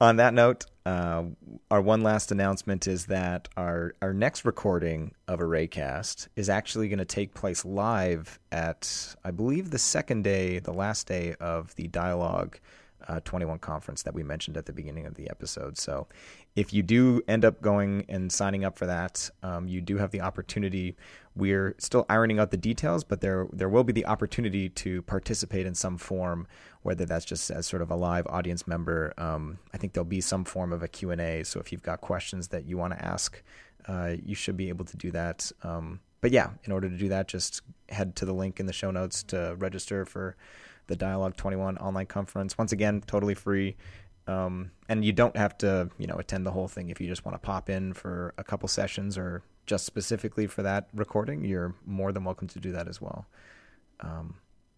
On 0.00 0.16
that 0.16 0.32
note, 0.32 0.64
uh, 0.86 1.24
our 1.70 1.82
one 1.82 2.02
last 2.02 2.32
announcement 2.32 2.86
is 2.86 3.06
that 3.06 3.48
our, 3.58 3.94
our 4.00 4.14
next 4.14 4.46
recording 4.46 5.12
of 5.28 5.40
Arraycast 5.40 6.28
is 6.34 6.48
actually 6.48 6.88
going 6.88 6.98
to 6.98 7.04
take 7.04 7.34
place 7.34 7.62
live 7.62 8.38
at, 8.50 9.14
I 9.22 9.32
believe, 9.32 9.70
the 9.70 9.78
second 9.78 10.24
day, 10.24 10.60
the 10.60 10.72
last 10.72 11.06
day 11.06 11.34
of 11.38 11.74
the 11.74 11.86
Dyalog 11.88 12.54
uh, 13.08 13.20
21 13.20 13.58
conference 13.58 14.02
that 14.02 14.14
we 14.14 14.22
mentioned 14.22 14.56
at 14.56 14.66
the 14.66 14.72
beginning 14.72 15.06
of 15.06 15.14
the 15.14 15.28
episode. 15.30 15.78
So 15.78 16.06
if 16.56 16.72
you 16.72 16.82
do 16.82 17.22
end 17.28 17.44
up 17.44 17.62
going 17.62 18.04
and 18.08 18.32
signing 18.32 18.64
up 18.64 18.76
for 18.76 18.86
that, 18.86 19.30
um, 19.42 19.68
you 19.68 19.80
do 19.80 19.98
have 19.98 20.10
the 20.10 20.20
opportunity. 20.20 20.96
We're 21.36 21.74
still 21.78 22.06
ironing 22.08 22.38
out 22.38 22.50
the 22.50 22.56
details, 22.56 23.04
but 23.04 23.20
there 23.20 23.46
there 23.52 23.68
will 23.68 23.84
be 23.84 23.92
the 23.92 24.06
opportunity 24.06 24.68
to 24.68 25.02
participate 25.02 25.66
in 25.66 25.74
some 25.74 25.96
form, 25.96 26.46
whether 26.82 27.04
that's 27.04 27.24
just 27.24 27.50
as 27.50 27.66
sort 27.66 27.82
of 27.82 27.90
a 27.90 27.96
live 27.96 28.26
audience 28.26 28.66
member. 28.66 29.14
Um, 29.16 29.58
I 29.72 29.78
think 29.78 29.92
there'll 29.92 30.04
be 30.04 30.20
some 30.20 30.44
form 30.44 30.72
of 30.72 30.82
a 30.82 30.88
Q&A, 30.88 31.44
so 31.44 31.60
if 31.60 31.72
you've 31.72 31.82
got 31.82 32.00
questions 32.00 32.48
that 32.48 32.66
you 32.66 32.76
want 32.76 32.94
to 32.94 33.04
ask, 33.04 33.42
uh, 33.86 34.16
you 34.24 34.34
should 34.34 34.56
be 34.56 34.68
able 34.68 34.84
to 34.84 34.96
do 34.96 35.10
that. 35.12 35.50
Um, 35.62 36.00
but 36.20 36.32
yeah, 36.32 36.50
in 36.64 36.72
order 36.72 36.88
to 36.88 36.96
do 36.96 37.08
that, 37.08 37.28
just 37.28 37.62
head 37.88 38.14
to 38.16 38.24
the 38.24 38.34
link 38.34 38.60
in 38.60 38.66
the 38.66 38.72
show 38.72 38.90
notes 38.90 39.22
to 39.24 39.56
register 39.58 40.04
for 40.04 40.36
the 40.90 40.96
Dyalog 40.96 41.36
21 41.36 41.78
online 41.78 42.06
conference. 42.06 42.58
Once 42.58 42.72
again, 42.72 43.02
totally 43.06 43.34
free. 43.34 43.76
Um, 44.26 44.70
and 44.88 45.04
you 45.04 45.12
don't 45.12 45.36
have 45.36 45.56
to, 45.58 45.88
you 45.98 46.06
know, 46.06 46.16
attend 46.16 46.44
the 46.44 46.50
whole 46.50 46.68
thing 46.68 46.90
if 46.90 47.00
you 47.00 47.08
just 47.08 47.24
want 47.24 47.34
to 47.34 47.38
pop 47.38 47.70
in 47.70 47.94
for 47.94 48.34
a 48.36 48.44
couple 48.44 48.68
sessions 48.68 49.16
or 49.16 49.42
just 49.66 49.86
specifically 49.86 50.46
for 50.46 50.62
that 50.62 50.88
recording. 50.94 51.44
You're 51.44 51.74
more 51.86 52.12
than 52.12 52.24
welcome 52.24 52.48
to 52.48 52.60
do 52.60 52.72
that 52.72 52.88
as 52.88 53.00
well. 53.00 53.26
Um, 54.00 54.34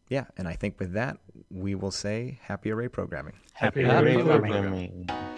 yeah, 0.09 0.27
and 0.37 0.47
I 0.47 0.53
think 0.53 0.79
with 0.79 0.93
that, 0.93 1.19
we 1.51 1.75
will 1.75 1.91
say 1.91 2.39
happy 2.43 2.71
array 2.71 2.89
programming. 2.89 3.35
Happy, 3.55 3.83
happy 3.83 4.07
array 4.07 4.23
programming. 4.23 5.07
programming. 5.07 5.32